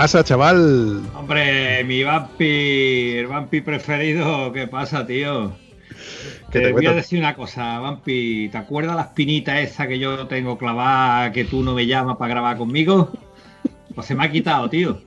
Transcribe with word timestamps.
Pasa, 0.00 0.24
chaval? 0.24 1.02
Hombre, 1.14 1.84
mi 1.84 2.02
vampi, 2.02 3.18
el 3.18 3.26
vampi 3.26 3.60
preferido, 3.60 4.50
¿qué 4.50 4.66
pasa, 4.66 5.06
tío? 5.06 5.52
¿Qué 6.50 6.58
te 6.58 6.60
te 6.60 6.72
voy 6.72 6.86
a 6.86 6.94
decir 6.94 7.18
una 7.18 7.34
cosa, 7.34 7.78
vampi, 7.80 8.48
¿te 8.48 8.56
acuerdas 8.56 8.96
la 8.96 9.02
espinita 9.02 9.60
esa 9.60 9.86
que 9.86 9.98
yo 9.98 10.26
tengo 10.26 10.56
clavada 10.56 11.30
que 11.32 11.44
tú 11.44 11.62
no 11.62 11.74
me 11.74 11.86
llamas 11.86 12.16
para 12.16 12.30
grabar 12.30 12.56
conmigo? 12.56 13.12
Pues 13.94 14.06
se 14.06 14.14
me 14.14 14.24
ha 14.24 14.32
quitado, 14.32 14.70
tío. 14.70 15.02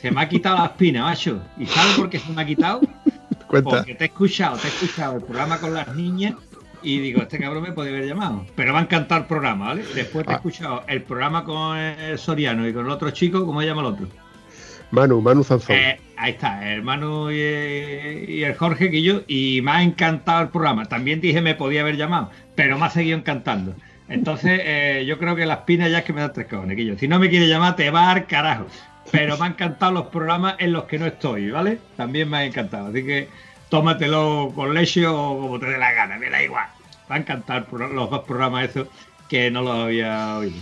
Se 0.00 0.10
me 0.10 0.20
ha 0.20 0.28
quitado 0.28 0.58
la 0.58 0.64
espina, 0.64 1.04
macho. 1.04 1.40
¿Y 1.56 1.66
sabes 1.66 1.94
por 1.94 2.10
qué 2.10 2.18
se 2.18 2.32
me 2.32 2.42
ha 2.42 2.44
quitado? 2.44 2.80
Cuenta. 3.46 3.70
Porque 3.70 3.94
te 3.94 4.02
he 4.02 4.08
escuchado, 4.08 4.56
te 4.56 4.66
he 4.66 4.70
escuchado 4.70 5.18
el 5.18 5.22
programa 5.22 5.60
con 5.60 5.74
las 5.74 5.94
niñas 5.94 6.34
y 6.82 6.98
digo, 7.00 7.22
este 7.22 7.38
cabrón 7.38 7.62
me 7.62 7.72
podía 7.72 7.92
haber 7.92 8.06
llamado. 8.06 8.46
Pero 8.54 8.72
va 8.72 8.80
a 8.80 8.82
encantar 8.82 9.22
el 9.22 9.26
programa, 9.26 9.66
¿vale? 9.68 9.84
Después 9.94 10.24
te 10.26 10.30
he 10.32 10.34
Ah. 10.34 10.36
escuchado 10.36 10.82
el 10.88 11.02
programa 11.02 11.44
con 11.44 11.76
el 11.76 12.18
Soriano 12.18 12.66
y 12.68 12.72
con 12.72 12.86
el 12.86 12.90
otro 12.92 13.10
chico, 13.10 13.44
¿cómo 13.46 13.60
se 13.60 13.66
llama 13.66 13.80
el 13.82 13.86
otro? 13.88 14.06
Manu, 14.90 15.20
Manu 15.22 15.42
Zanzón. 15.42 15.74
Eh, 15.74 15.98
ahí 16.16 16.32
está, 16.32 16.70
el 16.70 16.82
Manu 16.82 17.30
y, 17.30 17.34
y 18.28 18.44
el 18.44 18.54
Jorge 18.54 18.90
que 18.90 19.02
yo, 19.02 19.22
y 19.26 19.60
me 19.62 19.70
ha 19.70 19.82
encantado 19.82 20.42
el 20.42 20.48
programa. 20.48 20.84
También 20.86 21.20
dije 21.20 21.40
me 21.40 21.54
podía 21.54 21.80
haber 21.80 21.96
llamado, 21.96 22.30
pero 22.54 22.78
me 22.78 22.84
ha 22.86 22.90
seguido 22.90 23.16
encantando. 23.16 23.74
Entonces, 24.08 24.60
eh, 24.62 25.04
yo 25.06 25.18
creo 25.18 25.34
que 25.34 25.46
la 25.46 25.54
espina 25.54 25.88
ya 25.88 25.98
es 26.00 26.04
que 26.04 26.12
me 26.12 26.20
da 26.20 26.32
tres 26.32 26.46
cojones, 26.46 26.76
Quillo. 26.76 26.98
Si 26.98 27.08
no 27.08 27.18
me 27.18 27.30
quiere 27.30 27.48
llamar, 27.48 27.76
te 27.76 27.90
va 27.90 28.10
al 28.10 28.26
carajo. 28.26 28.66
Pero 29.10 29.38
me 29.38 29.46
han 29.46 29.52
encantado 29.52 29.92
los 29.92 30.06
programas 30.08 30.56
en 30.58 30.72
los 30.72 30.84
que 30.84 30.98
no 30.98 31.06
estoy, 31.06 31.50
¿vale? 31.50 31.78
También 31.96 32.28
me 32.28 32.36
ha 32.38 32.44
encantado. 32.44 32.88
Así 32.88 33.02
que 33.04 33.28
tómatelo 33.70 34.52
con 34.54 34.74
leche 34.74 35.06
o 35.06 35.38
como 35.40 35.58
te 35.58 35.66
dé 35.66 35.78
la 35.78 35.92
gana, 35.92 36.18
me 36.18 36.28
da 36.28 36.42
igual. 36.42 36.66
Encantado 37.16 37.60
el 37.60 37.64
pro- 37.66 37.88
los 37.88 38.10
dos 38.10 38.20
programas 38.24 38.68
esos 38.70 38.88
que 39.28 39.50
no 39.50 39.62
los 39.62 39.74
había 39.76 40.36
oído. 40.38 40.56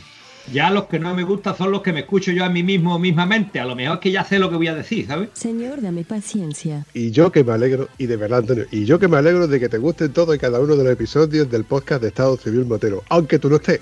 Ya 0.53 0.71
los 0.71 0.85
que 0.85 0.99
no 0.99 1.15
me 1.15 1.23
gustan 1.23 1.57
son 1.57 1.71
los 1.71 1.83
que 1.83 1.93
me 1.93 2.01
escucho 2.01 2.33
yo 2.33 2.45
a 2.45 2.49
mí 2.49 2.63
mismo 2.63 2.99
mismamente. 2.99 3.61
A 3.61 3.65
lo 3.65 3.77
mejor 3.77 3.97
es 3.97 4.01
que 4.01 4.11
ya 4.11 4.25
sé 4.25 4.39
lo 4.39 4.49
que 4.51 4.57
voy 4.57 4.69
a 4.69 4.75
decir, 4.75 5.07
¿sabes? 5.07 5.29
Señor, 5.35 5.81
dame 5.83 6.03
paciencia. 6.03 6.87
Y 6.95 7.11
yo 7.13 7.31
que 7.31 7.45
me 7.45 7.53
alegro, 7.53 7.89
y 7.99 8.07
de 8.07 8.17
verdad, 8.17 8.39
Antonio, 8.41 8.65
y 8.73 8.85
yo 8.85 8.99
que 8.99 9.07
me 9.07 9.17
alegro 9.19 9.47
de 9.47 9.61
que 9.61 9.69
te 9.69 9.79
gusten 9.79 10.13
todos 10.13 10.35
y 10.35 10.39
cada 10.39 10.59
uno 10.59 10.75
de 10.77 10.83
los 10.85 10.93
episodios 10.93 11.49
del 11.51 11.65
podcast 11.65 12.03
de 12.03 12.09
Estado 12.09 12.37
Civil 12.37 12.65
Motero, 12.65 13.05
aunque 13.11 13.39
tú 13.39 13.49
no 13.51 13.57
estés. 13.57 13.81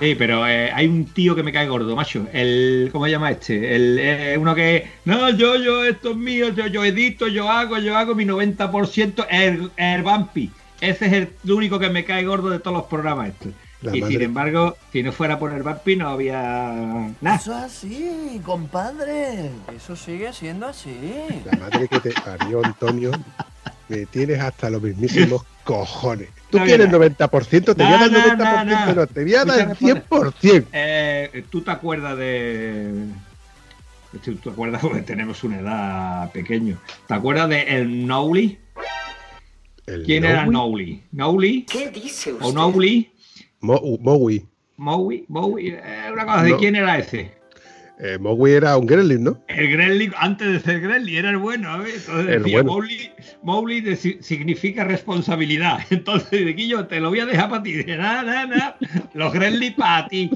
Sí, 0.00 0.14
pero 0.18 0.46
eh, 0.46 0.70
hay 0.74 0.86
un 0.88 1.06
tío 1.06 1.34
que 1.36 1.44
me 1.44 1.52
cae 1.52 1.68
gordo, 1.68 1.94
macho. 1.94 2.26
El, 2.32 2.88
¿cómo 2.92 3.04
se 3.04 3.12
llama 3.12 3.30
este? 3.30 3.74
El, 3.74 3.98
eh, 4.00 4.36
uno 4.38 4.54
que, 4.54 4.90
no, 5.04 5.30
yo, 5.30 5.56
yo, 5.56 5.84
esto 5.84 6.10
es 6.10 6.16
mío, 6.16 6.48
yo, 6.50 6.66
yo 6.66 6.84
edito, 6.84 7.28
yo 7.28 7.48
hago, 7.48 7.78
yo 7.78 7.96
hago 7.96 8.14
mi 8.16 8.24
90%, 8.26 9.26
el, 9.30 9.70
el 9.76 10.02
Bumpy. 10.02 10.50
Ese 10.90 11.06
es 11.06 11.12
el 11.12 11.28
único 11.52 11.78
que 11.78 11.88
me 11.90 12.04
cae 12.04 12.24
gordo 12.24 12.50
de 12.50 12.58
todos 12.58 12.76
los 12.76 12.86
programas 12.86 13.28
estos. 13.28 13.52
La 13.82 13.94
y 13.96 14.00
madre. 14.00 14.14
sin 14.14 14.22
embargo, 14.22 14.76
si 14.92 15.02
no 15.02 15.12
fuera 15.12 15.38
por 15.38 15.52
el 15.52 15.62
Bumpy 15.62 15.96
no 15.96 16.08
había 16.08 16.40
nada. 17.20 17.36
Eso 17.36 17.56
es 17.58 17.64
así, 17.64 18.40
compadre. 18.44 19.50
Eso 19.76 19.94
sigue 19.94 20.32
siendo 20.32 20.66
así. 20.66 21.42
La 21.44 21.58
madre 21.58 21.86
que 21.88 22.00
te 22.00 22.12
parió, 22.12 22.64
Antonio, 22.64 23.10
me 23.88 24.06
tienes 24.06 24.40
hasta 24.40 24.70
los 24.70 24.80
mismísimos 24.80 25.44
cojones. 25.64 26.28
Tú 26.50 26.58
No, 26.58 26.64
quieres 26.64 26.86
mira. 26.90 26.98
90%, 26.98 27.74
te 27.76 27.84
voy 27.84 27.92
a 27.92 27.98
dar 27.98 28.04
el 28.04 28.12
No, 28.12 28.36
no, 28.36 28.44
90%, 28.44 28.64
no, 28.64 28.86
no. 28.86 28.94
no, 28.94 29.06
te 29.06 29.22
voy 29.22 29.34
a 29.34 29.44
dar 29.44 29.60
el 29.60 29.70
Escúchame, 29.72 30.02
100%. 30.08 30.66
Eh, 30.72 31.44
¿Tú 31.50 31.60
te 31.62 31.70
acuerdas 31.70 32.16
de... 32.16 33.06
¿Tú 34.24 34.36
te 34.36 34.48
acuerdas? 34.50 34.80
Porque 34.80 35.02
tenemos 35.02 35.42
una 35.44 35.58
edad 35.60 36.32
pequeño. 36.32 36.78
¿Te 37.06 37.14
acuerdas 37.14 37.48
de 37.48 37.62
el 37.76 38.06
Nowli? 38.06 38.58
El 39.86 40.04
¿Quién 40.04 40.24
era. 40.24 40.46
Nowli? 40.46 41.02
¿Nowli? 41.12 41.62
¿Qué 41.64 41.90
dice 41.90 42.32
usted? 42.32 42.46
¿O 42.46 42.52
Nowli? 42.52 43.10
Mo- 43.60 43.98
Mowi. 44.00 44.46
Mowi, 44.76 45.24
Mowi, 45.28 45.68
eh, 45.68 45.80
una 46.12 46.24
cosa, 46.26 46.42
¿de 46.42 46.56
quién 46.56 46.74
era 46.76 46.98
ese? 46.98 47.32
Eh, 48.00 48.18
Mowi 48.18 48.50
era 48.52 48.76
un 48.76 48.86
gremlin, 48.86 49.22
¿no? 49.22 49.40
El 49.46 49.70
Gremlin, 49.70 50.12
antes 50.18 50.48
de 50.52 50.58
ser 50.60 50.80
Gremlin, 50.80 51.16
era 51.16 51.30
el 51.30 51.36
bueno, 51.36 51.68
¿sabes? 51.68 52.06
Entonces 52.08 52.34
El 52.34 52.42
decía, 52.42 52.62
bueno. 52.62 52.72
Mowgli, 52.72 53.10
Mowgli 53.42 53.80
de- 53.82 53.96
si- 53.96 54.18
significa 54.20 54.82
responsabilidad. 54.84 55.78
Entonces, 55.90 56.44
de 56.44 56.66
yo 56.66 56.86
te 56.88 56.98
lo 56.98 57.10
voy 57.10 57.20
a 57.20 57.26
dejar 57.26 57.48
para 57.50 57.62
ti. 57.62 57.72
Dice, 57.72 57.96
nada, 57.96 58.22
nada, 58.24 58.46
nada, 58.46 58.76
los 59.14 59.32
Gremlins 59.32 59.76
para 59.76 60.08
ti. 60.08 60.28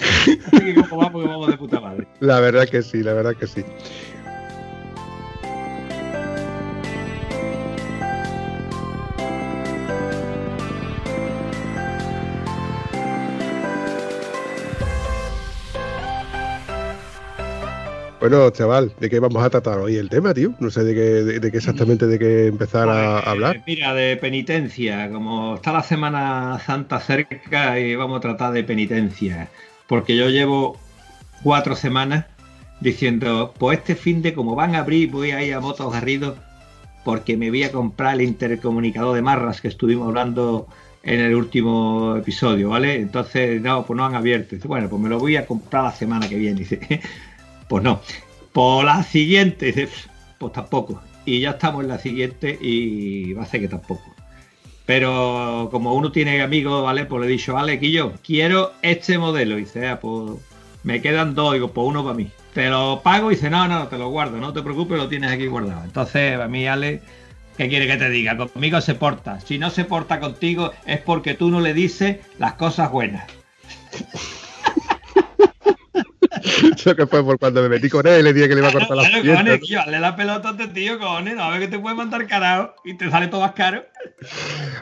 Así 0.00 0.38
que 0.64 0.74
como 0.74 0.96
vamos, 0.98 1.22
que 1.22 1.28
vamos 1.28 1.48
de 1.48 1.56
puta 1.56 1.80
madre. 1.80 2.06
La 2.20 2.40
verdad 2.40 2.68
que 2.68 2.82
sí, 2.82 3.02
la 3.02 3.14
verdad 3.14 3.34
que 3.36 3.46
sí. 3.46 3.62
Bueno, 18.20 18.50
chaval, 18.50 18.94
¿de 19.00 19.08
qué 19.10 19.18
vamos 19.18 19.42
a 19.42 19.50
tratar 19.50 19.78
hoy 19.78 19.96
el 19.96 20.08
tema, 20.10 20.32
tío? 20.34 20.54
No 20.60 20.70
sé 20.70 20.84
de 20.84 20.94
qué, 20.94 21.00
de, 21.00 21.40
de 21.40 21.50
qué 21.50 21.56
exactamente 21.56 22.06
de 22.06 22.18
qué 22.18 22.46
empezar 22.46 22.88
a 22.90 23.22
Pues, 23.22 23.26
hablar. 23.26 23.64
Mira, 23.66 23.94
de 23.94 24.16
penitencia, 24.16 25.10
como 25.10 25.56
está 25.56 25.72
la 25.72 25.82
Semana 25.82 26.58
Santa 26.64 27.00
cerca 27.00 27.78
y 27.78 27.94
vamos 27.96 28.18
a 28.18 28.20
tratar 28.20 28.52
de 28.52 28.64
penitencia, 28.64 29.50
porque 29.86 30.16
yo 30.16 30.28
llevo 30.30 30.78
cuatro 31.42 31.76
semanas 31.76 32.26
diciendo, 32.80 33.54
pues 33.58 33.78
este 33.78 33.96
fin 33.96 34.22
de 34.22 34.34
como 34.34 34.54
van 34.56 34.74
a 34.74 34.80
abrir 34.80 35.10
voy 35.10 35.32
a 35.32 35.42
ir 35.44 35.54
a 35.54 35.60
Motos 35.60 35.92
Garrido 35.92 36.36
porque 37.04 37.36
me 37.36 37.50
voy 37.50 37.64
a 37.64 37.72
comprar 37.72 38.14
el 38.14 38.22
intercomunicador 38.22 39.14
de 39.16 39.22
marras 39.22 39.60
que 39.60 39.68
estuvimos 39.68 40.08
hablando 40.08 40.68
en 41.02 41.20
el 41.20 41.34
último 41.34 42.16
episodio, 42.16 42.70
¿vale? 42.70 42.96
Entonces, 42.96 43.60
no, 43.62 43.86
pues 43.86 43.96
no 43.96 44.04
han 44.04 44.14
abierto. 44.14 44.54
Dice, 44.56 44.68
bueno, 44.68 44.88
pues 44.90 45.00
me 45.02 45.08
lo 45.08 45.18
voy 45.18 45.36
a 45.36 45.46
comprar 45.46 45.84
la 45.84 45.92
semana 45.92 46.28
que 46.28 46.36
viene. 46.36 46.60
Dice, 46.60 46.80
pues 47.70 47.84
no. 47.84 48.00
Por 48.52 48.84
la 48.84 49.04
siguiente, 49.04 49.88
pues 50.38 50.52
tampoco. 50.52 51.00
Y 51.24 51.38
ya 51.38 51.50
estamos 51.50 51.84
en 51.84 51.88
la 51.88 51.98
siguiente 51.98 52.58
y 52.60 53.32
va 53.32 53.44
a 53.44 53.46
ser 53.46 53.60
que 53.60 53.68
tampoco. 53.68 54.12
Pero 54.86 55.68
como 55.70 55.94
uno 55.94 56.10
tiene 56.10 56.42
amigos, 56.42 56.82
¿vale? 56.82 57.04
Pues 57.04 57.20
le 57.20 57.28
he 57.28 57.30
dicho, 57.30 57.54
vale, 57.54 57.78
que 57.78 57.92
yo 57.92 58.14
quiero 58.24 58.72
este 58.82 59.18
modelo. 59.18 59.56
Y 59.56 59.60
dice, 59.60 59.86
ah, 59.86 60.00
pues 60.00 60.32
me 60.82 61.00
quedan 61.00 61.36
dos, 61.36 61.52
digo, 61.52 61.70
pues 61.70 61.86
uno 61.86 62.02
para 62.02 62.16
mí. 62.16 62.28
Te 62.54 62.68
lo 62.68 63.02
pago 63.04 63.30
y 63.30 63.36
dice, 63.36 63.50
no, 63.50 63.68
no, 63.68 63.86
te 63.86 63.98
lo 63.98 64.10
guardo, 64.10 64.38
no 64.38 64.52
te 64.52 64.62
preocupes, 64.62 64.98
lo 64.98 65.08
tienes 65.08 65.30
aquí 65.30 65.46
guardado. 65.46 65.84
Entonces, 65.84 66.40
a 66.40 66.48
mí, 66.48 66.66
Ale, 66.66 67.02
¿qué 67.56 67.68
quiere 67.68 67.86
que 67.86 67.98
te 67.98 68.10
diga? 68.10 68.36
Conmigo 68.36 68.80
se 68.80 68.96
porta. 68.96 69.38
Si 69.38 69.58
no 69.58 69.70
se 69.70 69.84
porta 69.84 70.18
contigo 70.18 70.72
es 70.86 70.98
porque 70.98 71.34
tú 71.34 71.50
no 71.50 71.60
le 71.60 71.72
dices 71.72 72.16
las 72.40 72.54
cosas 72.54 72.90
buenas. 72.90 73.30
Eso 76.80 76.96
que 76.96 77.06
fue 77.06 77.22
por 77.24 77.38
cuando 77.38 77.62
me 77.62 77.68
metí 77.68 77.88
con 77.90 78.06
él 78.06 78.20
y 78.20 78.22
le 78.22 78.32
dije 78.32 78.48
que 78.48 78.54
le 78.54 78.60
iba 78.60 78.68
a 78.68 78.72
cortar 78.72 78.96
las 78.96 79.08
Claro, 79.08 79.22
piernas. 79.22 79.42
cojones, 79.44 79.60
tío, 79.68 79.78
dale 79.78 80.00
la 80.00 80.16
pelota 80.16 80.48
a 80.48 80.52
este 80.52 80.68
tío, 80.68 80.98
cojones, 80.98 81.36
no 81.36 81.42
a 81.44 81.50
ver 81.50 81.60
que 81.60 81.68
te 81.68 81.78
puede 81.78 81.94
mandar 81.94 82.26
carajo 82.26 82.74
y 82.84 82.94
te 82.94 83.10
sale 83.10 83.28
todo 83.28 83.40
más 83.42 83.52
caro. 83.52 83.84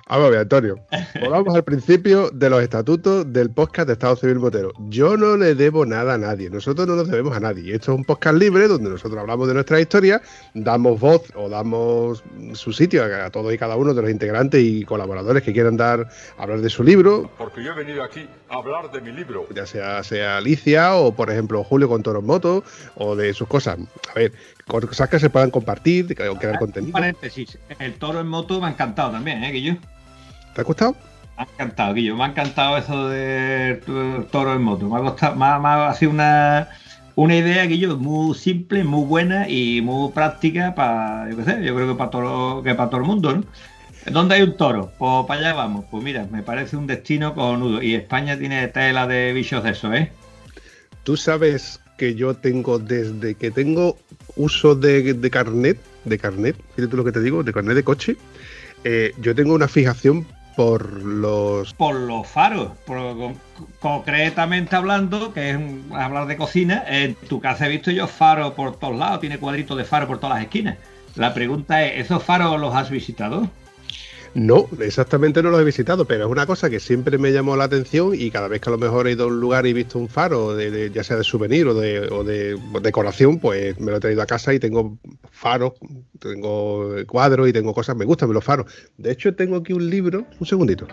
Vamos 0.08 0.26
a 0.26 0.30
ver, 0.30 0.38
Antonio. 0.40 0.76
Volvamos 1.20 1.54
al 1.54 1.64
principio 1.64 2.30
de 2.30 2.50
los 2.50 2.62
estatutos 2.62 3.32
del 3.32 3.50
podcast 3.50 3.88
de 3.88 3.94
Estado 3.94 4.16
Civil 4.16 4.38
Motero. 4.38 4.72
Yo 4.88 5.16
no 5.16 5.36
le 5.36 5.54
debo 5.54 5.84
nada 5.86 6.14
a 6.14 6.18
nadie. 6.18 6.50
Nosotros 6.50 6.86
no 6.86 6.94
nos 6.94 7.08
debemos 7.08 7.36
a 7.36 7.40
nadie. 7.40 7.74
Esto 7.74 7.92
es 7.92 7.98
un 7.98 8.04
podcast 8.04 8.36
libre 8.36 8.68
donde 8.68 8.90
nosotros 8.90 9.18
hablamos 9.18 9.48
de 9.48 9.54
nuestra 9.54 9.80
historia, 9.80 10.22
damos 10.54 11.00
voz 11.00 11.22
o 11.34 11.48
damos 11.48 12.22
su 12.54 12.72
sitio 12.72 13.02
a, 13.02 13.26
a 13.26 13.30
todos 13.30 13.52
y 13.52 13.58
cada 13.58 13.76
uno 13.76 13.92
de 13.92 14.02
los 14.02 14.10
integrantes 14.10 14.62
y 14.62 14.84
colaboradores 14.84 15.42
que 15.42 15.52
quieran 15.52 15.76
dar 15.76 16.08
hablar 16.38 16.60
de 16.60 16.70
su 16.70 16.84
libro, 16.84 17.30
Porque 17.38 17.62
yo 17.64 17.72
he 17.72 17.74
venido 17.74 18.02
aquí 18.04 18.28
a 18.48 18.54
hablar 18.56 18.90
de 18.92 19.00
mi 19.00 19.12
libro. 19.12 19.46
ya 19.54 19.66
sea, 19.66 20.02
sea 20.04 20.36
Alicia 20.36 20.94
o, 20.94 21.12
por 21.14 21.30
ejemplo, 21.30 21.64
Julio 21.64 21.87
con 21.88 22.02
Toros 22.02 22.22
Moto 22.24 22.62
o 22.96 23.16
de 23.16 23.34
sus 23.34 23.48
cosas. 23.48 23.78
A 24.10 24.18
ver, 24.18 24.32
cosas 24.66 25.08
que 25.08 25.18
se 25.18 25.30
puedan 25.30 25.50
compartir 25.50 26.14
que- 26.14 26.28
Un 26.28 26.38
contenido. 26.58 26.92
paréntesis, 26.92 27.58
el 27.78 27.94
toro 27.94 28.20
en 28.20 28.28
moto 28.28 28.60
me 28.60 28.66
ha 28.66 28.70
encantado 28.70 29.10
también, 29.12 29.42
¿eh, 29.44 29.50
Guillo? 29.52 29.76
¿Te 30.54 30.60
ha 30.60 30.64
gustado? 30.64 30.92
Me 31.36 31.42
ha 31.44 31.46
encantado, 31.52 31.94
Guillo, 31.94 32.16
me 32.16 32.24
ha 32.24 32.26
encantado 32.28 32.76
eso 32.78 33.08
de 33.08 33.80
toro 34.30 34.54
en 34.54 34.62
moto. 34.62 34.88
Me 34.88 34.98
ha, 34.98 35.00
costado, 35.00 35.36
me 35.36 35.46
ha, 35.46 35.58
me 35.58 35.68
ha 35.68 35.94
sido 35.94 36.10
una, 36.10 36.68
una 37.14 37.34
idea, 37.36 37.64
Guillo, 37.64 37.96
muy 37.96 38.34
simple, 38.34 38.84
muy 38.84 39.04
buena 39.06 39.48
y 39.48 39.80
muy 39.82 40.10
práctica 40.12 40.74
para, 40.74 41.28
yo 41.30 41.36
qué 41.36 41.44
sé, 41.44 41.64
yo 41.64 41.74
creo 41.74 41.88
que 41.88 41.94
para 41.94 42.10
todo, 42.10 42.62
que 42.62 42.74
para 42.74 42.90
todo 42.90 43.00
el 43.00 43.06
mundo, 43.06 43.34
¿no? 43.36 43.44
¿Dónde 44.10 44.36
hay 44.36 44.42
un 44.42 44.56
toro? 44.56 44.90
Pues 44.98 45.26
para 45.26 45.40
allá 45.40 45.52
vamos. 45.54 45.84
Pues 45.90 46.02
mira, 46.02 46.26
me 46.30 46.42
parece 46.42 46.76
un 46.76 46.86
destino 46.86 47.34
cojonudo. 47.34 47.82
Y 47.82 47.94
España 47.94 48.38
tiene 48.38 48.66
tela 48.68 49.06
de 49.06 49.32
bichos 49.34 49.62
de 49.62 49.70
eso, 49.70 49.92
¿eh? 49.92 50.12
Tú 51.08 51.16
sabes 51.16 51.80
que 51.96 52.14
yo 52.14 52.34
tengo 52.34 52.78
desde 52.78 53.34
que 53.34 53.50
tengo 53.50 53.96
uso 54.36 54.74
de, 54.74 55.14
de 55.14 55.30
carnet, 55.30 55.78
de 56.04 56.18
carnet, 56.18 56.54
fíjate 56.76 56.96
lo 56.98 57.02
que 57.02 57.12
te 57.12 57.22
digo, 57.22 57.42
de 57.42 57.50
carnet 57.50 57.76
de 57.76 57.82
coche, 57.82 58.18
eh, 58.84 59.14
yo 59.16 59.34
tengo 59.34 59.54
una 59.54 59.68
fijación 59.68 60.26
por 60.54 61.02
los... 61.02 61.72
Por 61.72 61.94
los 61.94 62.26
faros. 62.26 62.72
Concretamente 63.80 64.76
hablando, 64.76 65.32
que 65.32 65.48
es 65.48 65.58
hablar 65.92 66.26
de 66.26 66.36
cocina, 66.36 66.84
en 66.86 67.14
tu 67.14 67.40
casa 67.40 67.68
he 67.68 67.70
visto 67.70 67.90
yo 67.90 68.06
faros 68.06 68.52
por 68.52 68.76
todos 68.76 68.98
lados, 68.98 69.20
tiene 69.20 69.38
cuadritos 69.38 69.78
de 69.78 69.84
faro 69.84 70.06
por 70.06 70.18
todas 70.18 70.36
las 70.36 70.44
esquinas. 70.44 70.76
La 71.16 71.32
pregunta 71.32 71.86
es, 71.86 72.04
¿esos 72.04 72.22
faros 72.22 72.60
los 72.60 72.74
has 72.74 72.90
visitado? 72.90 73.48
No, 74.34 74.68
exactamente 74.80 75.42
no 75.42 75.50
los 75.50 75.60
he 75.60 75.64
visitado, 75.64 76.04
pero 76.04 76.26
es 76.26 76.30
una 76.30 76.46
cosa 76.46 76.70
que 76.70 76.80
siempre 76.80 77.18
me 77.18 77.32
llamó 77.32 77.56
la 77.56 77.64
atención 77.64 78.12
y 78.14 78.30
cada 78.30 78.48
vez 78.48 78.60
que 78.60 78.68
a 78.68 78.72
lo 78.72 78.78
mejor 78.78 79.08
he 79.08 79.12
ido 79.12 79.24
a 79.24 79.26
un 79.28 79.40
lugar 79.40 79.66
y 79.66 79.70
he 79.70 79.72
visto 79.72 79.98
un 79.98 80.08
faro, 80.08 80.58
ya 80.60 81.02
sea 81.02 81.16
de 81.16 81.24
souvenir 81.24 81.66
o 81.66 81.74
de, 81.74 82.00
o 82.10 82.24
de 82.24 82.58
decoración, 82.82 83.38
pues 83.40 83.78
me 83.80 83.90
lo 83.90 83.96
he 83.96 84.00
traído 84.00 84.22
a 84.22 84.26
casa 84.26 84.52
y 84.54 84.58
tengo 84.58 84.98
faros, 85.30 85.72
tengo 86.20 86.94
cuadros 87.06 87.48
y 87.48 87.52
tengo 87.52 87.74
cosas, 87.74 87.96
me 87.96 88.04
gustan 88.04 88.32
los 88.32 88.44
faros. 88.44 88.66
De 88.96 89.12
hecho, 89.12 89.34
tengo 89.34 89.56
aquí 89.56 89.72
un 89.72 89.88
libro, 89.88 90.26
un 90.38 90.46
segundito. 90.46 90.86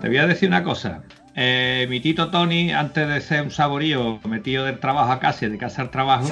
Te 0.00 0.08
voy 0.08 0.18
a 0.18 0.26
decir 0.26 0.48
una 0.50 0.62
cosa. 0.62 1.02
Eh, 1.36 1.86
mi 1.90 2.00
tito 2.00 2.30
Tony, 2.30 2.72
antes 2.72 3.08
de 3.08 3.20
ser 3.20 3.42
un 3.42 3.50
saborío 3.50 4.20
metido 4.28 4.64
del 4.64 4.78
trabajo 4.78 5.12
a 5.12 5.18
casa 5.18 5.46
y 5.46 5.48
de 5.48 5.58
casa 5.58 5.82
al 5.82 5.90
trabajo, 5.90 6.28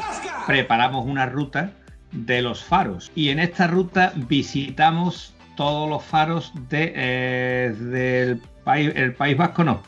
preparamos 0.46 1.06
una 1.06 1.26
ruta 1.26 1.72
de 2.12 2.42
los 2.42 2.62
faros. 2.62 3.10
Y 3.14 3.30
en 3.30 3.40
esta 3.40 3.66
ruta 3.66 4.12
visitamos 4.14 5.34
todos 5.56 5.88
los 5.88 6.04
faros 6.04 6.52
de, 6.68 6.92
eh, 6.94 7.74
del 7.78 8.40
país, 8.64 8.92
el 8.94 9.14
País 9.14 9.36
Vasco, 9.36 9.64
no, 9.64 9.82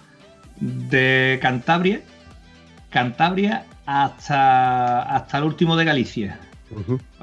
de 0.61 1.39
Cantabria, 1.41 2.01
Cantabria 2.91 3.65
hasta, 3.87 5.03
hasta 5.03 5.39
el 5.39 5.45
último 5.45 5.77
de 5.77 5.85
Galicia. 5.85 6.39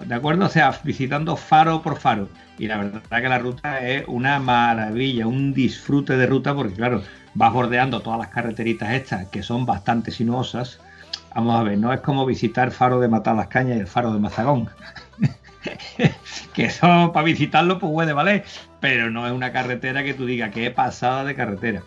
¿De 0.06 0.16
acuerdo? 0.16 0.46
O 0.46 0.50
sea, 0.50 0.74
visitando 0.84 1.36
faro 1.36 1.82
por 1.82 1.98
faro. 1.98 2.30
Y 2.58 2.68
la 2.68 2.78
verdad 2.78 3.02
que 3.22 3.30
la 3.30 3.40
ruta 3.40 3.86
es 3.86 4.06
una 4.08 4.40
maravilla, 4.40 5.28
un 5.28 5.54
disfrute 5.54 6.16
de 6.16 6.28
ruta, 6.28 6.54
porque 6.54 6.76
claro, 6.76 7.02
vas 7.34 7.54
bordeando 7.54 8.02
todas 8.02 8.20
las 8.20 8.30
carreteritas 8.30 8.94
estas, 8.94 9.28
que 9.28 9.44
son 9.44 9.66
bastante 9.66 10.12
sinuosas. 10.12 10.80
Vamos 11.34 11.60
a 11.60 11.64
ver, 11.64 11.78
no 11.78 11.94
es 11.94 12.02
como 12.02 12.26
visitar 12.26 12.68
el 12.68 12.74
faro 12.74 13.00
de 13.00 13.08
Matar 13.08 13.36
las 13.36 13.48
Cañas 13.48 13.78
y 13.78 13.80
el 13.80 13.88
faro 13.88 14.14
de 14.14 14.20
Mazagón. 14.20 14.70
que 16.54 16.66
eso 16.66 17.12
para 17.14 17.26
visitarlo 17.26 17.80
pues 17.80 17.92
puede 17.92 18.14
valer, 18.14 18.44
pero 18.80 19.10
no 19.10 19.26
es 19.28 19.34
una 19.34 19.52
carretera 19.52 20.04
que 20.04 20.14
tú 20.14 20.26
digas 20.26 20.52
que 20.52 20.72
pasada 20.72 21.24
de 21.24 21.36
carretera. 21.36 21.84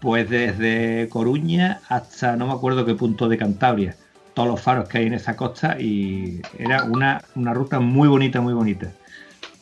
Pues 0.00 0.28
desde 0.28 1.08
Coruña 1.08 1.80
hasta 1.88 2.36
no 2.36 2.46
me 2.46 2.52
acuerdo 2.52 2.84
qué 2.84 2.94
punto 2.94 3.28
de 3.28 3.38
Cantabria, 3.38 3.96
todos 4.34 4.48
los 4.48 4.60
faros 4.60 4.88
que 4.88 4.98
hay 4.98 5.06
en 5.06 5.14
esa 5.14 5.36
costa 5.36 5.80
y 5.80 6.42
era 6.58 6.84
una, 6.84 7.22
una 7.34 7.54
ruta 7.54 7.80
muy 7.80 8.08
bonita, 8.08 8.40
muy 8.40 8.52
bonita. 8.52 8.90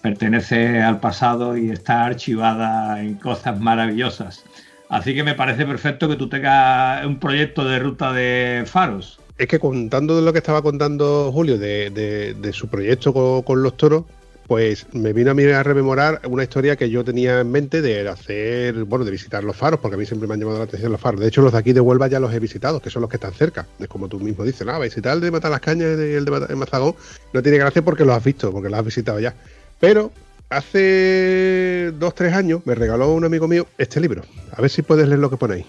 Pertenece 0.01 0.83
al 0.83 0.99
pasado 0.99 1.57
y 1.57 1.71
está 1.71 2.05
archivada 2.05 3.01
en 3.01 3.15
cosas 3.15 3.61
maravillosas. 3.61 4.45
Así 4.93 5.15
que 5.15 5.25
me 5.25 5.35
parece 5.35 5.65
perfecto 5.65 6.07
que 6.07 6.17
tú 6.17 6.29
tengas 6.29 7.07
un 7.07 7.19
proyecto 7.19 7.65
de 7.65 7.79
ruta 7.79 8.13
de 8.13 8.65
faros. 8.67 9.19
Es 9.39 9.49
que 9.49 9.59
contando 9.59 10.15
de 10.15 10.21
lo 10.21 10.35
que 10.35 10.41
estaba 10.41 10.61
contando 10.61 11.33
Julio 11.33 11.57
de, 11.57 12.51
su 12.53 12.69
proyecto 12.69 13.15
con, 13.43 13.63
los 13.63 13.75
toros, 13.79 14.05
pues 14.47 14.87
me 14.93 15.15
vino 15.15 15.31
a 15.31 15.35
mí 15.35 15.45
a 15.45 15.63
rememorar 15.63 16.21
una 16.29 16.43
historia 16.43 16.77
que 16.77 16.91
yo 16.91 17.03
tenía 17.05 17.41
en 17.41 17.51
mente 17.51 17.81
de 17.81 18.07
hacer, 18.07 18.85
bueno, 18.85 19.07
de 19.07 19.13
visitar 19.13 19.43
los 19.45 19.57
faros, 19.57 19.81
porque 19.81 19.95
a 19.95 19.99
mí 19.99 20.05
siempre 20.05 20.29
me 20.29 20.35
han 20.35 20.41
llamado 20.41 20.59
la 20.59 20.65
atención 20.65 20.93
los 20.93 21.01
faros. 21.01 21.23
De 21.23 21.29
hecho, 21.29 21.41
los 21.41 21.53
de 21.53 21.59
aquí 21.59 21.73
de 21.73 21.81
Huelva 21.81 22.09
ya 22.09 22.21
los 22.21 22.31
he 22.35 22.39
visitado, 22.39 22.79
que 22.79 22.91
son 22.91 23.01
los 23.01 23.09
que 23.09 23.17
están 23.17 23.33
cerca. 23.33 23.67
Es 23.79 23.89
como 23.89 24.09
tú 24.09 24.21
mismo 24.21 24.45
dices, 24.45 24.67
nada, 24.67 24.79
visitar 24.79 25.15
el 25.15 25.23
de 25.23 25.31
Matar 25.31 25.53
las 25.53 25.61
Cañas 25.61 25.99
y 25.99 26.13
el 26.13 26.27
de 26.27 26.55
Mazagón 26.55 26.97
no 27.33 27.43
tiene 27.43 27.57
gracia 27.57 27.81
porque 27.81 28.05
los 28.05 28.15
has 28.15 28.23
visto, 28.25 28.53
porque 28.53 28.69
los 28.69 28.79
has 28.79 28.85
visitado 28.85 29.19
ya. 29.21 29.33
Pero 29.81 30.13
hace 30.57 31.93
dos, 31.99 32.15
tres 32.15 32.35
años 32.35 32.61
me 32.65 32.75
regaló 32.75 33.13
un 33.13 33.25
amigo 33.25 33.49
mío 33.49 33.67
este 33.79 34.01
libro. 34.01 34.23
A 34.57 34.61
ver 34.61 34.71
si 34.71 34.83
puedes 34.83 35.07
leer 35.09 35.21
lo 35.21 35.31
que 35.31 35.37
pone 35.37 35.55
ahí. 35.55 35.67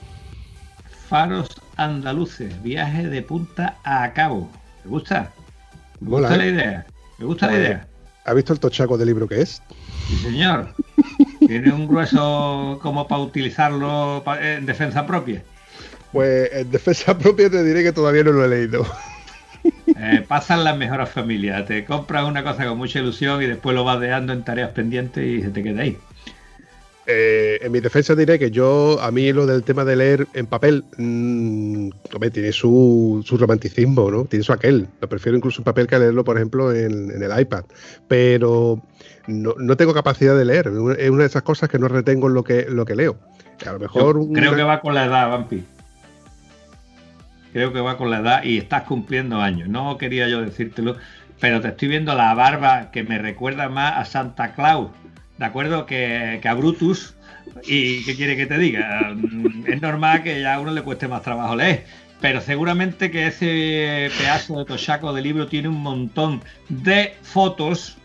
Faros 1.07 1.47
andaluces, 1.77 2.61
viaje 2.63 3.07
de 3.07 3.21
punta 3.21 3.77
a 3.83 4.11
cabo. 4.13 4.49
¿Te 4.83 4.89
gusta? 4.89 5.31
Me 5.99 6.09
Mola, 6.09 6.29
gusta 6.29 6.35
¿eh? 6.35 6.37
la 6.51 6.55
idea. 6.55 6.85
Me 7.17 7.25
gusta 7.25 7.45
la 7.47 7.51
Pues- 7.53 7.61
idea. 7.65 7.87
¿Has 8.25 8.35
visto 8.35 8.53
el 8.53 8.59
tochaco 8.61 8.97
de 8.97 9.05
libro 9.05 9.27
que 9.27 9.41
es? 9.41 9.61
Sí, 10.07 10.15
señor. 10.17 10.73
Tiene 11.45 11.73
un 11.73 11.87
grueso 11.89 12.79
como 12.81 13.05
para 13.05 13.21
utilizarlo 13.21 14.23
en 14.39 14.65
defensa 14.65 15.05
propia. 15.05 15.43
Pues 16.13 16.49
en 16.53 16.71
defensa 16.71 17.17
propia 17.17 17.49
te 17.49 17.61
diré 17.65 17.83
que 17.83 17.91
todavía 17.91 18.23
no 18.23 18.31
lo 18.31 18.45
he 18.45 18.47
leído. 18.47 18.85
Eh, 19.99 20.23
pasan 20.27 20.63
las 20.63 20.77
mejores 20.77 21.09
familias. 21.09 21.65
Te 21.65 21.85
compras 21.85 22.25
una 22.25 22.43
cosa 22.43 22.65
con 22.67 22.77
mucha 22.77 22.99
ilusión 22.99 23.41
y 23.41 23.45
después 23.47 23.75
lo 23.75 23.83
vas 23.83 23.99
dejando 23.99 24.33
en 24.33 24.43
tareas 24.43 24.71
pendientes 24.71 25.23
y 25.25 25.41
se 25.41 25.49
te 25.49 25.61
queda 25.63 25.81
ahí. 25.83 25.97
Eh, 27.05 27.59
en 27.61 27.69
mi 27.73 27.81
defensa 27.81 28.15
diré 28.15 28.39
que 28.39 28.49
yo, 28.49 28.97
a 29.01 29.11
mí 29.11 29.33
lo 29.33 29.45
del 29.45 29.63
tema 29.63 29.83
de 29.83 29.97
leer 29.97 30.25
en 30.33 30.45
papel, 30.45 30.85
mm, 30.97 31.89
hombre, 32.13 32.31
tiene 32.31 32.53
su, 32.53 33.21
su 33.25 33.37
romanticismo, 33.37 34.09
¿no? 34.09 34.23
Tiene 34.23 34.43
su 34.43 34.53
aquel. 34.53 34.87
Lo 35.01 35.09
prefiero 35.09 35.37
incluso 35.37 35.59
en 35.59 35.65
papel 35.65 35.85
que 35.85 35.99
leerlo, 35.99 36.23
por 36.23 36.37
ejemplo, 36.37 36.71
en, 36.71 37.11
en 37.11 37.21
el 37.21 37.39
iPad. 37.41 37.65
Pero 38.07 38.81
no, 39.27 39.53
no 39.57 39.75
tengo 39.75 39.93
capacidad 39.93 40.37
de 40.37 40.45
leer. 40.45 40.67
Es 40.97 41.09
una 41.09 41.23
de 41.23 41.27
esas 41.27 41.43
cosas 41.43 41.67
que 41.69 41.77
no 41.77 41.89
retengo 41.89 42.29
en 42.29 42.35
lo 42.35 42.43
que, 42.45 42.67
lo 42.69 42.85
que 42.85 42.95
leo. 42.95 43.17
A 43.65 43.73
lo 43.73 43.73
Yo 43.73 43.79
mejor. 43.79 44.13
creo 44.31 44.51
una- 44.51 44.55
que 44.55 44.63
va 44.63 44.79
con 44.79 44.93
la 44.95 45.05
edad, 45.05 45.29
Vampi. 45.29 45.61
Creo 47.53 47.71
que 47.71 47.79
va 47.81 47.97
con 47.97 48.09
la 48.11 48.19
edad 48.19 48.43
y 48.43 48.57
estás 48.57 48.83
cumpliendo 48.83 49.39
años. 49.39 49.69
No 49.69 49.97
quería 49.97 50.27
yo 50.27 50.41
decírtelo, 50.41 50.97
pero 51.39 51.61
te 51.61 51.69
estoy 51.69 51.87
viendo 51.87 52.15
la 52.15 52.33
barba 52.33 52.91
que 52.91 53.03
me 53.03 53.19
recuerda 53.19 53.69
más 53.69 53.93
a 53.97 54.05
Santa 54.05 54.53
Claus, 54.53 54.89
¿de 55.37 55.45
acuerdo? 55.45 55.85
Que, 55.85 56.39
que 56.41 56.47
a 56.49 56.53
Brutus. 56.55 57.15
¿Y 57.65 58.03
qué 58.05 58.15
quiere 58.15 58.35
que 58.35 58.45
te 58.47 58.57
diga? 58.57 59.13
Mm, 59.15 59.67
Es 59.67 59.81
normal 59.81 60.23
que 60.23 60.41
ya 60.41 60.55
a 60.55 60.59
uno 60.59 60.71
le 60.71 60.81
cueste 60.81 61.07
más 61.07 61.21
trabajo 61.21 61.55
leer. 61.55 61.85
Pero 62.19 62.41
seguramente 62.41 63.11
que 63.11 63.27
ese 63.27 64.09
pedazo 64.17 64.57
de 64.59 64.65
tochaco 64.65 65.13
de 65.13 65.21
libro 65.21 65.47
tiene 65.47 65.67
un 65.67 65.81
montón 65.81 66.41
de 66.69 67.13
fotos. 67.21 67.97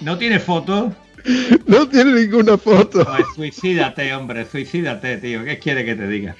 ¿No 0.00 0.16
tiene 0.18 0.38
fotos? 0.38 0.92
No 1.66 1.88
tiene 1.88 2.12
ninguna 2.12 2.56
foto. 2.56 3.04
Pues 3.04 3.26
suicídate, 3.34 4.14
hombre, 4.14 4.46
suicídate, 4.46 5.18
tío. 5.18 5.44
¿Qué 5.44 5.58
quiere 5.58 5.84
que 5.84 5.94
te 5.94 6.06
diga? 6.06 6.36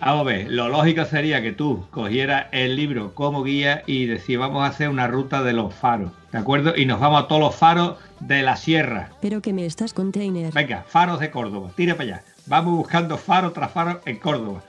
Vamos 0.00 0.22
a 0.22 0.24
ver, 0.24 0.50
lo 0.50 0.68
lógico 0.68 1.04
sería 1.04 1.42
que 1.42 1.52
tú 1.52 1.86
cogieras 1.92 2.46
el 2.50 2.74
libro 2.74 3.14
como 3.14 3.44
guía 3.44 3.84
y 3.86 4.06
decir, 4.06 4.38
vamos 4.38 4.64
a 4.64 4.66
hacer 4.66 4.88
una 4.88 5.06
ruta 5.06 5.44
de 5.44 5.52
los 5.52 5.72
faros, 5.72 6.10
¿de 6.32 6.38
acuerdo? 6.38 6.74
Y 6.76 6.86
nos 6.86 6.98
vamos 6.98 7.22
a 7.22 7.28
todos 7.28 7.40
los 7.40 7.54
faros 7.54 7.98
de 8.18 8.42
la 8.42 8.56
sierra. 8.56 9.10
Pero 9.20 9.40
que 9.40 9.52
me 9.52 9.64
estás 9.64 9.94
container. 9.94 10.52
Venga, 10.52 10.84
faros 10.88 11.20
de 11.20 11.30
Córdoba, 11.30 11.70
tira 11.76 11.94
para 11.94 12.14
allá. 12.16 12.24
Vamos 12.46 12.76
buscando 12.78 13.16
faro 13.16 13.52
tras 13.52 13.70
faro 13.70 14.00
en 14.04 14.16
Córdoba. 14.18 14.64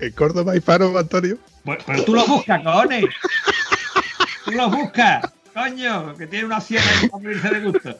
¿En 0.00 0.12
Córdoba 0.12 0.52
hay 0.52 0.60
faro, 0.60 0.98
Antonio? 0.98 1.38
Pues, 1.64 1.78
pero 1.86 2.04
tú 2.04 2.14
lo 2.14 2.26
buscas, 2.26 2.64
cojones. 2.64 3.04
Tú 4.44 4.50
lo 4.50 4.70
buscas, 4.70 5.32
coño, 5.54 6.16
que 6.16 6.26
tiene 6.26 6.46
una 6.46 6.60
sierra 6.60 6.90
y 7.00 7.08
morirse 7.10 7.48
de 7.48 7.60
gusto. 7.60 7.96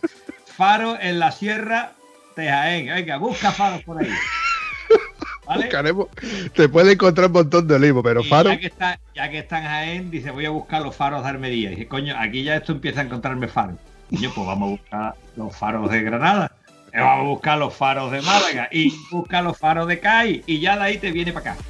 Faro 0.52 0.96
en 1.00 1.18
la 1.18 1.32
sierra 1.32 1.92
de 2.36 2.48
Jaén. 2.48 2.86
Venga, 2.86 3.16
busca 3.18 3.50
faros 3.52 3.82
por 3.82 3.98
ahí. 4.00 4.08
¿Vale? 5.46 5.64
Buscaremos. 5.64 6.06
Te 6.54 6.68
puede 6.68 6.92
encontrar 6.92 7.26
un 7.26 7.32
montón 7.32 7.66
de 7.66 7.74
olivos, 7.74 8.02
pero 8.04 8.20
Y 8.20 8.28
faro. 8.28 8.50
Ya 8.50 8.58
que, 8.58 8.66
está, 8.66 9.00
ya 9.14 9.28
que 9.30 9.38
está 9.38 9.58
en 9.58 9.64
Jaén, 9.64 10.10
dice, 10.10 10.30
voy 10.30 10.46
a 10.46 10.50
buscar 10.50 10.82
los 10.82 10.94
faros 10.94 11.22
de 11.24 11.28
Armería. 11.30 11.70
Y 11.70 11.74
dice, 11.74 11.88
coño, 11.88 12.14
aquí 12.18 12.42
ya 12.44 12.56
esto 12.56 12.72
empieza 12.72 13.00
a 13.00 13.04
encontrarme 13.04 13.48
faros. 13.48 13.76
Coño, 14.10 14.30
pues 14.34 14.46
vamos 14.46 14.68
a 14.68 14.70
buscar 14.70 15.14
los 15.36 15.56
faros 15.56 15.90
de 15.90 16.02
Granada. 16.02 16.52
Eh, 16.92 17.00
Vamos 17.00 17.24
a 17.24 17.28
buscar 17.28 17.58
los 17.58 17.74
faros 17.74 18.12
de 18.12 18.20
Málaga. 18.22 18.68
Y 18.70 18.92
busca 19.10 19.40
los 19.42 19.58
faros 19.58 19.88
de 19.88 19.98
CAI. 19.98 20.44
Y 20.46 20.60
ya 20.60 20.76
de 20.76 20.82
ahí 20.82 20.98
te 20.98 21.10
viene 21.10 21.32
para 21.32 21.52
acá. 21.52 21.62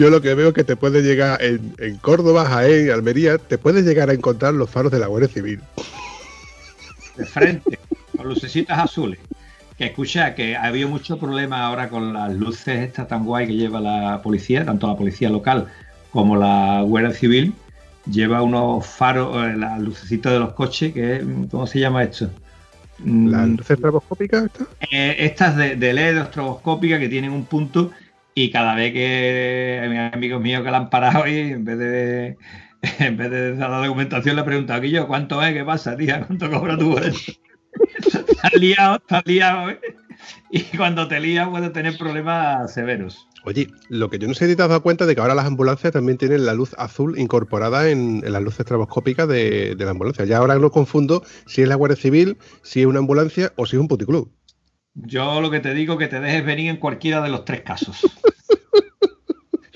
Yo 0.00 0.10
lo 0.10 0.20
que 0.22 0.34
veo 0.34 0.48
es 0.48 0.54
que 0.54 0.64
te 0.64 0.76
puede 0.76 1.02
llegar 1.02 1.42
en, 1.42 1.74
en 1.78 1.98
Córdoba, 1.98 2.46
Jaén, 2.46 2.90
Almería, 2.90 3.38
te 3.38 3.58
puedes 3.58 3.84
llegar 3.84 4.10
a 4.10 4.14
encontrar 4.14 4.54
los 4.54 4.70
faros 4.70 4.92
de 4.92 4.98
la 5.00 5.06
Guardia 5.08 5.28
Civil. 5.28 5.68
De 7.14 7.26
frente, 7.26 7.78
con 8.14 8.28
lucecitas 8.28 8.78
azules. 8.78 9.20
Que 9.76 9.86
escucha 9.86 10.34
que 10.34 10.56
ha 10.56 10.64
habido 10.64 10.88
mucho 10.88 11.18
problema 11.18 11.66
ahora 11.66 11.88
con 11.88 12.12
las 12.12 12.32
luces 12.34 12.80
estas 12.80 13.08
tan 13.08 13.24
guay 13.24 13.46
que 13.46 13.54
lleva 13.56 13.80
la 13.80 14.20
policía, 14.22 14.64
tanto 14.64 14.86
la 14.88 14.96
policía 14.96 15.30
local 15.30 15.72
como 16.10 16.36
la 16.36 16.82
Guardia 16.82 17.12
Civil. 17.14 17.62
Lleva 18.04 18.42
unos 18.42 18.86
faros, 18.86 19.36
eh, 19.46 19.56
las 19.56 19.80
lucecitas 19.80 20.32
de 20.32 20.38
los 20.40 20.54
coches, 20.54 20.92
que 20.94 21.24
¿cómo 21.50 21.66
se 21.66 21.80
llama 21.80 22.04
esto? 22.04 22.30
¿Las 23.24 23.48
Mm, 23.48 23.56
luces 23.56 23.70
estroboscópicas 23.76 24.44
estas? 24.44 24.68
eh, 24.80 25.16
estas 25.20 25.56
de, 25.56 25.76
de 25.76 25.92
LED 25.92 26.18
estroboscópica 26.22 26.98
que 26.98 27.08
tienen 27.08 27.32
un 27.32 27.46
punto 27.48 27.90
y 28.44 28.50
cada 28.50 28.74
vez 28.74 28.92
que 28.92 30.10
amigos 30.14 30.40
míos 30.40 30.62
que 30.64 30.70
la 30.70 30.78
han 30.78 30.90
parado 30.90 31.26
y 31.26 31.38
en 31.38 31.64
vez 31.64 31.78
de 31.78 32.36
en 32.98 33.16
vez 33.16 33.30
de 33.30 33.56
dar 33.56 33.70
la 33.70 33.78
documentación 33.78 34.36
le 34.36 34.42
he 34.42 34.44
preguntado 34.44 34.82
yo 34.84 35.06
cuánto 35.06 35.42
es, 35.42 35.52
qué 35.52 35.64
pasa, 35.64 35.96
tía, 35.96 36.24
cuánto 36.26 36.50
cobra 36.50 36.78
tú 36.78 36.92
por 36.92 37.02
liado, 38.60 38.96
estás 38.96 39.22
liado, 39.26 39.70
¿eh? 39.70 39.80
Y 40.50 40.62
cuando 40.76 41.06
te 41.08 41.20
lías 41.20 41.48
puedes 41.48 41.72
tener 41.72 41.96
problemas 41.96 42.72
severos. 42.72 43.26
Oye, 43.44 43.68
lo 43.88 44.10
que 44.10 44.18
yo 44.18 44.28
no 44.28 44.34
sé 44.34 44.48
si 44.48 44.56
te 44.56 44.62
has 44.62 44.68
dado 44.68 44.82
cuenta 44.82 45.06
de 45.06 45.14
que 45.14 45.20
ahora 45.20 45.34
las 45.34 45.46
ambulancias 45.46 45.92
también 45.92 46.18
tienen 46.18 46.44
la 46.44 46.52
luz 46.52 46.74
azul 46.76 47.18
incorporada 47.18 47.88
en, 47.88 48.22
las 48.24 48.42
luces 48.42 48.60
estroboscópicas 48.60 49.28
de, 49.28 49.74
de 49.76 49.84
la 49.84 49.92
ambulancia. 49.92 50.24
Ya 50.24 50.38
ahora 50.38 50.58
no 50.58 50.70
confundo 50.70 51.22
si 51.46 51.62
es 51.62 51.68
la 51.68 51.74
Guardia 51.76 51.96
Civil, 51.96 52.36
si 52.62 52.80
es 52.80 52.86
una 52.86 52.98
ambulancia 52.98 53.52
o 53.56 53.64
si 53.64 53.76
es 53.76 53.80
un 53.80 53.88
puticlub. 53.88 54.30
Yo 54.94 55.40
lo 55.40 55.50
que 55.50 55.60
te 55.60 55.74
digo 55.74 55.94
es 55.94 55.98
que 55.98 56.08
te 56.08 56.20
dejes 56.20 56.44
venir 56.44 56.70
en 56.70 56.76
cualquiera 56.76 57.20
de 57.22 57.30
los 57.30 57.44
tres 57.44 57.62
casos. 57.62 58.00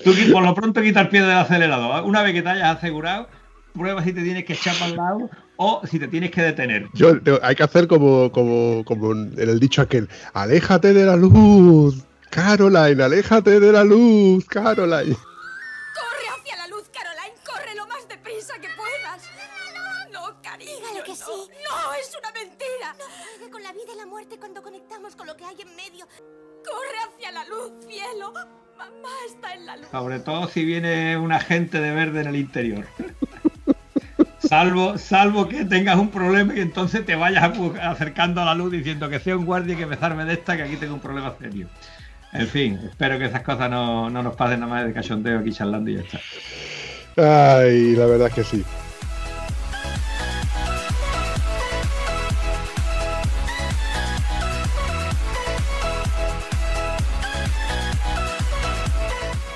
Tú 0.03 0.13
por 0.31 0.43
lo 0.43 0.53
pronto 0.53 0.81
quita 0.81 1.01
el 1.01 1.09
pie 1.09 1.21
del 1.21 1.31
acelerador. 1.31 2.03
Una 2.03 2.21
vez 2.21 2.33
que 2.33 2.43
te 2.43 2.49
hayas 2.49 2.77
asegurado, 2.77 3.27
prueba 3.73 4.03
si 4.03 4.13
te 4.13 4.21
tienes 4.21 4.45
que 4.45 4.53
echar 4.53 4.75
para 4.75 4.91
el 4.91 4.97
lado 4.97 5.29
o 5.57 5.81
si 5.87 5.97
te 5.97 6.07
tienes 6.07 6.31
que 6.31 6.41
detener. 6.41 6.87
Yo, 6.93 7.13
hay 7.41 7.55
que 7.55 7.63
hacer 7.63 7.87
como, 7.87 8.31
como, 8.31 8.83
como 8.85 9.13
en 9.13 9.33
el 9.37 9.59
dicho 9.59 9.81
aquel, 9.81 10.07
aléjate 10.33 10.93
de 10.93 11.05
la 11.05 11.15
luz, 11.15 12.05
Caroline, 12.29 13.01
aléjate 13.01 13.59
de 13.59 13.71
la 13.71 13.83
luz, 13.83 14.45
Caroline. 14.45 15.15
Muerte 24.15 24.37
cuando 24.39 24.63
conectamos 24.63 25.13
con 25.13 25.27
lo 25.27 25.35
que 25.35 25.43
hay 25.43 25.57
en 25.59 25.75
medio. 25.75 26.05
¡Corre 26.63 26.97
hacia 27.05 27.33
la 27.33 27.43
luz, 27.49 27.73
cielo! 27.85 28.31
¡Mamá 28.77 29.09
está 29.27 29.53
en 29.53 29.65
la 29.65 29.75
luz! 29.75 29.87
Sobre 29.91 30.19
todo 30.21 30.47
si 30.47 30.63
viene 30.63 31.17
un 31.17 31.33
agente 31.33 31.81
de 31.81 31.91
verde 31.91 32.21
en 32.21 32.27
el 32.27 32.37
interior. 32.37 32.85
Salvo, 34.39 34.97
salvo 34.97 35.49
que 35.49 35.65
tengas 35.65 35.97
un 35.97 36.11
problema 36.11 36.55
y 36.55 36.61
entonces 36.61 37.05
te 37.05 37.15
vayas 37.15 37.43
acercando 37.81 38.41
a 38.41 38.45
la 38.45 38.55
luz 38.55 38.71
diciendo 38.71 39.09
que 39.09 39.19
sea 39.19 39.35
un 39.35 39.43
guardia 39.43 39.73
y 39.73 39.77
que 39.77 39.85
me 39.85 39.97
zarme 39.97 40.23
de 40.23 40.33
esta, 40.33 40.55
que 40.55 40.63
aquí 40.63 40.77
tengo 40.77 40.93
un 40.93 41.01
problema 41.01 41.35
serio. 41.37 41.67
En 42.31 42.47
fin, 42.47 42.79
espero 42.89 43.19
que 43.19 43.25
esas 43.25 43.41
cosas 43.41 43.69
no, 43.69 44.09
no 44.09 44.23
nos 44.23 44.35
pasen 44.37 44.61
nada 44.61 44.71
más 44.71 44.85
de 44.85 44.93
cachondeo 44.93 45.39
aquí 45.39 45.51
charlando 45.51 45.89
y 45.89 45.95
ya 45.95 46.01
está. 46.01 46.19
Ay, 47.57 47.95
la 47.97 48.05
verdad 48.05 48.27
es 48.27 48.33
que 48.33 48.43
sí. 48.45 48.63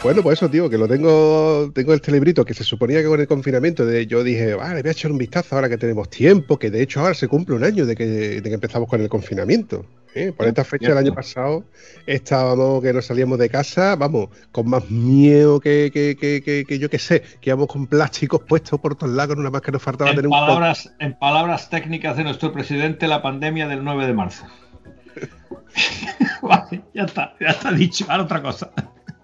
Bueno, 0.02 0.24
pues 0.24 0.40
eso, 0.40 0.50
tío, 0.50 0.70
que 0.70 0.78
lo 0.78 0.88
tengo, 0.88 1.72
tengo 1.74 1.94
este 1.94 2.14
librito 2.14 2.46
que 2.46 2.54
se 2.54 2.64
suponía 2.64 3.02
que 3.02 3.08
con 3.08 3.20
el 3.20 3.28
confinamiento 3.28 3.86
de, 3.86 4.08
yo 4.08 4.24
dije, 4.24 4.54
vale, 4.54 4.82
voy 4.82 4.88
a 4.90 4.92
echar 4.94 5.12
un 5.12 5.18
vistazo 5.18 5.56
ahora 5.56 5.68
que 5.68 5.78
tenemos 5.78 6.10
tiempo, 6.10 6.58
que 6.58 6.72
de 6.72 6.82
hecho 6.82 7.02
ahora 7.02 7.14
se 7.14 7.28
cumple 7.28 7.56
un 7.56 7.66
año 7.66 7.86
de 7.86 7.98
que, 7.98 8.06
de 8.06 8.42
que 8.42 8.54
empezamos 8.54 8.88
con 8.88 9.02
el 9.02 9.10
confinamiento. 9.10 9.86
¿eh? 10.16 10.32
Por 10.36 10.48
esta 10.48 10.64
fecha 10.64 10.90
del 10.90 11.00
año 11.00 11.14
pasado 11.14 11.66
estábamos 12.06 12.82
que 12.82 12.94
no 12.94 13.02
salíamos 13.02 13.40
de 13.40 13.50
casa, 13.50 13.98
vamos, 13.98 14.30
con 14.54 14.70
más 14.70 14.90
miedo 14.90 15.60
que, 15.60 15.92
que, 15.94 16.16
que, 16.16 16.42
que, 16.42 16.64
que 16.66 16.80
yo 16.80 16.90
que 16.90 16.98
sé, 16.98 17.22
que 17.42 17.50
íbamos 17.50 17.68
con 17.68 17.86
plásticos 17.86 18.42
puestos 18.48 18.80
por 18.80 18.96
todos 18.96 19.14
lados, 19.14 19.36
nada 19.36 19.52
más 19.52 19.62
que 19.62 19.74
nos 19.74 19.84
faltaba 19.84 20.12
En 20.12 20.16
tener 20.16 20.28
un 20.28 20.32
palabras, 20.32 20.94
en 21.00 21.20
palabras 21.20 21.70
técnicas 21.70 22.16
de 22.16 22.24
nuestro 22.24 22.54
presidente, 22.54 23.06
la 23.06 23.22
pandemia 23.22 23.68
del 23.68 23.84
9 23.84 24.08
de 24.08 24.14
marzo. 24.14 24.46
vale, 26.42 26.84
ya 26.94 27.04
está, 27.04 27.36
ya 27.40 27.48
está 27.48 27.72
dicho. 27.72 28.06
Ahora 28.08 28.24
otra 28.24 28.42
cosa. 28.42 28.72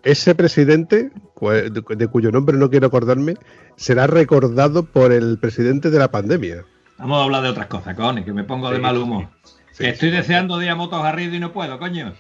Ese 0.06 0.36
presidente, 0.36 1.10
pues, 1.34 1.74
de, 1.74 2.08
cuyo 2.08 2.32
nombre 2.32 2.56
no 2.58 2.70
quiero 2.70 2.86
acordarme, 2.86 3.34
será 3.76 4.06
recordado 4.06 4.86
por 4.86 5.12
el 5.12 5.40
presidente 5.40 5.90
de 5.90 5.98
la 5.98 6.12
pandemia. 6.12 6.64
Vamos 7.00 7.20
a 7.20 7.24
hablar 7.24 7.42
de 7.42 7.50
otras 7.50 7.66
cosas, 7.66 7.96
cojones, 7.96 8.24
que 8.24 8.32
me 8.32 8.44
pongo 8.44 8.70
de 8.70 8.78
mal 8.78 8.98
humor. 8.98 9.28
sí, 9.72 9.84
que 9.84 9.90
estoy 9.90 10.12
sí. 10.12 10.16
deseando 10.16 10.60
de 10.60 10.66
ir 10.66 10.72
a 10.72 10.76
Motos 10.76 11.02
Garrido 11.02 11.34
y 11.34 11.40
no 11.40 11.52
puedo, 11.52 11.80
coño. 11.80 12.14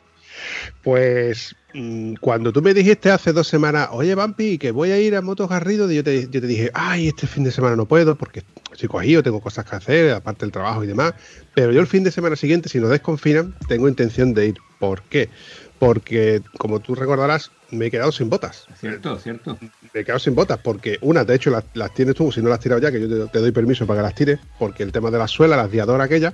Pues 0.84 1.56
mm, 1.76 2.16
cuando 2.16 2.52
tú 2.52 2.64
me 2.64 2.74
dijiste 2.74 3.12
hace 3.12 3.34
dos 3.34 3.48
semanas, 3.48 3.90
oye 3.92 4.16
Vampi, 4.16 4.58
que 4.58 4.72
voy 4.72 4.90
a 4.92 5.00
ir 5.00 5.16
a 5.16 5.22
Motos 5.22 5.48
Garrido, 5.48 5.90
yo 5.92 6.04
te, 6.04 6.24
yo 6.30 6.42
te 6.42 6.48
dije, 6.48 6.72
ay, 6.74 7.10
este 7.10 7.28
fin 7.28 7.44
de 7.44 7.52
semana 7.52 7.76
no 7.76 7.86
puedo 7.86 8.16
porque 8.16 8.44
estoy 8.72 8.90
cogido, 8.90 9.22
tengo 9.22 9.42
cosas 9.42 9.64
que 9.66 9.76
hacer, 9.76 10.12
aparte 10.12 10.46
del 10.46 10.52
trabajo 10.52 10.84
y 10.84 10.88
demás. 10.88 11.14
Pero 11.54 11.72
yo 11.72 11.82
el 11.82 11.88
fin 11.88 12.04
de 12.04 12.12
semana 12.12 12.36
siguiente, 12.36 12.68
si 12.68 12.80
nos 12.80 12.90
desconfinan, 12.90 13.56
tengo 13.68 13.88
intención 13.88 14.34
de 14.34 14.48
ir. 14.48 14.56
¿Por 14.80 15.04
qué? 15.04 15.30
Porque, 15.80 16.42
como 16.58 16.80
tú 16.80 16.96
recordarás, 16.96 17.52
me 17.72 17.88
he 17.88 17.92
quedado 17.92 18.12
sin 18.12 18.30
botas. 18.30 18.66
Cierto, 18.80 19.20
cierto. 19.20 19.58
Me 19.94 20.02
he 20.02 20.06
quedado 20.06 20.20
sin 20.20 20.34
botas 20.36 20.58
porque 20.60 20.98
una, 21.02 21.24
de 21.24 21.36
hecho, 21.36 21.50
las, 21.50 21.66
las 21.74 21.94
tienes 21.94 22.16
tú, 22.16 22.32
si 22.32 22.42
no 22.42 22.50
las 22.50 22.60
has 22.60 22.64
tirado 22.64 22.82
ya, 22.82 22.92
que 22.92 23.02
yo 23.02 23.10
te, 23.10 23.28
te 23.32 23.40
doy 23.40 23.52
permiso 23.52 23.86
para 23.86 24.00
que 24.00 24.04
las 24.04 24.16
tires, 24.16 24.40
porque 24.58 24.84
el 24.84 24.92
tema 24.92 25.12
de 25.12 25.18
la 25.18 25.28
suela, 25.28 25.58
las 25.58 25.72
diadora 25.72 26.06
aquella, 26.06 26.34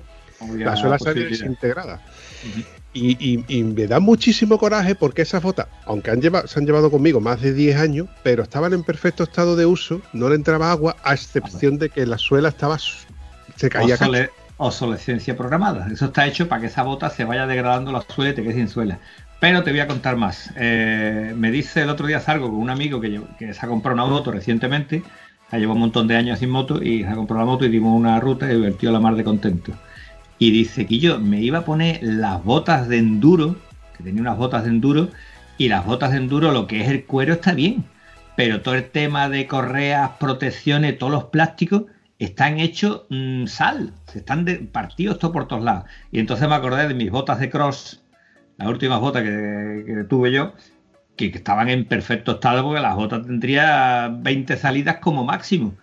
la 0.60 0.76
suela 0.76 0.98
sale 1.00 1.22
posibilidad. 1.22 1.30
desintegrada. 1.30 2.02
Y, 2.94 3.12
y- 3.20 3.46
y 3.48 3.64
me 3.64 3.88
da 3.88 4.00
muchísimo 4.00 4.58
coraje 4.58 4.96
porque 4.96 5.22
esas 5.22 5.42
botas, 5.42 5.68
aunque 5.86 6.12
han 6.12 6.22
llevado, 6.22 6.48
se 6.48 6.60
han 6.60 6.66
llevado 6.66 6.92
conmigo 6.92 7.22
más 7.22 7.42
de 7.42 7.54
10 7.54 7.78
años, 7.78 8.08
pero 8.22 8.44
estaban 8.44 8.74
en 8.74 8.84
perfecto 8.84 9.24
estado 9.24 9.56
de 9.56 9.66
uso, 9.66 10.02
no 10.12 10.28
le 10.30 10.36
entraba 10.36 10.72
agua, 10.72 10.98
a 11.04 11.14
excepción 11.14 11.78
de 11.78 11.90
que 11.90 12.06
la 12.06 12.18
suela 12.18 12.50
estaba. 12.50 12.78
se 12.78 13.70
caía 13.70 13.98
obsolescencia 14.58 15.36
programada. 15.36 15.88
Eso 15.92 16.06
está 16.06 16.28
hecho 16.28 16.48
para 16.48 16.62
que 16.62 16.68
esa 16.68 16.84
bota 16.84 17.10
se 17.10 17.24
vaya 17.24 17.48
degradando 17.48 17.92
la 17.92 18.02
suela 18.02 18.32
y 18.32 18.36
te 18.36 18.44
quede 18.44 18.54
sin 18.54 18.68
suela. 18.70 19.00
Pero 19.42 19.64
te 19.64 19.72
voy 19.72 19.80
a 19.80 19.88
contar 19.88 20.18
más. 20.18 20.54
Eh, 20.56 21.34
me 21.36 21.50
dice 21.50 21.82
el 21.82 21.90
otro 21.90 22.06
día 22.06 22.20
salgo 22.20 22.48
con 22.50 22.60
un 22.60 22.70
amigo 22.70 23.02
que 23.02 23.54
se 23.54 23.66
ha 23.66 23.68
comprado 23.68 23.96
una 23.96 24.06
moto 24.06 24.32
recientemente. 24.32 25.02
Ha 25.50 25.58
llevado 25.58 25.74
un 25.74 25.80
montón 25.82 26.08
de 26.08 26.16
años 26.16 26.38
sin 26.38 26.52
moto 26.52 26.82
y 26.82 27.00
se 27.02 27.08
ha 27.08 27.16
comprado 27.16 27.40
la 27.40 27.52
moto 27.52 27.66
y 27.66 27.70
dimos 27.70 28.00
una 28.00 28.20
ruta 28.20 28.46
y 28.46 28.56
divertió 28.56 28.92
la 28.92 29.00
mar 29.00 29.16
de 29.16 29.24
contento. 29.24 29.74
Y 30.38 30.52
dice 30.52 30.86
que 30.86 31.00
yo 31.00 31.20
me 31.20 31.42
iba 31.42 31.58
a 31.60 31.66
poner 31.66 32.00
las 32.04 32.44
botas 32.44 32.88
de 32.88 33.00
enduro, 33.00 33.56
que 33.98 34.04
tenía 34.04 34.22
unas 34.22 34.38
botas 34.38 34.64
de 34.64 34.70
enduro, 34.70 35.10
y 35.58 35.70
las 35.70 35.88
botas 35.88 36.12
de 36.12 36.18
enduro, 36.18 36.52
lo 36.52 36.68
que 36.68 36.82
es 36.82 36.90
el 36.90 37.06
cuero 37.06 37.34
está 37.34 37.54
bien. 37.54 37.84
Pero 38.38 38.62
todo 38.62 38.76
el 38.76 38.92
tema 38.92 39.28
de 39.28 39.48
correas, 39.48 40.12
protecciones, 40.20 41.00
todos 41.00 41.12
los 41.12 41.24
plásticos, 41.26 41.86
están 42.20 42.60
hechos 42.60 43.04
mm, 43.10 43.48
sal, 43.48 43.94
se 44.06 44.20
están 44.20 44.46
de- 44.46 44.58
partidos 44.60 45.18
todo 45.18 45.32
por 45.32 45.48
todos 45.48 45.64
lados. 45.64 45.86
Y 46.12 46.20
entonces 46.20 46.48
me 46.48 46.54
acordé 46.54 46.88
de 46.88 46.94
mis 46.94 47.10
botas 47.10 47.40
de 47.40 47.50
cross, 47.50 48.02
las 48.58 48.68
últimas 48.68 49.00
botas 49.00 49.24
que, 49.24 50.06
tuve 50.10 50.32
yo, 50.32 50.54
que, 51.16 51.28
estaban 51.28 51.70
en 51.70 51.86
perfecto 51.86 52.34
estado 52.34 52.64
porque 52.64 52.82
las 52.82 52.96
botas 52.96 53.26
tendrían 53.26 54.24
20 54.24 54.58
salidas 54.58 54.98
como 54.98 55.24
máximo. 55.24 55.76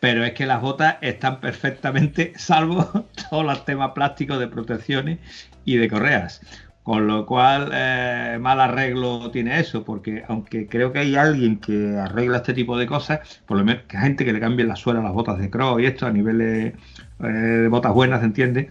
Pero 0.00 0.24
es 0.24 0.32
que 0.32 0.46
las 0.46 0.60
botas 0.60 0.96
están 1.00 1.40
perfectamente, 1.40 2.32
salvo 2.36 3.06
todos 3.30 3.44
los 3.44 3.64
temas 3.64 3.92
plásticos 3.92 4.38
de 4.38 4.48
protecciones 4.48 5.18
y 5.64 5.76
de 5.76 5.88
correas. 5.88 6.40
Con 6.88 7.06
lo 7.06 7.26
cual, 7.26 7.70
eh, 7.74 8.38
mal 8.40 8.58
arreglo 8.60 9.30
tiene 9.30 9.60
eso, 9.60 9.84
porque 9.84 10.24
aunque 10.26 10.66
creo 10.66 10.90
que 10.90 11.00
hay 11.00 11.16
alguien 11.16 11.58
que 11.60 11.98
arregla 11.98 12.38
este 12.38 12.54
tipo 12.54 12.78
de 12.78 12.86
cosas, 12.86 13.42
por 13.44 13.58
lo 13.58 13.64
menos 13.64 13.82
que 13.86 13.98
hay 13.98 14.04
gente 14.04 14.24
que 14.24 14.32
le 14.32 14.40
cambie 14.40 14.64
la 14.64 14.74
suela 14.74 15.00
a 15.00 15.02
las 15.02 15.12
botas 15.12 15.38
de 15.38 15.50
cross 15.50 15.82
y 15.82 15.84
esto 15.84 16.06
a 16.06 16.10
niveles 16.12 16.72
eh, 17.20 17.26
de 17.26 17.68
botas 17.68 17.92
buenas, 17.92 18.20
¿se 18.20 18.26
entiende? 18.26 18.70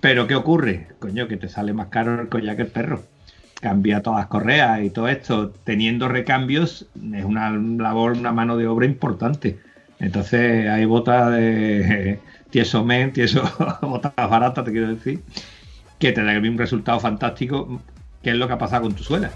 Pero 0.00 0.26
¿qué 0.26 0.34
ocurre? 0.34 0.88
Coño, 0.98 1.26
que 1.28 1.36
te 1.36 1.48
sale 1.48 1.72
más 1.72 1.88
caro 1.88 2.20
el 2.20 2.28
collar 2.28 2.56
que 2.56 2.62
el 2.62 2.68
perro. 2.68 3.02
Cambia 3.60 4.02
todas 4.02 4.20
las 4.20 4.28
correas 4.28 4.82
y 4.82 4.90
todo 4.90 5.08
esto, 5.08 5.50
teniendo 5.64 6.06
recambios, 6.08 6.86
es 7.12 7.24
una 7.24 7.50
labor, 7.50 8.12
una 8.12 8.32
mano 8.32 8.56
de 8.56 8.68
obra 8.68 8.86
importante. 8.86 9.58
Entonces 9.98 10.68
hay 10.68 10.84
botas 10.84 11.32
de 11.32 12.20
tieso 12.50 12.84
men, 12.84 13.12
tieso, 13.12 13.42
botas 13.82 14.12
baratas, 14.16 14.64
te 14.64 14.70
quiero 14.70 14.94
decir, 14.94 15.20
que 15.98 16.12
te 16.12 16.22
dan 16.22 16.46
un 16.46 16.58
resultado 16.58 17.00
fantástico, 17.00 17.82
que 18.22 18.30
es 18.30 18.36
lo 18.36 18.46
que 18.46 18.52
ha 18.52 18.58
pasado 18.58 18.82
con 18.82 18.94
tu 18.94 19.02
suela. 19.02 19.30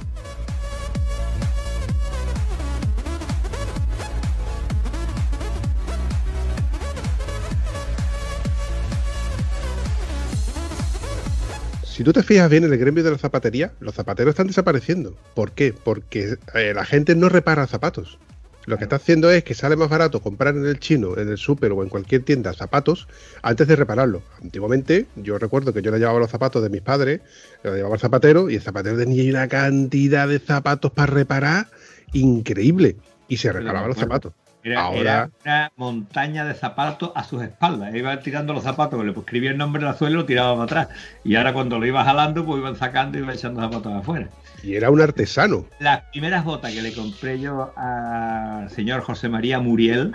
Si 12.02 12.04
tú 12.04 12.12
te 12.12 12.25
fijas 12.25 12.50
bien 12.50 12.64
en 12.64 12.73
el 12.73 12.80
gremio 12.80 13.04
de 13.04 13.12
la 13.12 13.16
zapatería, 13.16 13.75
los 13.78 13.94
zapateros 13.94 14.32
están 14.32 14.49
desapareciendo. 14.49 15.14
¿Por 15.37 15.52
qué? 15.52 15.73
Porque 15.73 16.37
eh, 16.52 16.73
la 16.75 16.85
gente 16.85 17.14
no 17.14 17.28
repara 17.28 17.64
zapatos. 17.68 18.18
Lo 18.66 18.76
que 18.76 18.82
está 18.82 18.97
haciendo 18.97 19.30
es 19.30 19.44
que 19.44 19.54
sale 19.54 19.76
más 19.76 19.88
barato 19.88 20.21
comprar 20.21 20.56
en 20.56 20.66
el 20.66 20.80
chino, 20.80 21.16
en 21.16 21.28
el 21.28 21.38
súper 21.38 21.71
o 21.71 21.80
en 21.85 21.88
cualquier 21.88 22.25
tienda 22.25 22.54
zapatos 22.54 23.06
antes 23.40 23.68
de 23.68 23.76
repararlos. 23.76 24.25
Antiguamente, 24.42 25.06
yo 25.14 25.38
recuerdo 25.38 25.73
que 25.73 25.80
yo 25.80 25.92
le 25.92 26.00
llevaba 26.00 26.18
los 26.18 26.30
zapatos 26.32 26.61
de 26.61 26.71
mis 26.71 26.82
padres, 26.82 27.21
le 27.62 27.71
llevaba 27.71 27.94
al 27.94 28.00
zapatero 28.00 28.50
y 28.50 28.56
el 28.56 28.62
zapatero 28.62 28.99
tenía 28.99 29.30
una 29.30 29.47
cantidad 29.47 30.26
de 30.26 30.40
zapatos 30.40 30.90
para 30.90 31.12
reparar 31.12 31.68
increíble 32.12 32.97
y 33.28 33.37
se 33.37 33.52
reparaban 33.52 33.90
los 33.90 33.99
zapatos. 33.99 34.32
Era, 34.64 34.83
Ahora- 34.83 35.00
era 35.00 35.31
una 35.45 35.73
montaña 35.76 36.45
de 36.45 36.54
zapatos 36.54 37.11
a 37.16 37.25
sus 37.25 37.42
espaldas. 37.42 37.95
Iba 37.95 38.21
tirando 38.21 38.52
los 38.52 38.62
zapatos, 38.62 39.04
le 39.04 39.11
escribía 39.11 39.50
el 39.50 39.59
nombre 39.59 39.81
de 39.83 39.87
la 39.90 39.95
suela 39.97 40.14
y 40.14 40.16
lo 40.19 40.25
tiraba 40.25 40.52
para 40.52 40.64
atrás. 40.64 40.88
Y 41.25 41.35
ahora 41.35 41.52
cuando 41.52 41.78
lo 41.81 41.87
iba 41.87 42.04
jalando, 42.04 42.45
pues 42.47 42.61
iban 42.61 42.76
sacando 42.76 43.19
y 43.19 43.23
iban 43.23 43.35
echando 43.35 43.61
zapatos 43.61 43.92
afuera. 43.92 44.28
Y 44.62 44.76
era 44.76 44.90
un 44.90 45.00
artesano. 45.00 45.66
Las 45.81 46.02
primeras 46.12 46.45
botas 46.45 46.73
que 46.73 46.81
le 46.83 46.92
compré 46.92 47.40
yo 47.40 47.73
al 47.76 48.71
señor 48.71 49.00
José 49.02 49.28
María 49.28 49.59
Muriel, 49.59 50.14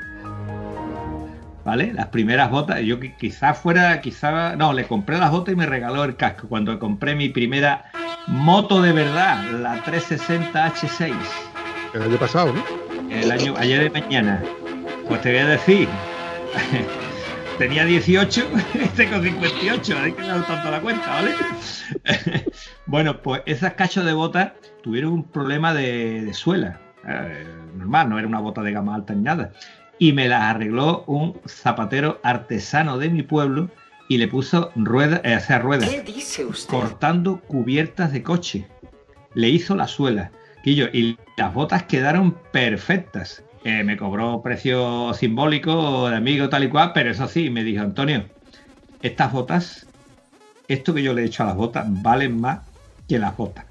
¿vale? 1.66 1.92
Las 1.94 2.08
primeras 2.08 2.50
botas, 2.50 2.80
yo 2.82 3.00
qui- 3.00 3.16
quizás 3.18 3.58
fuera, 3.58 4.00
quizá, 4.00 4.56
no, 4.56 4.72
le 4.72 4.86
compré 4.88 5.18
las 5.18 5.32
botas 5.32 5.54
y 5.54 5.58
me 5.58 5.66
regaló 5.66 6.06
el 6.06 6.16
casco. 6.16 6.48
Cuando 6.48 6.80
compré 6.80 7.16
mi 7.16 7.28
primera 7.28 7.84
moto 8.28 8.82
de 8.82 8.94
verdad, 8.94 9.44
la 9.52 9.84
360 9.84 10.66
H6, 10.74 11.14
El 11.94 12.02
año 12.04 12.18
pasado, 12.18 12.54
¿no? 12.54 12.87
El 13.10 13.32
año, 13.32 13.54
ayer 13.58 13.92
de 13.92 14.02
mañana, 14.02 14.44
pues 15.08 15.22
te 15.22 15.32
voy 15.32 15.40
a 15.40 15.48
decir, 15.48 15.88
tenía 17.58 17.86
18, 17.86 18.48
tengo 18.96 19.22
58, 19.22 19.98
hay 19.98 20.12
que 20.12 20.22
dar 20.22 20.46
tanto 20.46 20.72
la 20.72 20.82
cuenta, 20.82 21.08
¿vale? 21.08 21.32
bueno, 22.86 23.22
pues 23.22 23.42
esas 23.46 23.74
cachos 23.74 24.06
de 24.06 24.14
botas 24.14 24.54
tuvieron 24.82 25.14
un 25.14 25.24
problema 25.24 25.74
de, 25.74 26.22
de 26.24 26.34
suela, 26.34 26.80
eh, 27.08 27.46
normal, 27.76 28.10
no 28.10 28.20
era 28.20 28.28
una 28.28 28.40
bota 28.40 28.62
de 28.62 28.72
gama 28.72 28.96
alta 28.96 29.14
ni 29.14 29.24
nada, 29.24 29.54
y 30.00 30.14
me 30.14 30.28
las 30.28 30.44
arregló 30.44 31.04
un 31.08 31.40
zapatero 31.48 32.20
artesano 32.24 32.98
de 32.98 33.10
mi 33.10 33.24
pueblo 33.24 33.70
y 34.08 34.18
le 34.18 34.28
puso 34.28 34.72
ruedas, 34.76 35.22
eh, 35.24 35.36
o 35.36 35.40
sea, 35.40 35.60
ruedas, 35.60 35.90
dice 36.06 36.46
usted? 36.46 36.70
cortando 36.70 37.42
cubiertas 37.42 38.12
de 38.12 38.24
coche. 38.24 38.68
Le 39.34 39.50
hizo 39.50 39.76
la 39.76 39.88
suela. 39.88 40.32
Y 40.70 41.18
las 41.38 41.54
botas 41.54 41.84
quedaron 41.84 42.36
perfectas. 42.52 43.42
Eh, 43.64 43.86
me 43.86 43.96
cobró 43.96 44.42
precio 44.42 45.14
simbólico 45.14 46.10
de 46.10 46.18
amigo 46.18 46.50
tal 46.50 46.66
y 46.66 46.68
cual, 46.68 46.92
pero 46.94 47.10
eso 47.10 47.26
sí, 47.30 47.50
me 47.50 47.64
dijo 47.64 47.82
Antonio, 47.82 48.26
estas 49.02 49.32
botas, 49.32 49.88
esto 50.68 50.94
que 50.94 51.04
yo 51.04 51.14
le 51.14 51.22
he 51.22 51.26
hecho 51.26 51.44
a 51.44 51.46
las 51.46 51.56
botas, 51.56 51.86
valen 51.88 52.42
más 52.42 52.68
que 53.08 53.18
las 53.18 53.38
botas. 53.38 53.66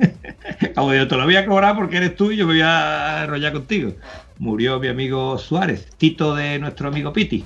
Como 0.74 0.92
yo 0.92 1.06
te 1.06 1.16
lo 1.16 1.24
voy 1.26 1.36
a 1.36 1.46
cobrar 1.46 1.76
porque 1.76 1.98
eres 1.98 2.16
tú 2.16 2.32
y 2.32 2.36
yo 2.38 2.46
me 2.48 2.54
voy 2.54 2.62
a 2.62 3.22
enrollar 3.22 3.52
contigo. 3.52 3.92
Murió 4.38 4.80
mi 4.80 4.88
amigo 4.88 5.38
Suárez, 5.38 5.90
Tito 5.96 6.34
de 6.34 6.58
nuestro 6.58 6.88
amigo 6.88 7.12
Piti. 7.12 7.44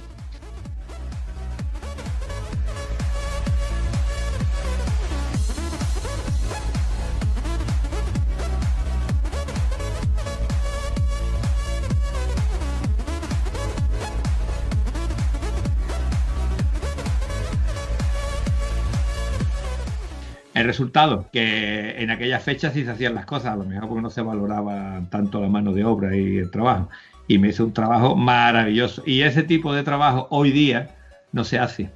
Resultado, 20.67 21.29
que 21.33 22.03
en 22.03 22.11
aquellas 22.11 22.43
fechas 22.43 22.75
sí 22.75 22.85
se 22.85 22.91
hacían 22.91 23.15
las 23.15 23.27
cosas, 23.27 23.53
a 23.53 23.57
lo 23.57 23.65
mejor 23.65 23.89
porque 23.89 24.03
no 24.03 24.11
se 24.11 24.23
valoraba 24.23 25.03
tanto 25.11 25.41
la 25.41 25.49
mano 25.49 25.73
de 25.73 25.85
obra 25.85 26.17
y 26.17 26.39
el 26.39 26.51
trabajo. 26.51 26.89
Y 27.29 27.39
me 27.39 27.49
hizo 27.49 27.65
un 27.65 27.73
trabajo 27.73 28.17
maravilloso. 28.17 29.03
Y 29.07 29.23
ese 29.23 29.43
tipo 29.43 29.73
de 29.73 29.83
trabajo 29.83 30.29
hoy 30.31 30.53
día 30.53 30.97
no 31.33 31.45
se 31.45 31.59
hace. 31.59 31.91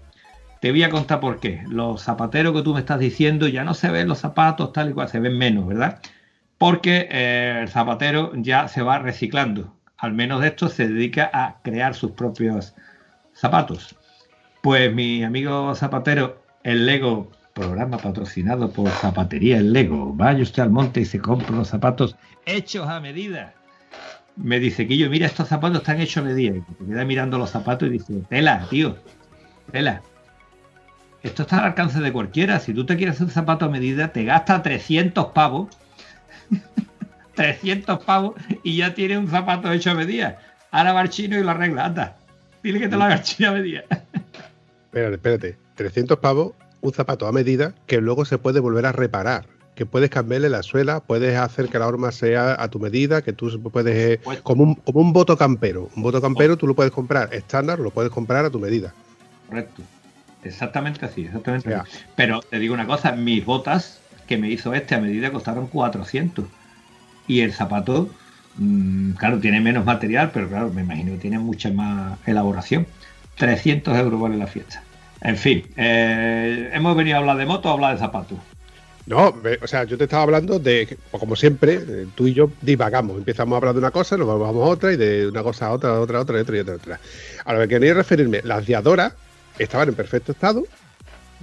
Te 0.61 0.70
voy 0.70 0.83
a 0.83 0.90
contar 0.90 1.20
por 1.20 1.40
qué. 1.40 1.62
Los 1.68 2.02
zapateros 2.02 2.54
que 2.54 2.62
tú 2.62 2.74
me 2.74 2.80
estás 2.80 2.98
diciendo 2.98 3.48
ya 3.48 3.64
no 3.64 3.74
se 3.74 3.90
ven 3.90 4.09
los 4.09 4.18
zapatos 4.18 4.72
tal 4.72 4.90
y 4.90 4.92
cual, 4.92 5.09
se 5.09 5.20
ven 5.20 5.38
menos, 5.38 5.66
¿verdad? 5.66 6.00
Porque 6.59 7.09
eh, 7.11 7.59
el 7.62 7.68
zapatero 7.68 8.33
ya 8.35 8.68
se 8.68 8.83
va 8.83 8.98
reciclando. 8.98 9.74
Al 9.96 10.12
menos 10.12 10.40
de 10.42 10.48
esto 10.48 10.68
se 10.68 10.88
dedica 10.88 11.30
a 11.33 11.56
crear 11.62 11.94
sus 11.94 12.12
propios 12.12 12.74
zapatos. 13.33 13.96
Pues 14.61 14.92
mi 14.92 15.24
amigo 15.24 15.74
zapatero, 15.74 16.42
el 16.62 16.85
Lego, 16.85 17.30
programa 17.61 17.99
patrocinado 17.99 18.70
por 18.70 18.88
Zapatería 18.88 19.59
El 19.59 19.75
Lego. 19.75 20.14
Vaya 20.14 20.42
usted 20.42 20.62
al 20.62 20.70
monte 20.70 21.03
y 21.03 21.05
se 21.05 21.20
compra 21.20 21.51
los 21.51 21.68
zapatos 21.68 22.16
hechos 22.46 22.88
a 22.88 23.01
medida. 23.01 23.53
Me 24.37 24.59
dice, 24.59 24.87
Quillo, 24.87 25.11
mira, 25.11 25.27
estos 25.27 25.49
zapatos 25.49 25.81
están 25.81 26.01
hechos 26.01 26.25
a 26.25 26.29
medida. 26.29 26.57
Y 26.57 26.62
se 26.62 26.87
queda 26.87 27.05
mirando 27.05 27.37
los 27.37 27.51
zapatos 27.51 27.88
y 27.88 27.92
dice, 27.92 28.23
tela, 28.31 28.66
tío, 28.70 28.96
tela. 29.70 30.01
Esto 31.23 31.42
está 31.42 31.59
al 31.59 31.64
alcance 31.66 32.01
de 32.01 32.11
cualquiera. 32.11 32.59
Si 32.61 32.73
tú 32.73 32.87
te 32.87 32.96
quieres 32.96 33.16
hacer 33.16 33.27
un 33.27 33.33
zapato 33.33 33.66
a 33.66 33.68
medida, 33.68 34.11
te 34.11 34.25
gasta 34.25 34.62
300 34.62 35.27
pavos. 35.27 35.68
300 37.35 38.03
pavos 38.05 38.37
y 38.64 38.79
ya 38.79 38.94
tiene 38.94 39.18
un 39.18 39.29
zapato 39.29 39.70
hecho 39.70 39.90
a 39.90 39.94
medida. 39.94 40.38
Ahora 40.70 40.94
va 40.94 41.01
al 41.01 41.11
chino 41.11 41.38
y 41.38 41.42
lo 41.42 41.51
arregla. 41.51 41.85
Anda, 41.85 42.16
dile 42.62 42.81
que 42.81 42.88
te 42.88 42.96
lo 42.96 43.05
haga 43.05 43.20
chino 43.20 43.51
a 43.51 43.53
medida. 43.53 43.83
Espérate, 44.87 45.14
espérate. 45.14 45.59
300 45.77 46.18
pavos, 46.18 46.53
un 46.80 46.92
zapato 46.92 47.26
a 47.26 47.32
medida 47.32 47.74
que 47.86 48.00
luego 48.00 48.24
se 48.24 48.38
puede 48.38 48.60
volver 48.60 48.86
a 48.86 48.92
reparar. 48.92 49.46
Que 49.74 49.86
puedes 49.86 50.10
cambiarle 50.10 50.50
la 50.50 50.62
suela, 50.62 51.00
puedes 51.00 51.36
hacer 51.38 51.68
que 51.68 51.78
la 51.78 51.86
horma 51.86 52.12
sea 52.12 52.60
a 52.62 52.68
tu 52.68 52.78
medida, 52.78 53.22
que 53.22 53.32
tú 53.32 53.48
puedes. 53.72 53.96
eh, 53.96 54.20
Pues- 54.22 54.40
como, 54.42 54.64
un, 54.64 54.74
como 54.74 55.00
un 55.00 55.12
voto 55.12 55.36
campero. 55.36 55.88
Un 55.96 56.02
voto 56.02 56.20
campero 56.20 56.56
tú 56.56 56.66
lo 56.66 56.74
puedes 56.74 56.92
comprar 56.92 57.32
estándar, 57.32 57.78
lo 57.78 57.90
puedes 57.90 58.10
comprar 58.10 58.44
a 58.44 58.50
tu 58.50 58.58
medida. 58.58 58.92
Correcto. 59.48 59.82
Exactamente 60.42 61.04
así, 61.04 61.22
exactamente 61.26 61.72
así. 61.74 61.98
Pero 62.16 62.40
te 62.40 62.58
digo 62.58 62.74
una 62.74 62.86
cosa, 62.86 63.12
mis 63.12 63.44
botas 63.44 64.00
que 64.26 64.38
me 64.38 64.48
hizo 64.50 64.72
este 64.74 64.94
a 64.94 65.00
medida 65.00 65.32
costaron 65.32 65.66
400. 65.66 66.46
Y 67.26 67.40
el 67.40 67.52
zapato, 67.52 68.08
mm, 68.56 69.12
claro, 69.12 69.38
tiene 69.38 69.60
menos 69.60 69.84
material, 69.84 70.30
pero 70.32 70.48
claro, 70.48 70.70
me 70.72 70.82
imagino 70.82 71.12
que 71.12 71.18
tiene 71.18 71.38
mucha 71.38 71.70
más 71.72 72.18
elaboración. 72.26 72.86
300 73.36 73.96
euros 73.96 74.20
vale 74.20 74.36
la 74.36 74.46
fiesta. 74.46 74.82
En 75.22 75.37
fin, 75.37 75.64
eh, 75.76 76.70
hemos 76.72 76.96
venido 76.96 77.16
a 77.16 77.20
hablar 77.20 77.37
de 77.37 77.46
moto 77.46 77.68
o 77.68 77.72
a 77.72 77.74
hablar 77.74 77.94
de 77.94 78.00
zapatos. 78.00 78.38
No, 79.06 79.35
o 79.61 79.66
sea, 79.66 79.85
yo 79.85 79.98
te 79.98 80.04
estaba 80.04 80.22
hablando 80.22 80.59
de, 80.59 80.96
pues 81.11 81.20
como 81.20 81.35
siempre, 81.35 81.74
eh, 81.74 82.06
tú 82.14 82.26
y 82.28 82.35
yo 82.35 82.50
divagamos. 82.62 83.18
Empezamos 83.18 83.54
a 83.54 83.56
hablar 83.56 83.74
de 83.74 83.80
una 83.80 83.90
cosa, 83.90 84.16
nos 84.16 84.28
vamos 84.28 84.64
a 84.64 84.70
otra, 84.70 84.92
y 84.92 84.96
de 84.96 85.26
una 85.26 85.42
cosa 85.42 85.66
a 85.66 85.72
otra, 85.72 85.90
a 85.90 86.00
otra, 86.00 86.18
a 86.18 86.22
otra, 86.22 86.38
y 86.38 86.42
otra, 86.42 86.56
y 86.56 86.61
otra, 86.61 86.74
otra. 86.74 87.00
A 87.44 87.52
lo 87.52 87.61
que 87.61 87.68
quería 87.68 87.94
referirme, 87.94 88.40
las 88.44 88.66
diadoras 88.66 89.14
estaban 89.59 89.88
en 89.88 89.94
perfecto 89.94 90.33
estado, 90.33 90.62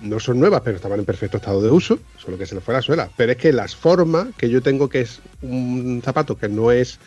no 0.02 0.20
son 0.20 0.40
nuevas, 0.40 0.62
pero 0.64 0.78
estaban 0.78 1.00
en 1.00 1.06
perfecto 1.06 1.38
estado 1.38 1.62
de 1.62 1.70
uso, 1.70 2.00
solo 2.18 2.38
que 2.38 2.46
se 2.46 2.56
les 2.56 2.64
fue 2.64 2.74
la 2.74 2.82
suela. 2.82 3.10
Pero 3.18 3.34
es 3.34 3.38
que 3.38 3.52
las 3.52 3.76
formas 3.76 4.28
que 4.38 4.50
yo 4.50 4.62
tengo, 4.62 4.88
que 4.88 5.02
es 5.02 5.20
un 5.42 6.02
zapato 6.04 6.38
que 6.38 6.48
no 6.48 6.72
es 6.72 7.00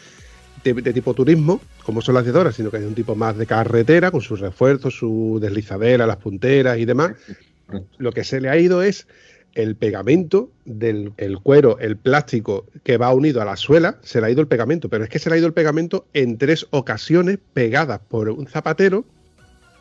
de, 0.64 0.74
de 0.74 0.92
tipo 0.92 1.14
turismo, 1.14 1.60
como 1.84 2.02
son 2.02 2.14
las 2.14 2.24
diadoras, 2.24 2.54
sino 2.54 2.70
que 2.70 2.78
es 2.78 2.84
un 2.84 2.94
tipo 2.94 3.14
más 3.14 3.36
de 3.36 3.46
carretera, 3.46 4.10
con 4.10 4.20
sus 4.20 4.40
refuerzos, 4.40 4.94
su 4.94 5.38
deslizadera, 5.40 6.06
las 6.06 6.16
punteras 6.16 6.78
y 6.78 6.84
demás, 6.84 7.12
lo 7.98 8.12
que 8.12 8.24
se 8.24 8.40
le 8.40 8.48
ha 8.48 8.56
ido 8.56 8.82
es 8.82 9.06
el 9.54 9.74
pegamento 9.76 10.50
del 10.64 11.12
el 11.16 11.38
cuero, 11.38 11.78
el 11.80 11.96
plástico 11.96 12.66
que 12.84 12.96
va 12.96 13.12
unido 13.12 13.42
a 13.42 13.44
la 13.44 13.56
suela, 13.56 13.98
se 14.02 14.20
le 14.20 14.26
ha 14.26 14.30
ido 14.30 14.40
el 14.40 14.46
pegamento, 14.46 14.88
pero 14.88 15.04
es 15.04 15.10
que 15.10 15.18
se 15.18 15.28
le 15.28 15.36
ha 15.36 15.38
ido 15.38 15.46
el 15.46 15.52
pegamento 15.52 16.06
en 16.12 16.38
tres 16.38 16.66
ocasiones 16.70 17.38
pegadas 17.52 18.00
por 18.08 18.28
un 18.28 18.46
zapatero. 18.46 19.04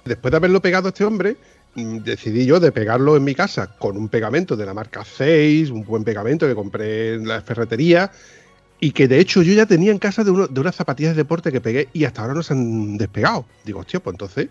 Después 0.06 0.32
de 0.32 0.38
haberlo 0.38 0.62
pegado 0.62 0.88
a 0.88 0.90
este 0.90 1.04
hombre, 1.04 1.38
mm, 1.76 1.98
decidí 2.00 2.46
yo 2.46 2.60
de 2.60 2.72
pegarlo 2.72 3.16
en 3.16 3.24
mi 3.24 3.36
casa 3.36 3.76
con 3.78 3.96
un 3.96 4.10
pegamento 4.10 4.56
de 4.56 4.66
la 4.66 4.74
marca 4.74 5.04
6, 5.06 5.70
un 5.70 5.86
buen 5.86 6.04
pegamento 6.04 6.48
que 6.48 6.56
compré 6.56 7.14
en 7.14 7.28
la 7.28 7.42
ferretería 7.42 8.12
y 8.80 8.92
que 8.92 9.08
de 9.08 9.20
hecho 9.20 9.42
yo 9.42 9.54
ya 9.54 9.66
tenía 9.66 9.92
en 9.92 10.00
casa 10.00 10.24
de, 10.24 10.32
uno- 10.32 10.48
de 10.48 10.60
unas 10.62 10.76
zapatillas 10.76 11.12
de 11.16 11.24
deporte 11.24 11.52
que 11.52 11.60
pegué 11.62 11.90
y 11.94 12.06
hasta 12.06 12.22
ahora 12.22 12.34
no 12.34 12.44
se 12.44 12.54
han 12.54 12.98
despegado. 12.98 13.46
Digo, 13.66 13.80
hostia, 13.80 14.00
pues 14.00 14.14
entonces... 14.14 14.50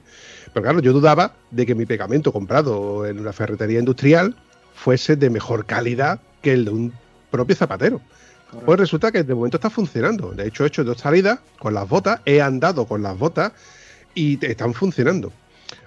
Pero 0.52 0.62
claro, 0.62 0.80
yo 0.80 0.92
dudaba 0.92 1.34
de 1.50 1.64
que 1.66 1.74
mi 1.74 1.86
pegamento 1.86 2.32
comprado 2.32 3.06
en 3.06 3.18
una 3.20 3.32
ferretería 3.32 3.78
industrial 3.78 4.34
fuese 4.74 5.16
de 5.16 5.30
mejor 5.30 5.66
calidad 5.66 6.20
que 6.42 6.52
el 6.52 6.64
de 6.66 6.70
un 6.70 6.92
propio 7.30 7.56
zapatero. 7.56 8.00
Pues 8.64 8.78
resulta 8.78 9.12
que 9.12 9.22
de 9.24 9.34
momento 9.34 9.58
está 9.58 9.68
funcionando. 9.68 10.30
De 10.32 10.46
hecho, 10.46 10.64
he 10.64 10.68
hecho 10.68 10.84
dos 10.84 10.98
salidas 10.98 11.40
con 11.58 11.74
las 11.74 11.86
botas, 11.88 12.20
he 12.24 12.40
andado 12.40 12.86
con 12.86 13.02
las 13.02 13.18
botas 13.18 13.52
y 14.14 14.44
están 14.44 14.72
funcionando. 14.72 15.32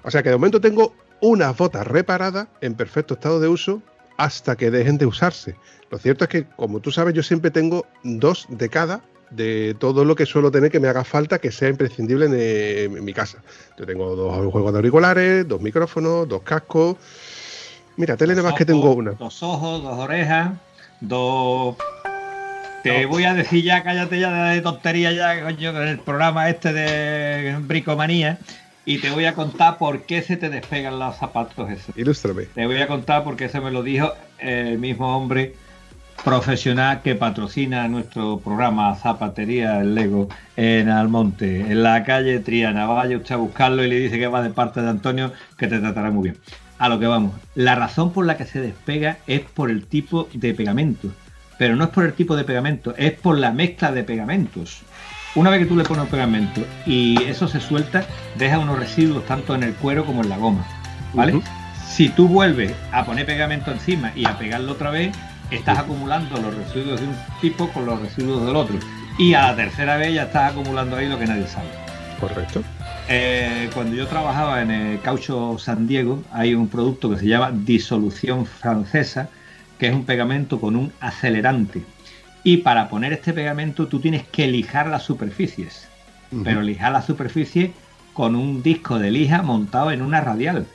O 0.04 0.12
sea 0.12 0.22
que 0.22 0.30
de 0.30 0.36
momento 0.36 0.62
tengo 0.62 0.94
unas 1.22 1.58
botas 1.58 1.88
reparadas 1.88 2.48
en 2.62 2.76
perfecto 2.76 3.16
estado 3.16 3.40
de 3.40 3.48
uso 3.48 3.82
hasta 4.24 4.56
que 4.56 4.72
dejen 4.72 4.98
de 4.98 5.06
usarse. 5.06 5.56
Lo 5.90 5.98
cierto 5.98 6.26
es 6.26 6.30
que, 6.30 6.46
como 6.46 6.80
tú 6.80 6.92
sabes, 6.92 7.14
yo 7.14 7.24
siempre 7.24 7.52
tengo 7.52 7.86
dos 8.04 8.46
de 8.50 8.70
cada 8.70 9.02
de 9.30 9.78
todo 9.80 10.04
lo 10.04 10.14
que 10.16 10.26
suelo 10.26 10.52
tener 10.52 10.70
que 10.70 10.82
me 10.82 10.90
haga 10.90 11.06
falta 11.06 11.40
que 11.40 11.54
sea 11.54 11.70
imprescindible 11.70 12.26
en, 12.26 12.34
eh, 12.36 12.84
en 12.84 13.06
mi 13.06 13.14
casa. 13.14 13.42
Yo 13.78 13.86
tengo 13.86 14.14
dos 14.14 14.52
juegos 14.52 14.74
de 14.74 14.80
auriculares, 14.80 15.48
dos 15.48 15.62
micrófonos, 15.62 16.28
dos 16.28 16.42
cascos, 16.42 16.98
Mira, 17.98 18.18
tele 18.18 18.34
nada 18.34 18.44
Dos 18.44 18.52
más 18.52 18.58
que 18.58 18.66
tengo 18.66 18.92
una. 18.92 19.12
Dos 19.12 19.44
ojos, 19.44 19.84
dos 19.84 20.00
orejas, 20.00 20.52
dos. 21.00 21.76
Te 22.84 23.06
voy 23.06 23.26
a 23.26 23.34
decir 23.34 23.64
ya, 23.64 23.84
cállate 23.84 24.20
ya 24.20 24.46
de 24.46 24.62
tontería 24.62 25.12
ya, 25.12 25.44
coño, 25.44 25.72
con 25.72 25.88
el 25.88 26.00
programa 26.00 26.50
este 26.50 26.74
de 26.74 27.58
bricomanía. 27.62 28.40
Y 28.86 28.98
te 28.98 29.12
voy 29.12 29.26
a 29.26 29.34
contar 29.34 29.78
por 29.78 30.04
qué 30.04 30.22
se 30.22 30.38
te 30.38 30.50
despegan 30.50 30.98
los 30.98 31.15
zapatos 31.15 31.70
esos. 31.70 31.96
Ilústrame. 31.98 32.46
Te 32.46 32.65
voy 32.65 32.82
a 32.82 32.88
contar 32.88 33.24
porque 33.24 33.46
eso 33.46 33.62
me 33.62 33.72
lo 33.72 33.84
dijo 33.84 34.12
el 34.39 34.80
mismo 34.80 35.15
hombre 35.15 35.54
profesional 36.24 37.02
que 37.02 37.15
patrocina 37.15 37.88
nuestro 37.88 38.39
programa 38.39 38.96
Zapatería 38.96 39.82
El 39.82 39.96
Lego 39.96 40.30
en 40.56 40.89
Almonte, 40.89 41.62
en 41.62 41.84
la 41.84 42.04
calle 42.04 42.39
Triana. 42.39 42.86
Vaya 42.86 43.17
usted 43.17 43.36
a 43.36 43.38
buscarlo 43.38 43.84
y 43.84 43.89
le 43.89 44.00
dice 44.00 44.20
que 44.20 44.28
va 44.28 44.41
de 44.41 44.52
parte 44.52 44.82
de 44.82 44.89
Antonio, 44.89 45.32
que 45.58 45.67
te 45.67 45.80
tratará 45.80 46.12
muy 46.12 46.30
bien. 46.30 46.38
A 46.78 46.89
lo 46.89 47.00
que 47.00 47.08
vamos. 47.08 47.36
La 47.56 47.76
razón 47.76 48.12
por 48.12 48.26
la 48.26 48.38
que 48.38 48.46
se 48.46 48.60
despega 48.60 49.17
es 49.28 49.41
por 49.41 49.70
el 49.70 49.86
tipo 49.86 50.28
de 50.34 50.54
pegamento. 50.54 51.10
Pero 51.58 51.76
no 51.76 51.84
es 51.84 51.89
por 51.91 52.06
el 52.06 52.13
tipo 52.13 52.36
de 52.36 52.44
pegamento, 52.44 52.96
es 52.98 53.12
por 53.13 53.38
la 53.38 53.52
mezcla 53.52 53.91
de 53.91 54.04
pegamentos. 54.04 54.82
Una 55.34 55.50
vez 55.50 55.60
que 55.60 55.65
tú 55.65 55.78
le 55.78 55.84
pones 55.84 56.04
el 56.04 56.10
pegamento 56.10 56.62
y 56.86 57.22
eso 57.24 57.48
se 57.48 57.62
suelta, 57.62 58.04
deja 58.38 58.60
unos 58.60 58.78
residuos 58.78 59.26
tanto 59.26 59.56
en 59.56 59.63
el 59.63 59.74
cuero 59.76 60.06
como 60.06 60.24
en 60.24 60.30
la 60.30 60.38
goma. 60.38 60.65
¿Vale? 61.13 61.41
Si 61.88 62.10
tú 62.10 62.28
vuelves 62.28 62.74
a 62.91 63.06
poner 63.06 63.26
pegamento 63.26 63.72
encima 63.72 64.12
y 64.13 64.26
a 64.26 64.38
pegarlo 64.38 64.74
otra 64.74 64.89
vez, 64.91 65.15
estás 65.50 65.80
acumulando 65.80 66.38
los 66.38 66.54
residuos 66.56 67.00
de 67.00 67.08
un 67.08 67.15
tipo 67.39 67.70
con 67.70 67.86
los 67.86 68.02
residuos 68.02 68.46
del 68.46 68.56
otro. 68.58 68.78
Y 69.17 69.34
a 69.34 69.48
la 69.48 69.56
tercera 69.56 69.96
vez 69.96 70.13
ya 70.13 70.24
estás 70.24 70.52
acumulando 70.52 70.98
ahí 70.98 71.08
lo 71.08 71.17
que 71.17 71.28
nadie 71.28 71.48
sabe. 71.48 71.70
Correcto. 72.20 72.62
Eh, 73.08 73.70
cuando 73.74 73.96
yo 73.96 74.08
trabajaba 74.08 74.62
en 74.62 74.72
el 74.72 75.02
Caucho 75.02 75.58
San 75.60 75.88
Diego, 75.88 76.22
hay 76.32 76.56
un 76.56 76.67
producto 76.67 77.10
que 77.10 77.17
se 77.17 77.28
llama 77.28 77.52
disolución 77.54 78.46
francesa, 78.46 79.30
que 79.80 79.88
es 79.88 79.94
un 79.94 80.06
pegamento 80.06 80.60
con 80.60 80.76
un 80.76 80.91
acelerante. 81.00 81.84
Y 82.44 82.58
para 82.58 82.90
poner 82.90 83.14
este 83.14 83.34
pegamento 83.34 83.88
tú 83.88 84.00
tienes 84.00 84.24
que 84.24 84.48
lijar 84.48 84.88
las 84.88 85.04
superficies, 85.04 85.88
pero 86.44 86.62
lijar 86.62 86.92
la 86.92 87.02
superficie 87.02 87.72
con 88.14 88.36
un 88.36 88.64
disco 88.64 89.00
de 89.00 89.12
lija 89.12 89.42
montado 89.42 89.92
en 89.92 90.02
una 90.02 90.22
radial. 90.22 90.66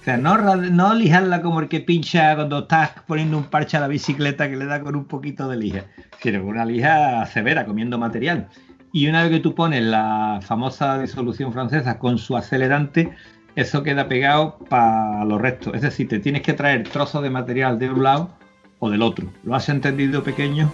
O 0.00 0.04
sea, 0.04 0.16
no 0.16 0.94
lijarla 0.94 1.42
como 1.42 1.60
el 1.60 1.68
que 1.68 1.80
pincha 1.80 2.34
cuando 2.34 2.60
estás 2.60 2.90
poniendo 3.06 3.36
un 3.36 3.44
parche 3.44 3.76
a 3.76 3.80
la 3.80 3.88
bicicleta 3.88 4.48
que 4.48 4.56
le 4.56 4.64
da 4.64 4.80
con 4.80 4.94
un 4.96 5.04
poquito 5.04 5.48
de 5.48 5.56
lija, 5.56 5.84
sino 6.22 6.40
con 6.40 6.50
una 6.50 6.64
lija 6.64 7.26
severa, 7.26 7.66
comiendo 7.66 7.98
material. 7.98 8.48
Y 8.92 9.08
una 9.08 9.22
vez 9.22 9.32
que 9.32 9.40
tú 9.40 9.54
pones 9.54 9.82
la 9.82 10.38
famosa 10.42 10.98
disolución 10.98 11.52
francesa 11.52 11.98
con 11.98 12.18
su 12.18 12.36
acelerante, 12.36 13.10
eso 13.56 13.82
queda 13.82 14.08
pegado 14.08 14.58
para 14.70 15.24
los 15.24 15.40
restos. 15.40 15.74
Es 15.74 15.82
decir, 15.82 16.08
te 16.08 16.20
tienes 16.20 16.42
que 16.42 16.52
traer 16.52 16.84
trozos 16.88 17.22
de 17.22 17.30
material 17.30 17.78
de 17.78 17.90
un 17.90 18.02
lado 18.02 18.30
o 18.78 18.90
del 18.90 19.02
otro. 19.02 19.32
¿Lo 19.42 19.54
has 19.54 19.68
entendido, 19.68 20.22
pequeño? 20.22 20.70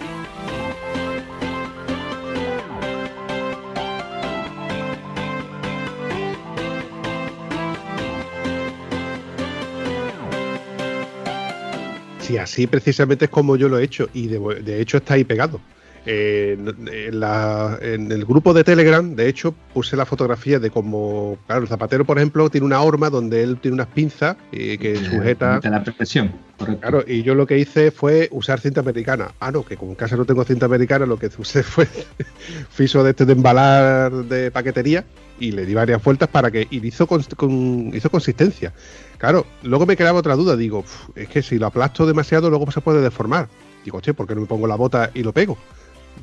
Sí, 12.20 12.38
así 12.38 12.66
precisamente 12.66 13.26
es 13.26 13.30
como 13.30 13.56
yo 13.56 13.68
lo 13.68 13.78
he 13.78 13.84
hecho 13.84 14.08
y 14.14 14.28
de, 14.28 14.38
de 14.62 14.80
hecho 14.80 14.98
está 14.98 15.14
ahí 15.14 15.24
pegado. 15.24 15.60
Eh, 16.04 16.58
en, 16.58 17.20
la- 17.20 17.78
en 17.80 18.10
el 18.10 18.24
grupo 18.24 18.52
de 18.52 18.64
Telegram, 18.64 19.14
de 19.14 19.28
hecho, 19.28 19.54
puse 19.72 19.96
la 19.96 20.04
fotografía 20.04 20.58
de 20.58 20.68
cómo, 20.70 21.38
claro, 21.46 21.62
el 21.62 21.68
zapatero, 21.68 22.04
por 22.04 22.18
ejemplo, 22.18 22.50
tiene 22.50 22.66
una 22.66 22.80
horma 22.80 23.08
donde 23.08 23.42
él 23.44 23.58
tiene 23.60 23.76
unas 23.76 23.86
pinzas 23.86 24.36
eh, 24.50 24.78
que 24.78 24.96
sujeta. 24.96 25.60
De 25.60 25.70
la 25.70 25.84
presión, 25.84 26.32
correcto. 26.58 26.80
Claro, 26.80 27.04
y 27.06 27.22
yo 27.22 27.36
lo 27.36 27.46
que 27.46 27.56
hice 27.56 27.92
fue 27.92 28.28
usar 28.32 28.58
cinta 28.58 28.80
americana. 28.80 29.30
Ah, 29.38 29.52
no, 29.52 29.64
que 29.64 29.76
como 29.76 29.92
en 29.92 29.96
casa 29.96 30.16
no 30.16 30.24
tengo 30.24 30.42
cinta 30.44 30.66
americana, 30.66 31.06
lo 31.06 31.18
que 31.20 31.30
usé 31.38 31.62
fue 31.62 31.86
fiso 32.70 33.04
de 33.04 33.10
este 33.10 33.24
de 33.24 33.32
embalar 33.34 34.12
de 34.12 34.50
paquetería 34.50 35.04
y 35.38 35.52
le 35.52 35.64
di 35.66 35.74
varias 35.74 36.02
vueltas 36.02 36.28
para 36.28 36.50
que 36.50 36.66
y 36.68 36.84
hizo, 36.86 37.06
con- 37.06 37.90
hizo 37.94 38.10
consistencia. 38.10 38.72
Claro, 39.18 39.46
luego 39.62 39.86
me 39.86 39.96
quedaba 39.96 40.18
otra 40.18 40.34
duda. 40.34 40.56
Digo, 40.56 40.80
"Uf, 40.80 41.10
es 41.14 41.28
que 41.28 41.42
si 41.42 41.58
lo 41.58 41.66
aplasto 41.66 42.06
demasiado, 42.06 42.50
luego 42.50 42.70
se 42.72 42.80
puede 42.80 43.00
deformar. 43.00 43.48
Digo, 43.84 44.00
che, 44.00 44.14
¿por 44.14 44.26
qué 44.26 44.34
no 44.34 44.40
me 44.42 44.46
pongo 44.48 44.66
la 44.66 44.74
bota 44.76 45.10
y 45.14 45.22
lo 45.22 45.32
pego? 45.32 45.56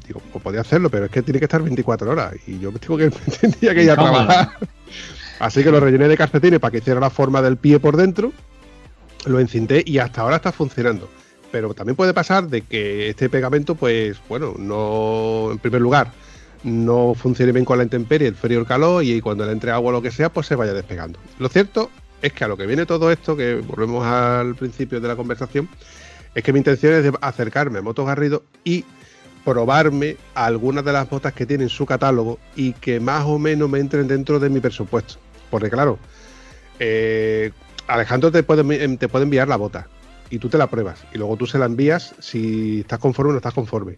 Digo, 0.09 0.23
pues 0.33 0.43
podía 0.43 0.61
hacerlo, 0.61 0.89
pero 0.89 1.05
es 1.05 1.11
que 1.11 1.21
tiene 1.21 1.37
que 1.37 1.45
estar 1.45 1.61
24 1.61 2.09
horas 2.09 2.33
y 2.47 2.57
yo 2.57 2.71
me 2.71 2.79
tengo 2.79 2.97
que, 2.97 3.11
tendría 3.41 3.75
que 3.75 3.83
ir 3.83 3.91
a 3.91 3.95
trabajar. 3.95 4.49
Así 5.39 5.63
que 5.63 5.69
lo 5.69 5.79
rellené 5.79 6.07
de 6.07 6.17
calcetines 6.17 6.59
para 6.59 6.71
que 6.71 6.79
hiciera 6.79 6.99
la 6.99 7.11
forma 7.11 7.43
del 7.43 7.57
pie 7.57 7.79
por 7.79 7.95
dentro 7.95 8.33
lo 9.25 9.39
encinté 9.39 9.83
y 9.85 9.99
hasta 9.99 10.21
ahora 10.21 10.37
está 10.37 10.51
funcionando. 10.51 11.07
Pero 11.51 11.75
también 11.75 11.95
puede 11.95 12.13
pasar 12.13 12.47
de 12.47 12.61
que 12.61 13.09
este 13.09 13.29
pegamento, 13.29 13.75
pues 13.75 14.17
bueno, 14.27 14.55
no, 14.57 15.49
en 15.51 15.59
primer 15.59 15.81
lugar, 15.81 16.11
no 16.63 17.13
funcione 17.13 17.51
bien 17.51 17.65
con 17.65 17.77
la 17.77 17.83
intemperie, 17.83 18.27
el 18.27 18.35
frío, 18.35 18.59
el 18.59 18.65
calor, 18.65 19.03
y 19.03 19.21
cuando 19.21 19.45
le 19.45 19.51
entre 19.51 19.69
agua 19.69 19.89
o 19.89 19.91
lo 19.91 20.01
que 20.01 20.11
sea, 20.11 20.31
pues 20.31 20.47
se 20.47 20.55
vaya 20.55 20.73
despegando. 20.73 21.19
Lo 21.37 21.49
cierto 21.49 21.91
es 22.21 22.33
que 22.33 22.43
a 22.43 22.47
lo 22.47 22.57
que 22.57 22.65
viene 22.65 22.85
todo 22.85 23.11
esto, 23.11 23.35
que 23.35 23.55
volvemos 23.55 24.05
al 24.05 24.55
principio 24.55 24.99
de 24.99 25.07
la 25.07 25.15
conversación, 25.15 25.69
es 26.35 26.43
que 26.43 26.53
mi 26.53 26.59
intención 26.59 26.93
es 26.93 27.03
de 27.03 27.13
acercarme 27.21 27.79
a 27.79 27.81
Motos 27.81 28.05
Garrido 28.05 28.43
y 28.63 28.85
probarme 29.43 30.17
algunas 30.35 30.83
de 30.85 30.93
las 30.93 31.09
botas 31.09 31.33
que 31.33 31.45
tiene 31.45 31.63
en 31.63 31.69
su 31.69 31.85
catálogo 31.85 32.39
y 32.55 32.73
que 32.73 32.99
más 32.99 33.25
o 33.25 33.39
menos 33.39 33.69
me 33.69 33.79
entren 33.79 34.07
dentro 34.07 34.39
de 34.39 34.49
mi 34.49 34.59
presupuesto. 34.59 35.15
Porque 35.49 35.69
claro, 35.69 35.97
eh, 36.79 37.51
Alejandro 37.87 38.31
te 38.31 38.43
puede, 38.43 38.97
te 38.97 39.07
puede 39.07 39.23
enviar 39.23 39.47
la 39.47 39.57
bota 39.57 39.87
y 40.29 40.39
tú 40.39 40.49
te 40.49 40.57
la 40.57 40.67
pruebas 40.67 41.03
y 41.13 41.17
luego 41.17 41.37
tú 41.37 41.47
se 41.47 41.57
la 41.57 41.65
envías 41.65 42.15
si 42.19 42.81
estás 42.81 42.99
conforme 42.99 43.29
o 43.29 43.33
no 43.33 43.37
estás 43.37 43.53
conforme. 43.53 43.97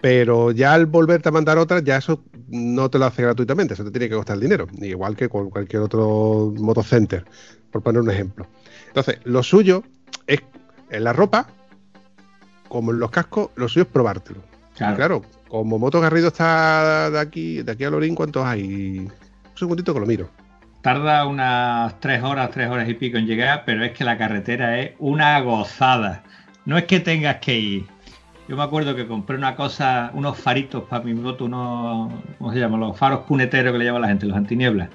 Pero 0.00 0.50
ya 0.50 0.72
al 0.72 0.86
volverte 0.86 1.28
a 1.28 1.32
mandar 1.32 1.58
otra, 1.58 1.80
ya 1.80 1.96
eso 1.96 2.22
no 2.48 2.90
te 2.90 2.98
lo 2.98 3.04
hace 3.04 3.22
gratuitamente, 3.22 3.74
eso 3.74 3.84
te 3.84 3.90
tiene 3.90 4.08
que 4.08 4.14
costar 4.14 4.38
dinero, 4.38 4.66
igual 4.78 5.14
que 5.14 5.28
con 5.28 5.50
cualquier 5.50 5.82
otro 5.82 6.54
motocenter, 6.56 7.24
por 7.70 7.82
poner 7.82 8.00
un 8.00 8.10
ejemplo. 8.10 8.46
Entonces, 8.86 9.18
lo 9.24 9.42
suyo 9.42 9.82
es 10.26 10.40
en 10.90 11.04
la 11.04 11.12
ropa, 11.12 11.48
como 12.68 12.92
en 12.92 12.98
los 12.98 13.10
cascos, 13.10 13.50
lo 13.56 13.68
suyo 13.68 13.82
es 13.82 13.88
probártelo. 13.88 14.49
Claro. 14.80 14.96
Claro, 14.96 15.22
como 15.48 15.78
Moto 15.78 16.00
Garrido 16.00 16.28
está 16.28 17.10
de 17.10 17.20
aquí, 17.20 17.62
de 17.62 17.70
aquí 17.70 17.84
a 17.84 17.90
Lorín, 17.90 18.14
¿cuántos 18.14 18.46
hay? 18.46 19.00
Un 19.00 19.12
segundito 19.54 19.92
que 19.92 20.00
lo 20.00 20.06
miro. 20.06 20.30
Tarda 20.80 21.26
unas 21.26 22.00
tres 22.00 22.22
horas, 22.22 22.50
tres 22.50 22.70
horas 22.70 22.88
y 22.88 22.94
pico 22.94 23.18
en 23.18 23.26
llegar, 23.26 23.64
pero 23.66 23.84
es 23.84 23.92
que 23.92 24.04
la 24.04 24.16
carretera 24.16 24.78
es 24.78 24.92
una 24.98 25.38
gozada. 25.40 26.22
No 26.64 26.78
es 26.78 26.84
que 26.84 26.98
tengas 26.98 27.36
que 27.36 27.58
ir. 27.58 27.86
Yo 28.48 28.56
me 28.56 28.62
acuerdo 28.62 28.96
que 28.96 29.06
compré 29.06 29.36
una 29.36 29.54
cosa, 29.54 30.12
unos 30.14 30.38
faritos 30.38 30.84
para 30.84 31.04
mi 31.04 31.12
moto, 31.12 31.44
unos, 31.44 32.10
¿cómo 32.38 32.50
se 32.50 32.58
llaman? 32.58 32.80
Los 32.80 32.96
faros 32.96 33.20
cuneteros 33.26 33.72
que 33.72 33.78
le 33.78 33.84
llama 33.84 33.98
la 33.98 34.08
gente, 34.08 34.24
los 34.24 34.36
antinieblas. 34.38 34.88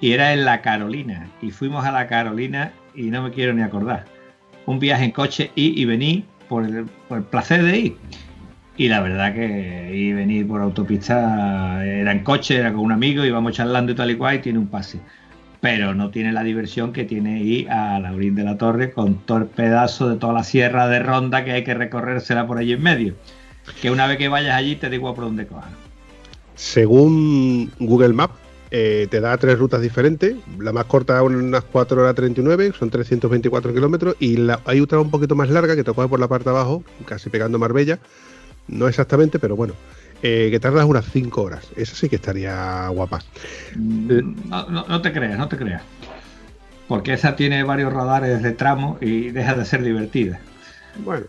Y 0.00 0.12
era 0.12 0.34
en 0.34 0.44
la 0.44 0.62
Carolina. 0.62 1.28
Y 1.42 1.50
fuimos 1.50 1.84
a 1.84 1.90
la 1.90 2.06
Carolina 2.06 2.70
y 2.94 3.10
no 3.10 3.22
me 3.22 3.32
quiero 3.32 3.52
ni 3.52 3.62
acordar. 3.62 4.04
Un 4.66 4.78
viaje 4.78 5.04
en 5.04 5.10
coche, 5.10 5.50
y 5.56 5.84
por 6.48 6.64
el, 6.64 6.84
por 7.08 7.18
el 7.18 7.24
placer 7.24 7.64
de 7.64 7.76
ir. 7.76 7.96
Y 8.76 8.88
la 8.88 9.00
verdad 9.00 9.34
que 9.34 9.90
ir 9.94 10.14
venir 10.14 10.46
por 10.46 10.60
autopista 10.60 11.84
era 11.84 12.12
en 12.12 12.22
coche, 12.22 12.56
era 12.56 12.72
con 12.72 12.80
un 12.80 12.92
amigo, 12.92 13.24
íbamos 13.24 13.52
charlando 13.52 13.92
y 13.92 13.94
tal 13.94 14.10
y 14.10 14.16
cual, 14.16 14.36
y 14.36 14.38
tiene 14.40 14.58
un 14.58 14.66
pase. 14.66 15.00
Pero 15.60 15.94
no 15.94 16.10
tiene 16.10 16.32
la 16.32 16.42
diversión 16.42 16.92
que 16.92 17.04
tiene 17.04 17.42
ir 17.42 17.70
a 17.70 17.98
Laurín 17.98 18.34
de 18.34 18.44
la 18.44 18.58
Torre 18.58 18.92
con 18.92 19.16
todo 19.24 19.38
el 19.38 19.46
pedazo 19.46 20.10
de 20.10 20.16
toda 20.16 20.34
la 20.34 20.44
sierra 20.44 20.88
de 20.88 20.98
ronda 20.98 21.44
que 21.44 21.52
hay 21.52 21.64
que 21.64 21.72
recorrérsela 21.72 22.46
por 22.46 22.58
allí 22.58 22.74
en 22.74 22.82
medio. 22.82 23.14
Que 23.80 23.90
una 23.90 24.06
vez 24.06 24.18
que 24.18 24.28
vayas 24.28 24.54
allí 24.54 24.76
te 24.76 24.90
digo 24.90 25.14
por 25.14 25.24
dónde 25.24 25.46
cojas. 25.46 25.70
Según 26.54 27.72
Google 27.78 28.12
Maps, 28.12 28.34
eh, 28.70 29.06
te 29.10 29.20
da 29.20 29.36
tres 29.38 29.58
rutas 29.58 29.80
diferentes. 29.80 30.36
La 30.58 30.72
más 30.72 30.84
corta 30.84 31.22
unas 31.22 31.64
4 31.64 32.02
horas 32.02 32.14
39, 32.14 32.72
son 32.78 32.90
324 32.90 33.72
kilómetros. 33.72 34.16
Y 34.18 34.36
la, 34.36 34.60
hay 34.66 34.80
otra 34.80 35.00
un 35.00 35.10
poquito 35.10 35.34
más 35.34 35.48
larga 35.48 35.76
que 35.76 35.84
te 35.84 35.92
coge 35.92 36.08
por 36.08 36.20
la 36.20 36.28
parte 36.28 36.44
de 36.44 36.56
abajo, 36.56 36.82
casi 37.06 37.30
pegando 37.30 37.58
Marbella. 37.58 37.98
No 38.68 38.88
exactamente, 38.88 39.38
pero 39.38 39.56
bueno. 39.56 39.74
eh, 40.22 40.48
que 40.50 40.58
tardas 40.58 40.86
unas 40.86 41.04
5 41.12 41.42
horas. 41.42 41.66
Esa 41.76 41.94
sí 41.94 42.08
que 42.08 42.16
estaría 42.16 42.88
guapa. 42.88 43.20
Mm, 43.76 44.48
No, 44.48 44.66
no- 44.70 44.84
no 44.88 45.02
te 45.02 45.12
creas, 45.12 45.38
no 45.38 45.46
te 45.48 45.56
creas. 45.58 45.82
Porque 46.88 47.12
esa 47.12 47.36
tiene 47.36 47.62
varios 47.64 47.92
radares 47.92 48.42
de 48.42 48.52
tramo 48.52 48.96
y 49.00 49.28
deja 49.30 49.54
de 49.54 49.64
ser 49.66 49.82
divertida. 49.82 50.40
Bueno. 51.04 51.26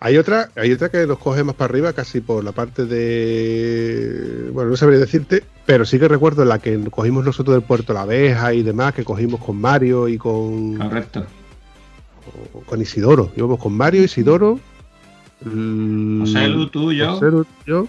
Hay 0.00 0.16
otra, 0.16 0.48
hay 0.56 0.72
otra 0.72 0.90
que 0.90 1.06
nos 1.06 1.18
coge 1.18 1.44
más 1.44 1.54
para 1.56 1.70
arriba, 1.70 1.92
casi 1.92 2.20
por 2.20 2.42
la 2.44 2.52
parte 2.52 2.86
de. 2.86 4.50
Bueno, 4.52 4.70
no 4.70 4.76
sabría 4.76 4.98
decirte, 4.98 5.42
pero 5.66 5.84
sí 5.84 5.98
que 5.98 6.08
recuerdo 6.08 6.44
la 6.44 6.58
que 6.58 6.78
cogimos 6.90 7.24
nosotros 7.24 7.54
del 7.56 7.62
puerto 7.64 7.92
La 7.92 8.02
Abeja 8.02 8.54
y 8.54 8.62
demás, 8.62 8.94
que 8.94 9.04
cogimos 9.04 9.40
con 9.44 9.60
Mario 9.60 10.08
y 10.08 10.18
con. 10.18 10.76
Correcto. 10.78 11.26
con 12.66 12.80
Isidoro. 12.80 13.32
Íbamos 13.36 13.58
con 13.60 13.72
Mario, 13.76 14.02
Isidoro. 14.04 14.58
Mm, 15.44 16.20
José 16.20 16.48
Lu, 16.48 16.66
tú, 16.68 16.92
yo. 16.92 17.12
José 17.14 17.30
Lu, 17.30 17.46
yo. 17.66 17.86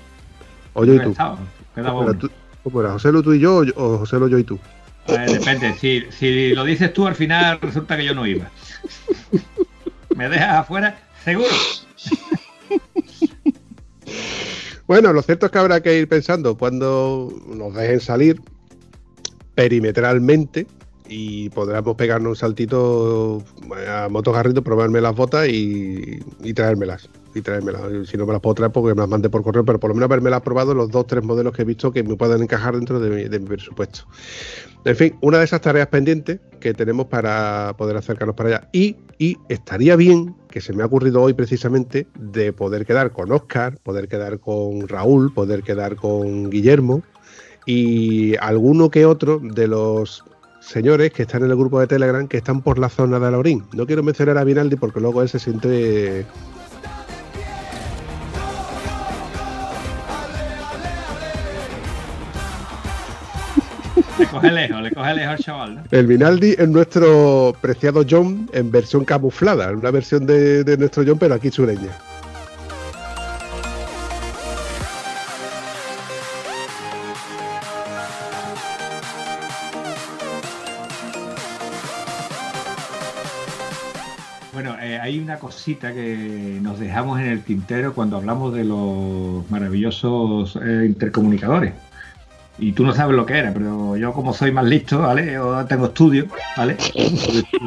O 0.73 0.85
yo 0.85 0.93
y 0.95 0.99
tú. 0.99 1.13
¿Cómo 1.15 1.37
era, 1.75 1.91
bueno. 1.91 2.17
tú? 2.17 2.29
¿Cómo 2.63 2.81
era? 2.81 2.91
¿José 2.93 3.11
Lu, 3.11 3.21
tú 3.23 3.33
y 3.33 3.39
yo 3.39 3.57
o 3.57 3.63
yo- 3.63 3.73
o 3.75 3.97
José 3.99 4.17
Lu, 4.19 4.27
yo 4.29 4.37
y 4.37 4.43
tú? 4.43 4.59
Eh, 5.07 5.27
depende, 5.31 5.73
si, 5.75 6.05
si 6.11 6.53
lo 6.53 6.63
dices 6.63 6.93
tú 6.93 7.05
al 7.05 7.15
final 7.15 7.59
resulta 7.61 7.97
que 7.97 8.05
yo 8.05 8.15
no 8.15 8.25
iba. 8.25 8.49
Me 10.15 10.29
dejas 10.29 10.59
afuera, 10.59 10.97
seguro. 11.23 11.49
Bueno, 14.87 15.13
lo 15.13 15.21
cierto 15.21 15.45
es 15.47 15.51
que 15.51 15.57
habrá 15.57 15.81
que 15.81 15.97
ir 15.97 16.07
pensando 16.07 16.57
cuando 16.57 17.33
nos 17.47 17.73
dejen 17.73 17.99
salir 17.99 18.39
perimetralmente 19.55 20.67
y 21.07 21.49
podremos 21.49 21.95
pegarnos 21.95 22.29
un 22.29 22.35
saltito 22.35 23.43
a 23.87 24.07
motogarrito, 24.09 24.63
probarme 24.63 25.01
las 25.01 25.15
botas 25.15 25.47
y, 25.49 26.19
traérmelas. 26.53 27.09
Y 27.35 27.41
traérmelas. 27.41 27.81
Si 28.07 28.15
no 28.15 28.25
me 28.25 28.33
las 28.33 28.41
puedo 28.41 28.55
traer 28.55 28.71
porque 28.71 28.93
me 28.93 29.01
las 29.01 29.09
mande 29.09 29.29
por 29.29 29.43
correo, 29.43 29.65
pero 29.65 29.79
por 29.79 29.89
lo 29.89 29.95
menos 29.95 30.07
haberme 30.07 30.29
las 30.29 30.41
probado 30.41 30.73
los 30.73 30.91
dos, 30.91 31.07
tres 31.07 31.23
modelos 31.23 31.53
que 31.53 31.63
he 31.63 31.65
visto 31.65 31.91
que 31.91 32.03
me 32.03 32.15
puedan 32.15 32.41
encajar 32.41 32.75
dentro 32.75 32.99
de 32.99 33.09
mi, 33.09 33.23
de 33.23 33.39
mi 33.39 33.47
presupuesto. 33.47 34.05
En 34.85 34.95
fin, 34.95 35.15
una 35.21 35.39
de 35.39 35.45
esas 35.45 35.61
tareas 35.61 35.87
pendientes 35.87 36.39
que 36.59 36.73
tenemos 36.73 37.07
para 37.07 37.73
poder 37.77 37.97
acercarnos 37.97 38.35
para 38.35 38.49
allá. 38.49 38.69
Y, 38.71 38.97
y 39.17 39.37
estaría 39.49 39.95
bien, 39.95 40.35
que 40.49 40.61
se 40.61 40.73
me 40.73 40.83
ha 40.83 40.85
ocurrido 40.85 41.21
hoy 41.21 41.33
precisamente, 41.33 42.07
de 42.19 42.53
poder 42.53 42.85
quedar 42.85 43.11
con 43.11 43.31
Oscar, 43.31 43.77
poder 43.81 44.07
quedar 44.07 44.39
con 44.39 44.87
Raúl, 44.87 45.33
poder 45.33 45.63
quedar 45.63 45.95
con 45.95 46.49
Guillermo 46.49 47.01
y 47.65 48.35
alguno 48.37 48.89
que 48.89 49.05
otro 49.05 49.39
de 49.39 49.67
los 49.67 50.23
señores 50.65 51.11
que 51.11 51.23
están 51.23 51.43
en 51.43 51.51
el 51.51 51.57
grupo 51.57 51.79
de 51.79 51.87
Telegram 51.87 52.27
que 52.27 52.37
están 52.37 52.61
por 52.61 52.79
la 52.79 52.89
zona 52.89 53.19
de 53.19 53.27
Alaurín. 53.27 53.65
No 53.73 53.85
quiero 53.85 54.03
mencionar 54.03 54.37
a 54.37 54.43
Vinaldi 54.43 54.75
porque 54.75 54.99
luego 54.99 55.21
él 55.21 55.29
se 55.29 55.39
siente 55.39 56.25
Le 64.19 64.27
coge 64.27 64.51
lejos, 64.51 64.81
le 64.81 64.91
coge 64.91 65.15
lejos 65.15 65.31
al 65.31 65.39
chaval, 65.39 65.75
¿no? 65.75 65.83
El 65.89 66.07
Vinaldi 66.07 66.55
es 66.57 66.69
nuestro 66.69 67.55
preciado 67.59 68.05
John 68.07 68.49
en 68.53 68.71
versión 68.71 69.05
camuflada, 69.05 69.71
una 69.71 69.91
versión 69.91 70.25
de, 70.25 70.63
de 70.63 70.77
nuestro 70.77 71.03
John, 71.05 71.17
pero 71.17 71.33
aquí 71.33 71.49
sureña. 71.49 71.89
Cosita 85.63 85.93
que 85.93 86.59
nos 86.61 86.77
dejamos 86.77 87.21
en 87.21 87.27
el 87.27 87.41
tintero 87.41 87.93
cuando 87.93 88.17
hablamos 88.17 88.53
de 88.53 88.65
los 88.65 89.49
maravillosos 89.49 90.57
eh, 90.61 90.83
intercomunicadores. 90.87 91.71
Y 92.59 92.73
tú 92.73 92.85
no 92.85 92.93
sabes 92.93 93.15
lo 93.15 93.25
que 93.25 93.37
era, 93.37 93.53
pero 93.53 93.95
yo 93.95 94.11
como 94.11 94.33
soy 94.33 94.51
más 94.51 94.65
listo, 94.65 94.99
¿vale? 94.99 95.31
Yo 95.31 95.65
tengo 95.65 95.85
estudio, 95.85 96.27
¿vale? 96.57 96.75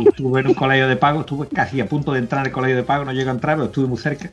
Estuve 0.07 0.41
en 0.41 0.47
un 0.49 0.55
colegio 0.55 0.89
de 0.89 0.97
pago, 0.97 1.21
estuve 1.21 1.49
casi 1.49 1.81
a 1.81 1.89
punto 1.89 2.13
de 2.13 2.19
entrar 2.19 2.43
en 2.43 2.49
el 2.49 2.53
colegio 2.53 2.77
de 2.77 2.83
pago, 2.83 3.07
no 3.07 3.13
llego 3.15 3.31
a 3.31 3.33
entrar, 3.33 3.57
pero 3.57 3.67
estuve 3.69 3.87
muy 3.87 3.97
cerca. 3.99 4.29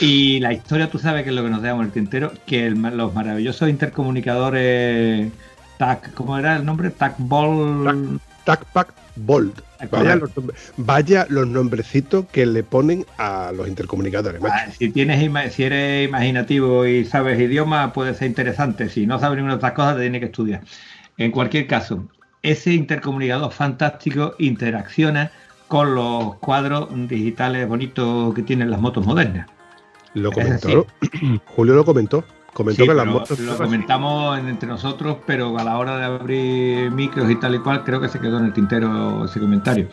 Y 0.00 0.40
la 0.40 0.54
historia, 0.54 0.88
tú 0.90 0.98
sabes 0.98 1.24
que 1.24 1.28
es 1.28 1.36
lo 1.36 1.42
que 1.44 1.50
nos 1.50 1.60
dejamos 1.60 1.82
en 1.82 1.86
el 1.88 1.92
tintero, 1.92 2.32
que 2.46 2.68
el- 2.68 2.80
los 2.80 3.12
maravillosos 3.14 3.68
intercomunicadores 3.68 5.30
TAC, 5.76 6.14
¿cómo 6.14 6.38
era 6.38 6.56
el 6.56 6.64
nombre? 6.64 6.88
TAC 6.88 7.16
Ball. 7.18 8.18
Tacpac 8.48 8.94
Bold. 9.16 9.60
Es 9.78 9.90
Vaya 9.90 10.16
los, 10.16 10.34
nombre- 10.34 10.56
vaya 10.78 11.26
los 11.28 11.46
nombrecitos 11.46 12.24
que 12.32 12.46
le 12.46 12.62
ponen 12.62 13.04
a 13.18 13.52
los 13.54 13.68
intercomunicadores, 13.68 14.40
macho. 14.40 14.54
Ah, 14.56 14.70
Si 14.76 14.88
tienes 14.90 15.20
si 15.54 15.64
eres 15.64 16.08
imaginativo 16.08 16.86
y 16.86 17.04
sabes 17.04 17.38
idioma, 17.38 17.92
puede 17.92 18.14
ser 18.14 18.26
interesante. 18.28 18.88
Si 18.88 19.06
no 19.06 19.20
sabes 19.20 19.36
ninguna 19.36 19.56
otra 19.56 19.74
cosa, 19.74 19.94
te 19.96 20.00
tienes 20.00 20.20
que 20.20 20.26
estudiar. 20.26 20.62
En 21.18 21.30
cualquier 21.30 21.66
caso, 21.66 22.08
ese 22.42 22.72
intercomunicador 22.72 23.52
fantástico 23.52 24.34
interacciona 24.38 25.30
con 25.66 25.94
los 25.94 26.36
cuadros 26.36 26.88
digitales 27.06 27.68
bonitos 27.68 28.32
que 28.34 28.42
tienen 28.42 28.70
las 28.70 28.80
motos 28.80 29.04
modernas. 29.04 29.46
Lo 30.14 30.32
comentó. 30.32 30.86
Julio 31.44 31.74
lo 31.74 31.84
comentó. 31.84 32.24
Comentó 32.58 32.82
Sí, 32.82 32.88
que 32.88 32.94
las 32.94 33.06
motos. 33.06 33.38
lo 33.38 33.56
comentamos 33.56 34.36
en- 34.36 34.48
entre 34.48 34.68
nosotros, 34.68 35.18
pero 35.24 35.56
a 35.56 35.62
la 35.62 35.78
hora 35.78 35.96
de 35.96 36.04
abrir 36.06 36.90
micros 36.90 37.30
y 37.30 37.36
tal 37.36 37.54
y 37.54 37.58
cual, 37.60 37.84
creo 37.84 38.00
que 38.00 38.08
se 38.08 38.18
quedó 38.18 38.38
en 38.40 38.46
el 38.46 38.52
tintero 38.52 39.24
ese 39.26 39.38
comentario. 39.38 39.88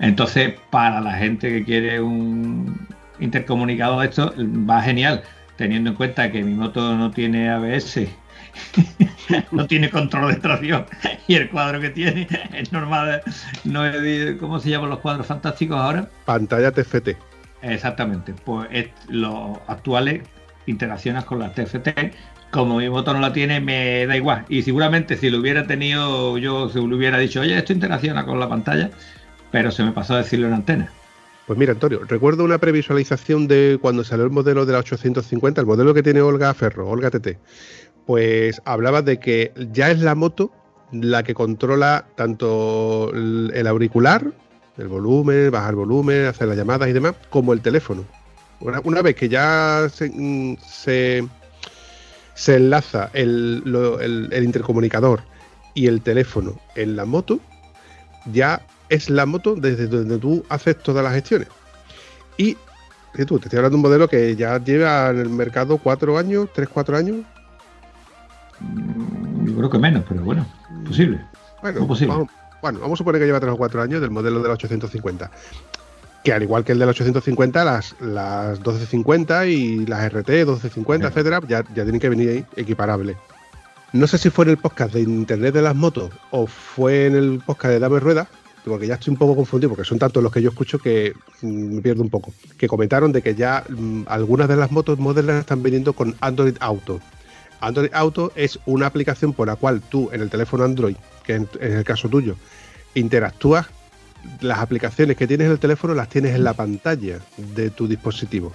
Entonces, 0.00 0.54
para 0.70 1.00
la 1.00 1.12
gente 1.12 1.48
que 1.48 1.64
quiere 1.64 2.00
un 2.00 2.88
intercomunicador 3.20 4.00
de 4.00 4.06
esto, 4.08 4.34
va 4.68 4.82
genial, 4.82 5.22
teniendo 5.56 5.90
en 5.90 5.96
cuenta 5.96 6.32
que 6.32 6.42
mi 6.42 6.54
moto 6.54 6.96
no 6.96 7.12
tiene 7.12 7.50
ABS, 7.50 8.08
no 9.52 9.66
tiene 9.68 9.88
control 9.88 10.34
de 10.34 10.40
tracción 10.40 10.86
y 11.28 11.34
el 11.36 11.48
cuadro 11.50 11.80
que 11.80 11.90
tiene 11.90 12.26
es 12.52 12.72
normal. 12.72 13.22
No 13.62 13.86
es 13.86 14.36
¿Cómo 14.40 14.58
se 14.58 14.70
llaman 14.70 14.90
los 14.90 14.98
cuadros 14.98 15.24
fantásticos 15.24 15.78
ahora? 15.78 16.08
Pantalla 16.24 16.72
TFT. 16.72 17.16
Exactamente, 17.62 18.34
pues 18.44 18.68
es- 18.72 18.88
los 19.08 19.56
actuales 19.68 20.22
interaccionas 20.68 21.24
con 21.24 21.38
las 21.38 21.54
TFT. 21.54 21.88
Como 22.50 22.78
mi 22.78 22.88
moto 22.88 23.12
no 23.12 23.20
la 23.20 23.32
tiene, 23.32 23.60
me 23.60 24.06
da 24.06 24.16
igual. 24.16 24.44
Y 24.48 24.62
seguramente 24.62 25.16
si 25.16 25.30
lo 25.30 25.38
hubiera 25.38 25.66
tenido, 25.66 26.38
yo 26.38 26.68
se 26.68 26.78
lo 26.78 26.96
hubiera 26.96 27.18
dicho, 27.18 27.40
oye, 27.40 27.56
esto 27.56 27.72
interacciona 27.72 28.24
con 28.24 28.40
la 28.40 28.48
pantalla, 28.48 28.90
pero 29.50 29.70
se 29.70 29.82
me 29.82 29.92
pasó 29.92 30.14
a 30.14 30.18
decirlo 30.18 30.46
en 30.46 30.54
antena. 30.54 30.92
Pues 31.46 31.58
mira, 31.58 31.72
Antonio, 31.72 32.02
recuerdo 32.06 32.44
una 32.44 32.58
previsualización 32.58 33.48
de 33.48 33.78
cuando 33.80 34.04
salió 34.04 34.24
el 34.24 34.30
modelo 34.30 34.66
de 34.66 34.72
la 34.74 34.80
850, 34.80 35.60
el 35.60 35.66
modelo 35.66 35.94
que 35.94 36.02
tiene 36.02 36.20
Olga 36.20 36.52
Ferro, 36.52 36.88
Olga 36.88 37.10
TT. 37.10 37.38
Pues 38.06 38.60
hablaba 38.64 39.02
de 39.02 39.18
que 39.18 39.52
ya 39.72 39.90
es 39.90 40.00
la 40.00 40.14
moto 40.14 40.52
la 40.92 41.22
que 41.22 41.34
controla 41.34 42.06
tanto 42.16 43.10
el 43.14 43.66
auricular, 43.66 44.32
el 44.78 44.88
volumen, 44.88 45.50
bajar 45.50 45.74
volumen, 45.74 46.26
hacer 46.26 46.48
las 46.48 46.56
llamadas 46.56 46.88
y 46.88 46.92
demás, 46.92 47.14
como 47.30 47.52
el 47.52 47.60
teléfono. 47.60 48.04
Una, 48.60 48.80
una 48.84 49.02
vez 49.02 49.14
que 49.14 49.28
ya 49.28 49.88
se, 49.92 50.10
mm, 50.12 50.56
se, 50.66 51.26
se 52.34 52.56
enlaza 52.56 53.10
el, 53.12 53.60
lo- 53.64 54.00
el- 54.00 54.28
el 54.32 54.44
intercomunicador 54.44 55.22
y 55.74 55.86
el 55.86 56.00
teléfono 56.02 56.58
en 56.74 56.96
la 56.96 57.04
moto, 57.04 57.40
ya 58.32 58.60
es 58.88 59.10
la 59.10 59.26
moto 59.26 59.54
desde 59.54 59.86
donde 59.86 60.18
tú 60.18 60.44
haces 60.48 60.76
todas 60.82 61.04
las 61.04 61.14
gestiones. 61.14 61.48
Y 62.36 62.56
tú, 63.26 63.38
te 63.38 63.46
estoy 63.46 63.58
hablando 63.58 63.70
de 63.70 63.76
un 63.76 63.82
modelo 63.82 64.08
que 64.08 64.34
ya 64.36 64.58
lleva 64.62 65.10
en 65.10 65.18
el 65.18 65.28
mercado 65.28 65.78
cuatro 65.78 66.18
años, 66.18 66.48
tres, 66.54 66.68
cuatro 66.68 66.96
años. 66.96 67.18
Mm, 68.60 69.46
Yo 69.48 69.56
creo 69.56 69.70
que 69.70 69.78
menos, 69.78 70.04
pero 70.08 70.22
bueno, 70.22 70.46
posible. 70.86 71.20
Bueno, 71.62 71.76
¿Cómo 71.78 71.88
posible? 71.88 72.12
Vamos, 72.14 72.28
bueno, 72.62 72.78
vamos 72.80 72.96
a 72.96 72.98
suponer 72.98 73.20
que 73.20 73.26
lleva 73.26 73.40
tres 73.40 73.52
o 73.52 73.56
cuatro 73.56 73.80
años 73.82 74.00
del 74.00 74.10
modelo 74.10 74.40
de 74.42 74.48
la 74.48 74.54
850. 74.54 75.30
Que 76.24 76.32
al 76.32 76.42
igual 76.42 76.64
que 76.64 76.72
el 76.72 76.78
de 76.78 76.84
la 76.86 76.90
850, 76.90 77.64
las, 77.64 77.94
las 78.00 78.58
1250 78.58 79.46
y 79.46 79.86
las 79.86 80.12
RT, 80.12 80.28
1250, 80.28 81.06
Sí. 81.06 81.12
etcétera, 81.12 81.40
ya, 81.48 81.62
ya 81.74 81.84
tienen 81.84 82.00
que 82.00 82.08
venir 82.08 82.28
ahí 82.30 82.44
equiparables. 82.56 83.16
No 83.92 84.06
sé 84.06 84.18
si 84.18 84.28
fue 84.28 84.44
en 84.44 84.50
el 84.50 84.56
podcast 84.58 84.92
de 84.92 85.00
Internet 85.00 85.54
de 85.54 85.62
las 85.62 85.74
motos 85.74 86.10
o 86.30 86.46
fue 86.46 87.06
en 87.06 87.14
el 87.16 87.40
podcast 87.44 87.72
de 87.72 87.78
Dame 87.78 88.00
Rueda, 88.00 88.28
porque 88.64 88.86
ya 88.86 88.94
estoy 88.94 89.12
un 89.12 89.18
poco 89.18 89.34
confundido, 89.36 89.70
porque 89.70 89.84
son 89.88 89.98
tantos 89.98 90.22
los 90.22 90.30
que 90.30 90.42
yo 90.42 90.50
escucho 90.50 90.78
que 90.78 91.14
mm, 91.40 91.76
me 91.76 91.80
pierdo 91.80 92.02
un 92.02 92.10
poco. 92.10 92.34
Que 92.58 92.68
comentaron 92.68 93.12
de 93.12 93.22
que 93.22 93.34
ya 93.34 93.64
mm, 93.66 94.02
algunas 94.08 94.46
de 94.48 94.56
las 94.56 94.70
motos 94.72 94.98
modernas 94.98 95.40
están 95.40 95.62
viniendo 95.62 95.94
con 95.94 96.14
Android 96.20 96.56
Auto. 96.60 97.00
Android 97.60 97.90
Auto 97.94 98.30
es 98.34 98.58
una 98.66 98.86
aplicación 98.86 99.32
por 99.32 99.46
la 99.46 99.56
cual 99.56 99.80
tú 99.80 100.10
en 100.12 100.20
el 100.20 100.28
teléfono 100.28 100.64
Android, 100.64 100.96
que 101.24 101.34
en 101.36 101.48
el 101.60 101.84
caso 101.84 102.08
tuyo, 102.10 102.36
interactúas, 102.94 103.66
las 104.40 104.58
aplicaciones 104.58 105.16
que 105.16 105.26
tienes 105.26 105.46
en 105.46 105.52
el 105.52 105.58
teléfono 105.58 105.94
las 105.94 106.08
tienes 106.08 106.34
en 106.34 106.44
la 106.44 106.54
pantalla 106.54 107.18
de 107.54 107.70
tu 107.70 107.88
dispositivo, 107.88 108.52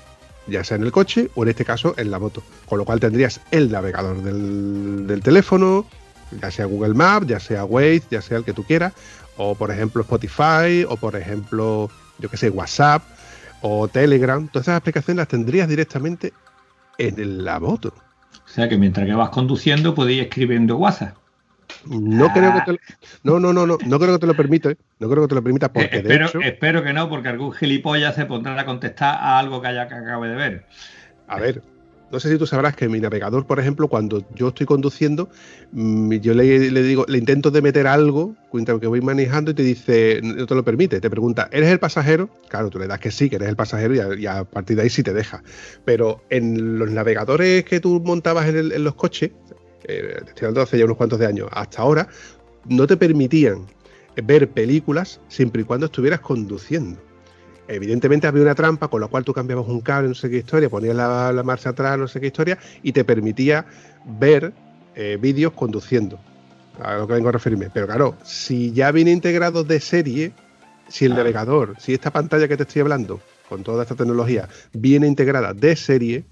ya 0.48 0.64
sea 0.64 0.78
en 0.78 0.84
el 0.84 0.92
coche 0.92 1.30
o 1.36 1.44
en 1.44 1.50
este 1.50 1.66
caso 1.66 1.94
en 1.98 2.12
la 2.12 2.20
moto. 2.20 2.44
Con 2.66 2.78
lo 2.78 2.86
cual 2.86 3.00
tendrías 3.00 3.42
el 3.52 3.72
navegador 3.72 4.22
del, 4.24 5.22
teléfono, 5.24 5.86
ya 6.42 6.52
sea 6.52 6.66
Google 6.66 6.94
Maps, 6.94 7.28
ya 7.28 7.40
sea 7.40 7.66
Waze, 7.66 8.04
ya 8.10 8.22
sea 8.22 8.38
el 8.38 8.44
que 8.44 8.54
tú 8.54 8.64
quieras, 8.64 8.94
o 9.38 9.56
por 9.56 9.72
ejemplo 9.72 10.02
Spotify, 10.02 10.86
o 10.88 10.98
por 10.98 11.16
ejemplo, 11.16 11.90
yo 12.20 12.30
que 12.30 12.38
sé, 12.38 12.50
WhatsApp, 12.50 13.04
o 13.62 13.88
Telegram. 13.88 14.48
Todas 14.48 14.68
esas 14.68 14.78
aplicaciones 14.78 15.18
las 15.18 15.28
tendrías 15.28 15.68
directamente 15.68 16.34
en 16.98 17.44
la 17.44 17.60
moto. 17.60 17.94
O 18.46 18.50
sea 18.50 18.70
que 18.70 18.78
mientras 18.78 19.08
que 19.08 19.14
vas 19.14 19.30
conduciendo, 19.30 19.96
puedes 19.96 20.16
ir 20.16 20.24
escribiendo 20.24 20.78
WhatsApp. 20.78 21.16
No 21.90 22.32
creo 22.32 22.54
que 22.54 22.62
te 22.62 22.72
lo, 22.74 22.78
no, 23.24 23.40
no, 23.40 23.54
no, 23.54 23.66
no, 23.68 23.78
no 23.84 24.00
creo 24.00 24.14
que 24.14 24.20
te 24.20 24.28
lo 24.28 24.36
permita, 24.36 24.72
¿eh? 24.72 24.78
no 25.00 25.10
creo 25.10 25.24
que 25.24 25.28
te 25.30 25.36
lo 25.36 25.44
permita 25.44 25.72
porque 25.72 25.98
Eh, 25.98 26.02
de 26.02 26.10
espero, 26.10 26.26
hecho, 26.28 26.40
espero 26.40 26.84
que 26.84 26.94
no, 26.94 27.10
porque 27.10 27.30
algún 27.30 27.52
gilipollas 27.52 28.16
se 28.16 28.26
pondrá 28.26 28.60
a 28.60 28.66
contestar 28.66 29.16
a 29.16 29.40
algo 29.40 29.62
que 29.62 29.68
haya 29.68 29.88
que 29.88 29.96
acabe 29.96 30.30
de 30.30 30.36
ver. 30.36 30.68
a 31.28 31.40
ver, 31.40 31.64
no 32.12 32.20
sé 32.20 32.30
si 32.32 32.38
tú 32.38 32.46
sabrás 32.46 32.76
que 32.76 32.88
mi 32.90 33.00
navegador, 33.00 33.48
por 33.48 33.60
ejemplo, 33.60 33.88
cuando 33.88 34.24
yo 34.36 34.50
estoy 34.50 34.66
conduciendo, 34.68 35.30
mm, 35.72 36.14
yo 36.16 36.34
le, 36.36 36.70
le 36.70 36.84
digo, 36.84 37.06
le 37.08 37.18
intento 37.18 37.50
de 37.50 37.62
meter 37.62 37.88
algo 37.88 38.36
mientras 38.52 38.80
que 38.80 38.88
voy 38.88 39.02
manejando 39.02 39.52
y 39.52 39.54
te 39.56 39.64
dice, 39.64 40.20
no 40.22 40.46
te 40.46 40.54
lo 40.56 40.64
permite, 40.64 41.02
te 41.02 41.10
pregunta, 41.10 41.50
¿eres 41.52 41.70
el 41.70 41.80
pasajero? 41.80 42.30
Claro, 42.50 42.70
tú 42.70 42.78
le 42.78 42.88
das 42.88 43.00
que 43.00 43.10
sí, 43.10 43.30
que 43.30 43.38
eres 43.38 43.50
el 43.50 43.56
pasajero 43.56 43.96
y 43.96 44.00
a, 44.00 44.14
y 44.16 44.26
a 44.28 44.44
partir 44.44 44.76
de 44.76 44.84
ahí 44.84 44.90
sí 44.90 45.02
te 45.02 45.14
deja. 45.14 45.44
Pero 45.86 46.22
en 46.30 46.78
los 46.78 46.92
navegadores 46.92 47.64
que 47.66 47.80
tú 47.80 48.00
montabas 48.06 48.48
en, 48.48 48.58
el- 48.58 48.72
en 48.74 48.84
los 48.84 48.94
coches, 48.96 49.32
eh, 49.88 50.16
estoy 50.28 50.46
hablando 50.46 50.62
hace 50.62 50.78
ya 50.78 50.86
unos 50.86 50.98
cuantos 50.98 51.20
de 51.20 51.26
años, 51.26 51.48
hasta 51.52 51.82
ahora, 51.82 52.08
no 52.66 52.88
te 52.88 52.98
permitían 52.98 53.66
ver 54.24 54.50
películas 54.50 55.20
siempre 55.28 55.62
y 55.62 55.66
cuando 55.66 55.88
estuvieras 55.88 56.20
conduciendo. 56.20 57.00
Evidentemente 57.68 58.28
había 58.28 58.44
una 58.44 58.56
trampa 58.56 58.90
con 58.90 59.02
la 59.02 59.08
cual 59.08 59.24
tú 59.24 59.34
cambiabas 59.34 59.68
un 59.68 59.82
cable, 59.82 60.10
no 60.10 60.16
sé 60.16 60.30
qué 60.30 60.38
historia, 60.38 60.70
ponías 60.70 60.96
la, 60.96 61.32
la 61.32 61.44
marcha 61.44 61.70
atrás, 61.70 61.98
no 61.98 62.08
sé 62.08 62.20
qué 62.20 62.28
historia, 62.28 62.58
y 62.84 62.92
te 62.92 63.06
permitía 63.06 63.66
ver 64.06 64.54
eh, 64.96 65.18
vídeos 65.20 65.54
conduciendo. 65.54 66.20
A 66.82 66.96
lo 66.96 67.08
que 67.08 67.14
vengo 67.14 67.30
a 67.30 67.32
referirme. 67.32 67.70
Pero 67.72 67.86
claro, 67.86 68.16
si 68.24 68.72
ya 68.72 68.92
viene 68.92 69.12
integrado 69.12 69.64
de 69.64 69.80
serie, 69.80 70.34
si 70.88 71.06
el 71.06 71.16
navegador, 71.16 71.76
si 71.80 71.94
esta 71.94 72.12
pantalla 72.12 72.48
que 72.48 72.58
te 72.58 72.64
estoy 72.64 72.82
hablando, 72.82 73.22
con 73.48 73.64
toda 73.64 73.84
esta 73.84 73.96
tecnología, 73.96 74.50
viene 74.74 75.08
integrada 75.08 75.54
de 75.54 75.76
serie, 75.76 76.26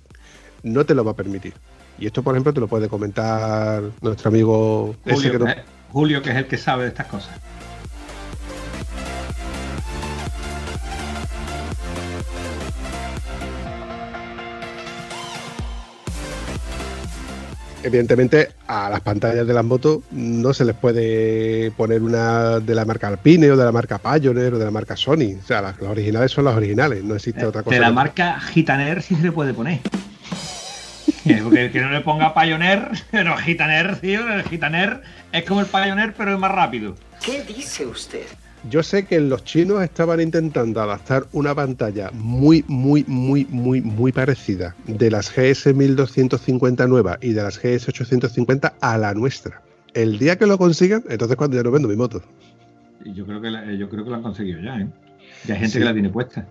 no 0.64 0.86
te 0.86 0.96
lo 0.96 1.04
va 1.04 1.12
a 1.12 1.16
permitir. 1.16 1.54
Y 2.02 2.08
esto, 2.08 2.24
por 2.24 2.34
ejemplo, 2.34 2.52
te 2.52 2.60
lo 2.60 2.68
puede 2.68 2.90
comentar 2.90 3.84
nuestro 4.02 4.30
amigo 4.30 4.96
ese 5.06 5.14
Julio, 5.16 5.32
que 5.32 5.38
no- 5.40 5.50
eh, 5.52 5.64
Julio, 5.92 6.22
que 6.24 6.32
es 6.32 6.36
el 6.36 6.48
que 6.48 6.58
sabe 6.58 6.84
de 6.84 6.90
estas 6.90 7.06
cosas. 7.06 7.30
Evidentemente, 17.84 18.50
a 18.68 18.92
las 18.92 19.02
pantallas 19.02 19.48
de 19.48 19.54
las 19.56 19.66
motos 19.66 20.02
no 20.12 20.54
se 20.54 20.66
les 20.66 20.76
puede 20.76 21.72
poner 21.72 22.04
una 22.04 22.60
de 22.60 22.76
la 22.76 22.86
marca 22.86 23.08
Alpine 23.08 23.50
o 23.50 23.58
de 23.58 23.66
la 23.66 23.72
marca 23.72 23.98
Pioneer 23.98 24.54
o 24.54 24.60
de 24.60 24.66
la 24.66 24.70
marca 24.72 24.96
Sony. 24.96 25.38
O 25.44 25.48
sea, 25.48 25.62
las, 25.64 25.82
las 25.82 25.90
originales 25.90 26.30
son 26.32 26.46
las 26.46 26.56
originales, 26.56 27.04
no 27.04 27.16
existe 27.16 27.44
otra 27.44 27.64
cosa. 27.64 27.76
Eh, 27.76 27.80
De 27.80 27.86
la 27.86 27.92
marca 27.92 28.40
Gitaner 28.40 29.02
sí 29.02 29.16
se 29.16 29.24
le 29.24 29.32
puede 29.32 29.56
poner. 29.56 29.80
Eh, 31.26 31.70
que 31.72 31.80
no 31.82 31.92
le 31.92 32.02
ponga 32.02 32.34
Pioneer, 32.34 32.90
pero 33.12 33.38
Gitaner, 33.38 33.98
tío, 34.00 34.28
el 34.28 34.44
Gitaner 34.44 35.02
es 35.32 35.44
como 35.46 35.62
el 35.62 35.68
Pioneer, 35.68 36.14
pero 36.18 36.34
es 36.34 36.40
más 36.40 36.52
rápido. 36.52 36.96
¿Qué 37.24 37.44
dice 37.44 37.86
usted? 37.86 38.24
Yo 38.70 38.84
sé 38.84 39.06
que 39.06 39.20
los 39.20 39.44
chinos 39.44 39.82
estaban 39.84 40.22
intentando 40.22 40.82
adaptar 40.82 41.26
una 41.32 41.54
pantalla 41.56 42.12
muy, 42.14 42.64
muy, 42.68 43.04
muy, 43.08 43.46
muy, 43.50 43.82
muy 43.82 44.12
parecida 44.12 44.76
de 44.86 45.10
las 45.10 45.32
GS 45.36 45.74
1250 45.74 46.86
nuevas 46.88 47.18
y 47.22 47.34
de 47.34 47.42
las 47.42 47.58
GS 47.58 47.90
850 47.90 48.74
a 48.80 48.98
la 48.98 49.14
nuestra. 49.16 49.62
El 49.96 50.20
día 50.20 50.38
que 50.38 50.46
lo 50.46 50.58
consigan, 50.60 51.04
entonces 51.10 51.38
cuando 51.38 51.58
ya 51.58 51.64
no 51.64 51.72
vendo 51.72 51.88
mi 51.88 51.96
moto. 51.96 52.22
Yo 53.04 53.26
creo 53.26 53.42
que 53.42 53.50
la- 53.50 53.66
yo 53.74 53.90
creo 53.90 54.04
que 54.04 54.10
lo 54.12 54.16
han 54.18 54.22
conseguido 54.22 54.60
ya, 54.62 54.78
¿eh? 54.80 54.88
Ya 55.46 55.56
hay 55.56 55.60
gente 55.62 55.74
Sí. 55.74 55.80
que 55.80 55.86
la 55.86 55.94
tiene 55.94 56.10
puesta. 56.10 56.46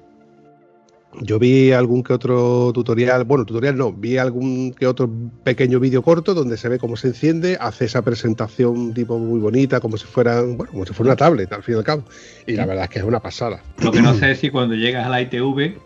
Yo 1.21 1.39
vi 1.39 1.73
algún 1.73 2.03
que 2.03 2.13
otro 2.13 2.73
tutorial, 2.73 3.25
bueno, 3.25 3.45
tutorial 3.45 3.77
no, 3.77 3.93
vi 3.93 4.17
algún 4.17 4.73
que 4.73 4.87
otro 4.87 5.11
pequeño 5.43 5.81
vídeo 5.81 6.03
corto 6.03 6.35
donde 6.35 6.57
se 6.57 6.69
ve 6.69 6.79
cómo 6.79 6.97
se 6.97 7.09
enciende, 7.09 7.59
hace 7.61 7.87
esa 7.87 8.03
presentación 8.03 8.95
tipo 8.95 9.19
muy 9.19 9.41
bonita, 9.41 9.81
como 9.81 9.97
si 9.97 10.07
fuera, 10.07 10.41
bueno, 10.43 10.71
como 10.71 10.87
si 10.87 10.93
fuera 10.93 11.11
una 11.11 11.17
tablet, 11.17 11.53
al 11.53 11.63
fin 11.63 11.75
y 11.75 11.79
al 11.79 11.85
cabo. 11.85 12.05
Y 12.47 12.53
la 12.53 12.65
verdad 12.65 12.85
es 12.85 12.91
que 12.91 12.99
es 13.01 13.05
una 13.05 13.21
pasada. 13.21 13.61
Lo 13.83 13.91
que 13.91 14.03
no 14.03 14.15
sé 14.15 14.31
es 14.31 14.39
si 14.39 14.51
cuando 14.51 14.77
llegas 14.77 15.05
a 15.05 15.09
la 15.09 15.21
ITV 15.21 15.79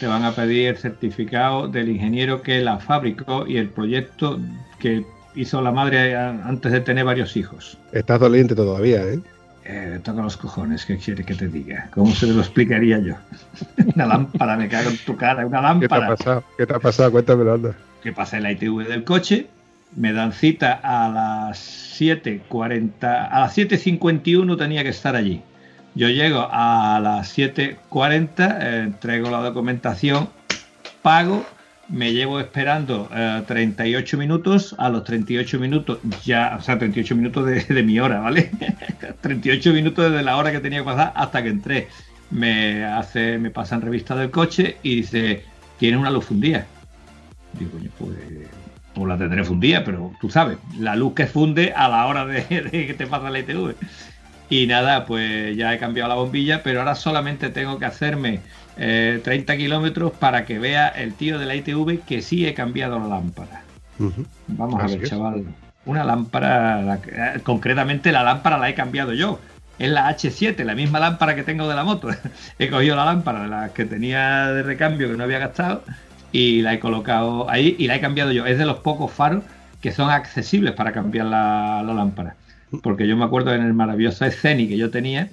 te 0.00 0.06
van 0.06 0.24
a 0.24 0.34
pedir 0.34 0.68
el 0.68 0.76
certificado 0.76 1.68
del 1.68 1.88
ingeniero 1.88 2.42
que 2.42 2.60
la 2.60 2.78
fabricó 2.78 3.46
y 3.46 3.58
el 3.58 3.68
proyecto 3.68 4.40
que 4.80 5.04
hizo 5.34 5.62
la 5.62 5.70
madre 5.70 6.16
antes 6.16 6.72
de 6.72 6.80
tener 6.80 7.04
varios 7.04 7.36
hijos. 7.36 7.78
Estás 7.92 8.20
doliente 8.20 8.54
todavía, 8.54 9.02
¿eh? 9.04 9.20
Eh, 9.74 10.00
toca 10.02 10.20
los 10.20 10.36
cojones, 10.36 10.84
¿qué 10.84 10.98
quieres 10.98 11.24
que 11.24 11.34
te 11.34 11.48
diga? 11.48 11.88
¿Cómo 11.94 12.12
se 12.14 12.26
lo 12.26 12.40
explicaría 12.40 12.98
yo? 12.98 13.14
una 13.94 14.04
lámpara, 14.04 14.54
me 14.58 14.68
cago 14.68 14.90
en 14.90 14.98
tu 14.98 15.16
cara, 15.16 15.46
una 15.46 15.60
¿Qué 15.80 15.88
te 15.88 15.94
ha 15.94 15.98
lámpara. 15.98 16.08
pasado? 16.08 16.44
¿Qué 16.58 16.66
te 16.66 16.74
ha 16.74 16.78
pasado? 16.78 17.10
Cuéntamelo, 17.10 17.54
anda. 17.54 17.74
que 18.02 18.12
pasé 18.12 18.38
la 18.40 18.52
ITV 18.52 18.86
del 18.86 19.04
coche, 19.04 19.46
me 19.96 20.12
dan 20.12 20.32
cita 20.32 20.78
a 20.82 21.08
las 21.08 21.58
7.40, 21.98 23.28
a 23.30 23.40
las 23.40 23.56
7.51 23.56 24.58
tenía 24.58 24.82
que 24.82 24.90
estar 24.90 25.16
allí. 25.16 25.40
Yo 25.94 26.08
llego 26.08 26.46
a 26.50 27.00
las 27.02 27.36
7.40, 27.38 28.58
eh, 28.60 28.82
entrego 28.84 29.30
la 29.30 29.38
documentación, 29.40 30.28
pago, 31.00 31.46
me 31.92 32.12
llevo 32.14 32.40
esperando 32.40 33.08
eh, 33.14 33.42
38 33.46 34.16
minutos, 34.16 34.74
a 34.78 34.88
los 34.88 35.04
38 35.04 35.60
minutos 35.60 35.98
ya, 36.24 36.56
o 36.58 36.62
sea, 36.62 36.78
38 36.78 37.14
minutos 37.14 37.46
de, 37.46 37.82
mi 37.82 38.00
hora, 38.00 38.20
¿vale? 38.20 38.50
38 39.20 39.72
minutos 39.74 40.10
desde 40.10 40.24
la 40.24 40.38
hora 40.38 40.50
que 40.50 40.60
tenía 40.60 40.78
que 40.78 40.86
pasar 40.86 41.12
hasta 41.14 41.42
que 41.42 41.50
entré. 41.50 41.88
Me 42.30 42.82
hace, 42.84 43.36
me 43.36 43.50
pasan 43.50 43.82
revista 43.82 44.16
del 44.16 44.30
coche 44.30 44.78
y 44.82 44.96
dice, 44.96 45.44
tiene 45.78 45.98
una 45.98 46.10
luz 46.10 46.24
fundida. 46.24 46.66
Digo, 47.58 47.72
coño, 47.72 47.90
pues, 47.98 48.16
pues 48.94 49.08
la 49.08 49.18
tendré 49.18 49.44
fundida, 49.44 49.84
pero 49.84 50.12
tú 50.18 50.30
sabes, 50.30 50.56
la 50.78 50.96
luz 50.96 51.12
que 51.12 51.26
funde 51.26 51.74
a 51.76 51.88
la 51.88 52.06
hora 52.06 52.24
de, 52.24 52.40
de 52.72 52.86
que 52.86 52.94
te 52.94 53.06
pasa 53.06 53.28
la 53.28 53.40
ITV. 53.40 53.74
Y 54.48 54.66
nada, 54.66 55.04
pues 55.04 55.54
ya 55.56 55.74
he 55.74 55.78
cambiado 55.78 56.08
la 56.08 56.14
bombilla, 56.14 56.62
pero 56.62 56.80
ahora 56.80 56.94
solamente 56.94 57.50
tengo 57.50 57.78
que 57.78 57.84
hacerme 57.84 58.40
eh, 58.76 59.20
30 59.22 59.56
kilómetros 59.56 60.12
para 60.12 60.44
que 60.44 60.58
vea 60.58 60.88
el 60.88 61.14
tío 61.14 61.38
de 61.38 61.46
la 61.46 61.54
ITV 61.54 62.00
que 62.06 62.22
sí 62.22 62.46
he 62.46 62.54
cambiado 62.54 62.98
la 62.98 63.08
lámpara. 63.08 63.62
Vamos 64.48 64.82
a 64.82 64.86
ver, 64.86 65.02
es. 65.02 65.10
chaval. 65.10 65.44
Una 65.84 66.04
lámpara, 66.04 66.80
la 66.82 66.94
eh, 66.94 67.40
concretamente 67.42 68.12
la 68.12 68.22
lámpara 68.22 68.58
la 68.58 68.68
he 68.68 68.74
cambiado 68.74 69.12
yo. 69.12 69.40
Es 69.78 69.90
la 69.90 70.08
H7, 70.10 70.64
la 70.64 70.74
misma 70.74 71.00
lámpara 71.00 71.34
que 71.34 71.42
tengo 71.42 71.68
de 71.68 71.74
la 71.74 71.84
moto. 71.84 72.08
he 72.58 72.70
cogido 72.70 72.96
la 72.96 73.04
lámpara 73.04 73.42
de 73.42 73.48
la 73.48 73.68
que 73.70 73.84
tenía 73.84 74.48
de 74.48 74.62
recambio 74.62 75.10
que 75.10 75.16
no 75.16 75.24
había 75.24 75.38
gastado 75.38 75.82
y 76.30 76.62
la 76.62 76.74
he 76.74 76.80
colocado 76.80 77.50
ahí 77.50 77.76
y 77.78 77.86
la 77.86 77.96
he 77.96 78.00
cambiado 78.00 78.32
yo. 78.32 78.46
Es 78.46 78.58
de 78.58 78.64
los 78.64 78.78
pocos 78.78 79.10
faros 79.10 79.44
que 79.80 79.92
son 79.92 80.10
accesibles 80.10 80.72
para 80.74 80.92
cambiar 80.92 81.26
la, 81.26 81.82
la 81.84 81.94
lámpara. 81.94 82.36
Porque 82.82 83.06
yo 83.06 83.16
me 83.16 83.24
acuerdo 83.24 83.52
en 83.52 83.62
el 83.62 83.74
maravilloso 83.74 84.24
Sceni 84.30 84.68
que 84.68 84.78
yo 84.78 84.90
tenía, 84.90 85.28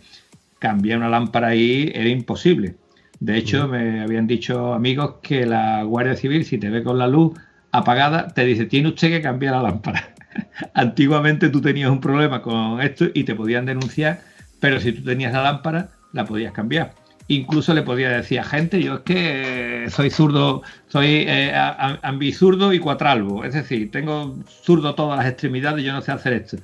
cambiar 0.57 0.97
una 0.97 1.09
lámpara 1.09 1.49
ahí 1.49 1.91
era 1.93 2.09
imposible. 2.09 2.75
De 3.19 3.37
hecho, 3.37 3.67
me 3.67 4.01
habían 4.01 4.27
dicho 4.27 4.73
amigos 4.73 5.15
que 5.21 5.45
la 5.45 5.83
Guardia 5.83 6.15
Civil, 6.15 6.45
si 6.45 6.57
te 6.57 6.69
ve 6.69 6.83
con 6.83 6.97
la 6.97 7.07
luz 7.07 7.37
apagada, 7.71 8.29
te 8.29 8.45
dice, 8.45 8.65
tiene 8.65 8.89
usted 8.89 9.09
que 9.09 9.21
cambiar 9.21 9.55
la 9.55 9.63
lámpara. 9.63 10.13
Antiguamente 10.73 11.49
tú 11.49 11.61
tenías 11.61 11.89
un 11.89 11.99
problema 11.99 12.41
con 12.41 12.81
esto 12.81 13.07
y 13.13 13.25
te 13.25 13.35
podían 13.35 13.65
denunciar, 13.65 14.21
pero 14.59 14.79
si 14.79 14.93
tú 14.93 15.03
tenías 15.03 15.33
la 15.33 15.43
lámpara, 15.43 15.89
la 16.13 16.25
podías 16.25 16.53
cambiar. 16.53 16.93
Incluso 17.27 17.73
le 17.73 17.83
podía 17.83 18.09
decir 18.09 18.39
a 18.39 18.43
gente, 18.43 18.81
yo 18.81 18.95
es 18.95 18.99
que 19.01 19.85
soy 19.89 20.09
zurdo, 20.09 20.63
soy 20.87 21.25
eh, 21.27 21.53
ambizurdo 22.01 22.73
y 22.73 22.79
cuatralbo, 22.79 23.43
es 23.43 23.53
decir, 23.53 23.91
tengo 23.91 24.35
zurdo 24.47 24.95
todas 24.95 25.19
las 25.19 25.27
extremidades 25.27 25.83
y 25.83 25.85
yo 25.85 25.93
no 25.93 26.01
sé 26.01 26.11
hacer 26.11 26.33
esto. 26.33 26.57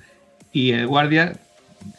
Y 0.51 0.71
el 0.71 0.87
guardia, 0.87 1.33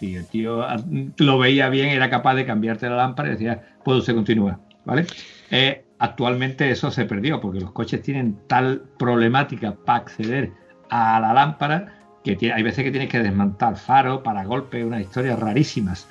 si 0.00 0.16
el 0.16 0.26
tío 0.26 0.62
ah, 0.62 0.82
lo 1.18 1.38
veía 1.38 1.68
bien, 1.68 1.90
era 1.90 2.10
capaz 2.10 2.34
de 2.34 2.44
cambiarte 2.44 2.88
la 2.88 2.96
lámpara 2.96 3.28
y 3.28 3.32
decía, 3.32 3.62
puede 3.86 4.00
usted 4.00 4.16
continuar, 4.16 4.58
¿vale? 4.84 5.06
Eh, 5.48 5.84
actualmente 6.00 6.68
eso 6.68 6.90
se 6.90 7.04
perdió 7.04 7.40
porque 7.40 7.60
los 7.60 7.70
coches 7.70 8.02
tienen 8.02 8.36
tal 8.48 8.82
problemática 8.98 9.76
para 9.76 10.00
acceder 10.00 10.50
a 10.90 11.20
la 11.20 11.32
lámpara 11.32 12.00
que 12.24 12.34
tiene- 12.34 12.56
hay 12.56 12.64
veces 12.64 12.82
que 12.82 12.90
tienes 12.90 13.08
que 13.08 13.20
desmontar 13.20 13.76
faro 13.76 14.24
para 14.24 14.44
golpe, 14.44 14.84
unas 14.84 15.02
historias 15.02 15.38
rarísimas. 15.38 16.08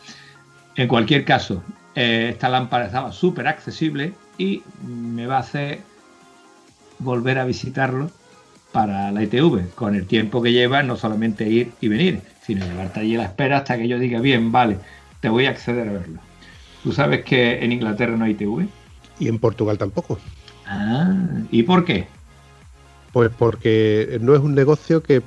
En 0.77 0.88
cualquier 0.88 1.25
caso, 1.25 1.63
eh, 1.95 2.29
esta 2.31 2.47
lámpara 2.47 2.85
estaba 2.85 3.11
súper 3.11 3.45
accesible 3.45 4.13
y 4.37 4.63
me 4.87 5.27
va 5.27 5.35
a 5.35 5.39
hacer 5.39 5.79
volver 7.00 7.39
a 7.39 7.43
visitarlo 7.43 8.10
para 8.71 9.12
la 9.12 9.21
ITV, 9.21 9.71
con 9.75 9.95
el 9.95 10.08
tiempo 10.08 10.41
que 10.41 10.54
lleva, 10.54 10.81
no 10.81 10.95
solamente 10.95 11.50
ir 11.50 11.73
y 11.81 11.89
venir, 11.89 12.21
sino 12.41 12.65
llevarte 12.65 13.02
allí 13.02 13.15
a 13.15 13.19
la 13.19 13.25
espera 13.25 13.58
hasta 13.58 13.77
que 13.77 13.89
yo 13.89 14.00
diga, 14.00 14.21
bien, 14.21 14.54
vale, 14.54 14.77
te 15.19 15.27
voy 15.27 15.47
a 15.47 15.50
acceder 15.50 15.89
a 15.89 15.91
verlo. 15.91 16.25
¿Tú 16.86 16.92
sabes 16.92 17.25
que 17.25 17.65
en 17.65 17.71
Inglaterra 17.71 18.15
no 18.15 18.25
hay 18.25 18.33
ITV? 18.33 18.67
Y 19.19 19.27
en 19.27 19.40
Portugal 19.40 19.75
tampoco. 19.75 20.19
Ah, 20.67 21.12
¿y 21.50 21.63
por 21.63 21.83
qué? 21.83 22.06
Pues 23.12 23.31
porque 23.40 24.19
no 24.21 24.36
es 24.36 24.42
un 24.42 24.54
negocio 24.54 25.02
que 25.02 25.23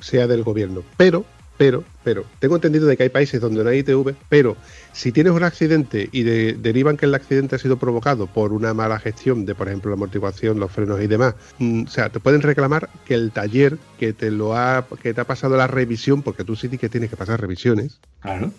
sea 0.00 0.28
del 0.28 0.44
gobierno. 0.44 0.82
Pero, 0.96 1.24
pero, 1.58 1.82
pero, 2.04 2.24
tengo 2.38 2.54
entendido 2.54 2.86
de 2.86 2.96
que 2.96 3.02
hay 3.02 3.08
países 3.08 3.40
donde 3.40 3.64
no 3.64 3.70
hay 3.70 3.80
ITV, 3.80 4.14
pero 4.28 4.56
si 4.92 5.10
tienes 5.10 5.32
un 5.32 5.42
accidente 5.42 6.08
y 6.12 6.22
de- 6.22 6.52
derivan 6.52 6.96
que 6.96 7.06
el 7.06 7.14
accidente 7.14 7.56
ha 7.56 7.58
sido 7.58 7.76
provocado 7.76 8.28
por 8.28 8.52
una 8.52 8.72
mala 8.72 9.00
gestión 9.00 9.46
de, 9.46 9.56
por 9.56 9.66
ejemplo, 9.66 9.90
la 9.90 9.94
amortiguación, 9.96 10.60
los 10.60 10.70
frenos 10.70 11.00
y 11.00 11.08
demás, 11.08 11.34
mm, 11.58 11.84
o 11.86 11.88
sea, 11.90 12.10
te 12.10 12.20
pueden 12.20 12.40
reclamar 12.40 12.88
que 13.04 13.14
el 13.14 13.32
taller 13.32 13.78
que 13.98 14.12
te 14.12 14.30
lo 14.30 14.56
ha, 14.56 14.86
que 15.02 15.12
te 15.12 15.20
ha 15.20 15.26
pasado 15.26 15.56
la 15.56 15.66
revisión, 15.66 16.22
porque 16.22 16.44
tú 16.44 16.54
sí 16.54 16.68
que 16.68 16.88
tienes 16.88 17.10
que 17.10 17.16
pasar 17.16 17.40
revisiones, 17.40 17.98
Claro, 18.20 18.52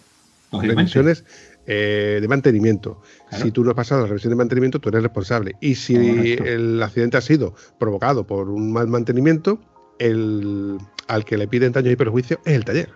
revisiones 0.51 1.23
eh, 1.67 2.19
de 2.21 2.27
mantenimiento. 2.27 3.01
Claro. 3.29 3.45
Si 3.45 3.51
tú 3.51 3.63
no 3.63 3.71
has 3.71 3.75
pasado 3.75 4.01
la 4.01 4.07
revisión 4.07 4.31
de 4.31 4.35
mantenimiento, 4.35 4.79
tú 4.79 4.89
eres 4.89 5.03
responsable. 5.03 5.55
Y 5.61 5.75
si 5.75 5.95
Correcto. 5.95 6.43
el 6.45 6.83
accidente 6.83 7.17
ha 7.17 7.21
sido 7.21 7.55
provocado 7.79 8.25
por 8.25 8.49
un 8.49 8.71
mal 8.71 8.87
mantenimiento, 8.87 9.59
el, 9.99 10.77
al 11.07 11.25
que 11.25 11.37
le 11.37 11.47
piden 11.47 11.71
daños 11.71 11.93
y 11.93 11.95
perjuicios 11.95 12.39
es 12.45 12.53
el 12.53 12.65
taller. 12.65 12.89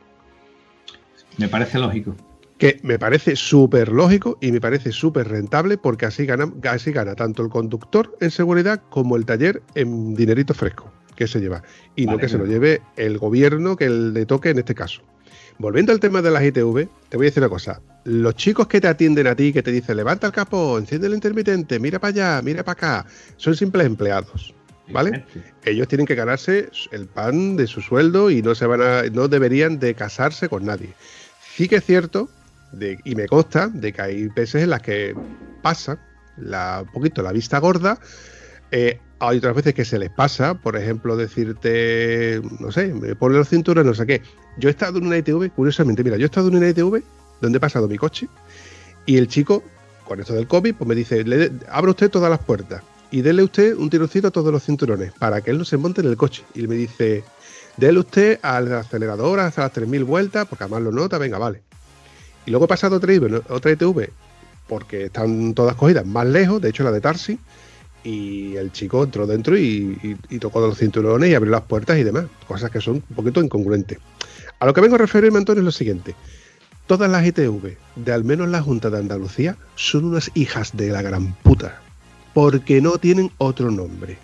Me 1.37 1.47
parece 1.47 1.79
lógico. 1.79 2.15
Que 2.57 2.79
me 2.83 2.99
parece 2.99 3.37
súper 3.37 3.89
lógico 3.89 4.37
y 4.41 4.51
me 4.51 4.59
parece 4.59 4.91
súper 4.91 5.29
rentable 5.29 5.77
porque 5.77 6.05
así 6.05 6.25
gana, 6.25 6.51
así 6.69 6.91
gana 6.91 7.15
tanto 7.15 7.41
el 7.41 7.49
conductor 7.49 8.17
en 8.19 8.31
seguridad 8.31 8.81
como 8.89 9.15
el 9.15 9.25
taller 9.25 9.61
en 9.75 10.13
dinerito 10.13 10.53
fresco 10.53 10.91
que 11.15 11.27
se 11.27 11.39
lleva. 11.39 11.63
Y 11.95 12.05
no 12.05 12.17
que 12.17 12.29
se 12.29 12.37
lo 12.37 12.45
lleve 12.45 12.81
el 12.97 13.17
gobierno 13.17 13.75
que 13.75 13.89
le 13.89 14.25
toque 14.25 14.49
en 14.49 14.59
este 14.59 14.75
caso. 14.75 15.01
Volviendo 15.57 15.91
al 15.91 15.99
tema 15.99 16.21
de 16.21 16.31
las 16.31 16.43
ITV, 16.43 16.87
te 17.09 17.17
voy 17.17 17.25
a 17.25 17.29
decir 17.29 17.43
una 17.43 17.49
cosa. 17.49 17.81
Los 18.09 18.35
chicos 18.35 18.67
que 18.67 18.81
te 18.81 18.87
atienden 18.87 19.27
a 19.27 19.35
ti, 19.35 19.53
que 19.53 19.61
te 19.61 19.71
dicen 19.71 19.95
levanta 19.95 20.27
el 20.27 20.33
capó, 20.33 20.79
enciende 20.79 21.07
el 21.07 21.13
intermitente, 21.13 21.79
mira 21.79 21.99
para 21.99 22.09
allá, 22.09 22.41
mira 22.41 22.63
para 22.63 22.73
acá, 22.73 23.05
son 23.37 23.55
simples 23.55 23.85
empleados. 23.85 24.53
¿Vale? 24.91 25.23
Ellos 25.65 25.87
tienen 25.87 26.07
que 26.07 26.15
ganarse 26.15 26.71
el 26.91 27.05
pan 27.05 27.55
de 27.55 27.67
su 27.67 27.79
sueldo 27.79 28.31
y 28.31 28.41
no 28.41 28.55
se 28.55 28.65
van 28.65 28.81
a, 28.81 29.03
no 29.03 29.27
deberían 29.27 29.77
de 29.77 29.93
casarse 29.93 30.49
con 30.49 30.65
nadie. 30.65 30.95
Sí 31.55 31.67
que 31.67 31.75
es 31.75 31.85
cierto, 31.85 32.27
de, 32.71 32.97
y 33.03 33.13
me 33.13 33.27
consta, 33.27 33.67
de 33.67 33.93
que 33.93 34.01
hay 34.01 34.27
veces 34.29 34.63
en 34.63 34.71
las 34.71 34.81
que 34.81 35.13
pasa 35.61 35.99
la, 36.37 36.81
un 36.87 36.91
poquito 36.91 37.21
la 37.21 37.31
vista 37.31 37.59
gorda. 37.59 37.99
Eh, 38.71 38.99
hay 39.19 39.37
otras 39.37 39.55
veces 39.55 39.75
que 39.75 39.85
se 39.85 39.99
les 39.99 40.09
pasa, 40.09 40.55
por 40.55 40.75
ejemplo, 40.75 41.15
decirte, 41.15 42.41
no 42.59 42.71
sé, 42.71 42.91
me 42.91 43.15
pone 43.15 43.37
los 43.37 43.47
cinturones, 43.47 43.85
no 43.85 43.93
sé 43.93 44.07
qué. 44.07 44.23
Yo 44.57 44.69
he 44.69 44.71
estado 44.71 44.97
en 44.97 45.05
una 45.05 45.17
ITV, 45.19 45.51
curiosamente, 45.51 46.03
mira, 46.03 46.17
yo 46.17 46.23
he 46.23 46.25
estado 46.25 46.47
en 46.47 46.55
una 46.55 46.69
ITV 46.69 47.03
donde 47.41 47.57
he 47.57 47.59
pasado 47.59 47.87
mi 47.87 47.97
coche 47.97 48.27
y 49.05 49.17
el 49.17 49.27
chico, 49.27 49.63
con 50.05 50.19
esto 50.19 50.33
del 50.33 50.47
COVID, 50.47 50.75
pues 50.75 50.87
me 50.87 50.95
dice, 50.95 51.23
le, 51.23 51.51
abra 51.69 51.91
usted 51.91 52.09
todas 52.09 52.29
las 52.29 52.39
puertas 52.39 52.83
y 53.11 53.21
dele 53.21 53.43
usted 53.43 53.75
un 53.75 53.89
tironcito 53.89 54.27
a 54.27 54.31
todos 54.31 54.51
los 54.51 54.63
cinturones 54.63 55.13
para 55.13 55.41
que 55.41 55.51
él 55.51 55.57
no 55.57 55.65
se 55.65 55.77
monte 55.77 56.01
en 56.01 56.07
el 56.07 56.17
coche. 56.17 56.43
Y 56.53 56.67
me 56.67 56.75
dice, 56.75 57.23
dele 57.77 57.99
usted 57.99 58.39
al 58.41 58.71
acelerador 58.73 59.39
hasta 59.39 59.63
las 59.63 59.73
3.000 59.73 60.05
vueltas, 60.05 60.47
porque 60.47 60.65
además 60.65 60.83
lo 60.83 60.91
nota, 60.91 61.17
venga, 61.17 61.37
vale. 61.37 61.63
Y 62.45 62.51
luego 62.51 62.65
he 62.65 62.67
pasado 62.67 62.97
otra, 62.97 63.13
ITV, 63.13 63.41
ITV, 63.65 64.09
porque 64.67 65.05
están 65.05 65.53
todas 65.53 65.75
cogidas 65.75 66.05
más 66.05 66.27
lejos, 66.27 66.61
de 66.61 66.69
hecho 66.69 66.83
la 66.83 66.91
de 66.91 67.01
Tarsi, 67.01 67.39
y 68.03 68.55
el 68.55 68.71
chico 68.71 69.03
entró 69.03 69.27
dentro 69.27 69.57
y, 69.57 70.17
y, 70.29 70.39
tocó 70.39 70.61
los 70.61 70.77
cinturones 70.77 71.29
y 71.29 71.35
abrió 71.35 71.51
las 71.51 71.63
puertas 71.63 71.97
y 71.97 72.03
demás, 72.03 72.25
cosas 72.47 72.71
que 72.71 72.79
son 72.79 73.03
un 73.09 73.15
poquito 73.15 73.41
incongruentes. 73.41 73.97
A 74.59 74.65
lo 74.65 74.73
que 74.73 74.81
vengo 74.81 74.95
a 74.95 74.99
referirme, 74.99 75.37
Antonio, 75.37 75.61
es 75.61 75.65
lo 75.65 75.71
siguiente. 75.71 76.15
Todas 76.89 77.07
las 77.11 77.23
ITV, 77.23 77.77
de 77.97 78.11
al 78.11 78.23
menos 78.23 78.49
la 78.49 78.63
Junta 78.63 78.89
de 78.89 78.97
Andalucía, 78.97 79.55
son 79.75 80.05
unas 80.05 80.31
hijas 80.33 80.75
de 80.75 80.89
la 80.89 81.03
gran 81.03 81.33
puta 81.35 81.79
porque 82.33 82.81
no 82.81 82.97
tienen 82.97 83.29
otro 83.37 83.69
nombre. 83.69 84.17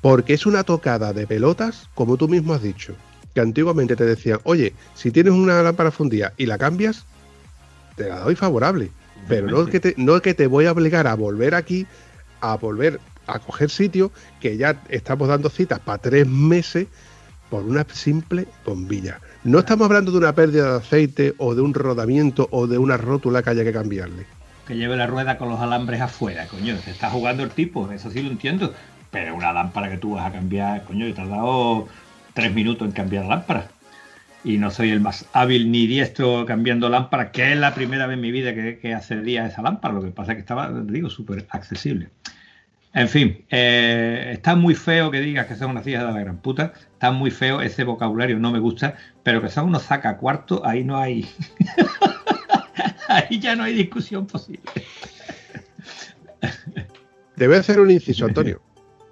Porque 0.00 0.32
es 0.32 0.46
una 0.46 0.64
tocada 0.64 1.12
de 1.12 1.26
pelotas, 1.26 1.90
como 1.94 2.16
tú 2.16 2.26
mismo 2.26 2.54
has 2.54 2.62
dicho, 2.62 2.94
que 3.34 3.42
antiguamente 3.42 3.96
te 3.96 4.06
decían, 4.06 4.40
oye, 4.44 4.72
si 4.94 5.10
tienes 5.10 5.34
una 5.34 5.62
lámpara 5.62 5.90
fundida 5.90 6.32
y 6.38 6.46
la 6.46 6.56
cambias, 6.56 7.04
te 7.96 8.08
la 8.08 8.20
doy 8.20 8.34
favorable. 8.34 8.90
Pero 9.28 9.48
no 9.48 9.60
es, 9.60 9.68
que 9.68 9.78
te, 9.78 9.94
no 9.98 10.16
es 10.16 10.22
que 10.22 10.32
te 10.32 10.46
voy 10.46 10.64
a 10.64 10.72
obligar 10.72 11.06
a 11.06 11.16
volver 11.16 11.54
aquí, 11.54 11.86
a 12.40 12.56
volver 12.56 12.98
a 13.26 13.40
coger 13.40 13.68
sitio, 13.68 14.10
que 14.40 14.56
ya 14.56 14.82
estamos 14.88 15.28
dando 15.28 15.50
citas 15.50 15.80
para 15.80 15.98
tres 15.98 16.26
meses 16.26 16.86
por 17.50 17.62
una 17.62 17.84
simple 17.92 18.48
bombilla. 18.64 19.20
No 19.44 19.60
estamos 19.60 19.86
hablando 19.86 20.10
de 20.10 20.18
una 20.18 20.34
pérdida 20.34 20.72
de 20.72 20.76
aceite 20.78 21.34
o 21.38 21.54
de 21.54 21.62
un 21.62 21.74
rodamiento 21.74 22.48
o 22.50 22.66
de 22.66 22.78
una 22.78 22.96
rótula 22.96 23.42
que 23.42 23.50
haya 23.50 23.64
que 23.64 23.72
cambiarle 23.72 24.26
que 24.68 24.76
lleve 24.76 24.96
la 24.96 25.06
rueda 25.06 25.38
con 25.38 25.48
los 25.48 25.58
alambres 25.60 26.02
afuera, 26.02 26.46
coño, 26.46 26.76
se 26.76 26.90
está 26.90 27.08
jugando 27.08 27.42
el 27.42 27.48
tipo, 27.48 27.90
eso 27.90 28.10
sí 28.10 28.22
lo 28.22 28.30
entiendo, 28.30 28.74
pero 29.10 29.34
una 29.34 29.50
lámpara 29.50 29.88
que 29.88 29.96
tú 29.96 30.12
vas 30.12 30.26
a 30.26 30.32
cambiar, 30.32 30.84
coño, 30.84 31.06
he 31.06 31.14
tardado 31.14 31.88
tres 32.34 32.52
minutos 32.52 32.86
en 32.86 32.92
cambiar 32.92 33.24
lámpara. 33.24 33.68
Y 34.44 34.58
no 34.58 34.70
soy 34.70 34.90
el 34.90 35.00
más 35.00 35.26
hábil 35.32 35.72
ni 35.72 35.86
diestro 35.86 36.44
cambiando 36.44 36.90
lámparas, 36.90 37.30
que 37.30 37.50
es 37.50 37.58
la 37.58 37.74
primera 37.74 38.06
vez 38.06 38.16
en 38.16 38.20
mi 38.20 38.30
vida 38.30 38.54
que, 38.54 38.78
que 38.78 38.94
accedía 38.94 39.44
a 39.44 39.48
esa 39.48 39.62
lámpara. 39.62 39.94
Lo 39.94 40.02
que 40.02 40.10
pasa 40.10 40.32
es 40.32 40.36
que 40.36 40.40
estaba, 40.40 40.70
digo, 40.70 41.08
súper 41.08 41.46
accesible. 41.48 42.10
En 42.94 43.08
fin, 43.08 43.44
eh, 43.50 44.30
está 44.32 44.56
muy 44.56 44.74
feo 44.74 45.10
que 45.10 45.20
digas 45.20 45.46
que 45.46 45.56
son 45.56 45.70
unas 45.70 45.86
hijas 45.86 46.06
de 46.06 46.12
la 46.12 46.20
gran 46.20 46.38
puta. 46.38 46.72
Está 46.92 47.10
muy 47.10 47.30
feo, 47.30 47.60
ese 47.60 47.84
vocabulario 47.84 48.38
no 48.38 48.50
me 48.50 48.58
gusta, 48.58 48.96
pero 49.28 49.42
que 49.42 49.50
son 49.50 49.66
unos 49.66 49.82
saca 49.82 50.16
cuarto, 50.16 50.64
ahí 50.64 50.82
no 50.82 50.96
hay. 50.96 51.28
Ahí 53.08 53.38
ya 53.38 53.54
no 53.54 53.64
hay 53.64 53.74
discusión 53.74 54.26
posible. 54.26 54.62
Debe 57.36 57.58
hacer 57.58 57.78
un 57.78 57.90
inciso, 57.90 58.24
Antonio. 58.24 58.62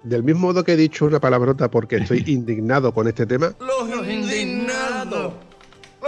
Del 0.01 0.23
mismo 0.23 0.47
modo 0.47 0.63
que 0.63 0.73
he 0.73 0.75
dicho 0.75 1.05
una 1.05 1.19
palabrota 1.19 1.69
porque 1.69 1.97
estoy 1.97 2.23
indignado 2.27 2.95
con 2.95 3.07
este 3.07 3.27
tema. 3.27 3.53
Los. 3.59 3.87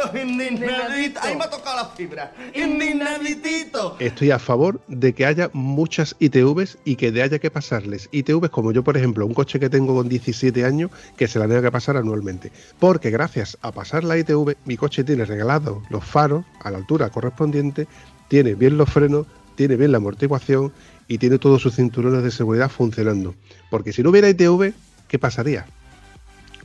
Ahí 1.21 1.35
me 1.35 1.43
ha 1.43 1.49
tocado 1.49 1.75
la 1.75 1.85
fibra. 1.95 2.33
Indignaditito. 2.53 3.95
Estoy 3.99 4.31
a 4.31 4.39
favor 4.39 4.81
de 4.87 5.13
que 5.13 5.25
haya 5.25 5.49
muchas 5.53 6.15
ITVs 6.19 6.77
y 6.85 6.95
que 6.95 7.11
de 7.11 7.21
haya 7.21 7.39
que 7.39 7.51
pasarles 7.51 8.09
ITVs, 8.11 8.49
como 8.49 8.71
yo, 8.71 8.83
por 8.83 8.97
ejemplo, 8.97 9.25
un 9.25 9.33
coche 9.33 9.59
que 9.59 9.69
tengo 9.69 9.95
con 9.95 10.09
17 10.09 10.65
años, 10.65 10.91
que 11.17 11.27
se 11.27 11.39
la 11.39 11.47
tenga 11.47 11.61
que 11.61 11.71
pasar 11.71 11.97
anualmente. 11.97 12.51
Porque 12.79 13.09
gracias 13.09 13.57
a 13.61 13.71
pasar 13.71 14.03
la 14.03 14.17
ITV, 14.17 14.55
mi 14.65 14.77
coche 14.77 15.03
tiene 15.03 15.25
regalado 15.25 15.83
los 15.89 16.03
faros 16.03 16.45
a 16.61 16.71
la 16.71 16.77
altura 16.77 17.09
correspondiente, 17.09 17.87
tiene 18.27 18.55
bien 18.55 18.77
los 18.77 18.89
frenos, 18.89 19.27
tiene 19.55 19.75
bien 19.75 19.91
la 19.91 19.97
amortiguación 19.97 20.71
y 21.07 21.17
tiene 21.17 21.39
todos 21.39 21.61
sus 21.61 21.75
cinturones 21.75 22.23
de 22.23 22.31
seguridad 22.31 22.69
funcionando. 22.69 23.35
Porque 23.69 23.91
si 23.91 24.03
no 24.03 24.11
hubiera 24.11 24.29
ITV, 24.29 24.73
¿qué 25.07 25.19
pasaría? 25.19 25.65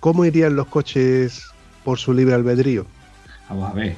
¿Cómo 0.00 0.24
irían 0.24 0.54
los 0.54 0.66
coches 0.66 1.46
por 1.82 1.98
su 1.98 2.12
libre 2.12 2.34
albedrío? 2.34 2.86
Vamos 3.54 3.70
a 3.70 3.74
ver. 3.74 3.94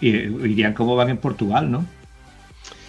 Irían 0.00 0.74
como 0.74 0.96
van 0.96 1.10
en 1.10 1.18
Portugal, 1.18 1.70
¿no? 1.70 1.84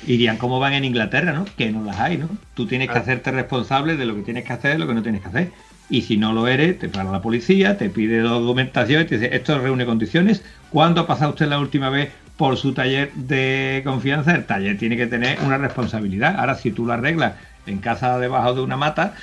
Irían 0.08 0.38
como 0.38 0.60
van 0.60 0.74
en 0.74 0.86
Inglaterra, 0.86 1.34
¿no? 1.34 1.46
Que 1.58 1.72
no 1.72 1.84
las 1.84 2.00
hay, 2.00 2.18
¿no? 2.18 2.30
Tú 2.54 2.68
tienes 2.68 2.90
que 2.90 2.98
hacerte 2.98 3.32
responsable 3.32 3.96
de 3.98 4.06
lo 4.06 4.16
que 4.16 4.22
tienes 4.22 4.44
que 4.44 4.54
hacer, 4.54 4.80
lo 4.80 4.88
que 4.88 4.94
no 4.94 5.04
tienes 5.04 5.22
que 5.22 5.28
hacer. 5.28 5.52
Y 5.90 6.02
si 6.02 6.18
no 6.18 6.34
lo 6.34 6.48
eres, 6.48 6.80
te 6.80 6.90
para 6.90 7.12
la 7.12 7.22
policía, 7.22 7.78
te 7.78 7.90
pide 7.90 8.20
documentación 8.20 9.04
y 9.04 9.06
te 9.06 9.18
dice, 9.18 9.36
esto 9.36 9.60
reúne 9.60 9.86
condiciones. 9.86 10.44
¿Cuándo 10.72 11.02
ha 11.02 11.08
pasado 11.08 11.32
usted 11.32 11.48
la 11.48 11.60
última 11.60 11.90
vez 11.90 12.10
por 12.38 12.58
su 12.58 12.74
taller 12.74 13.14
de 13.14 13.82
confianza? 13.84 14.36
El 14.36 14.46
taller 14.46 14.78
tiene 14.78 14.98
que 14.98 15.08
tener 15.08 15.40
una 15.42 15.58
responsabilidad. 15.58 16.36
Ahora, 16.40 16.56
si 16.56 16.72
tú 16.72 16.86
lo 16.86 16.94
arreglas 16.94 17.34
en 17.66 17.80
casa 17.80 18.18
debajo 18.20 18.56
de 18.56 18.62
una 18.62 18.78
mata, 18.78 19.14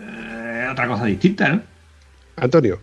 eh, 0.00 0.68
otra 0.70 0.88
cosa 0.88 1.04
distinta, 1.04 1.48
¿no? 1.48 1.62
Antonio, 2.36 2.80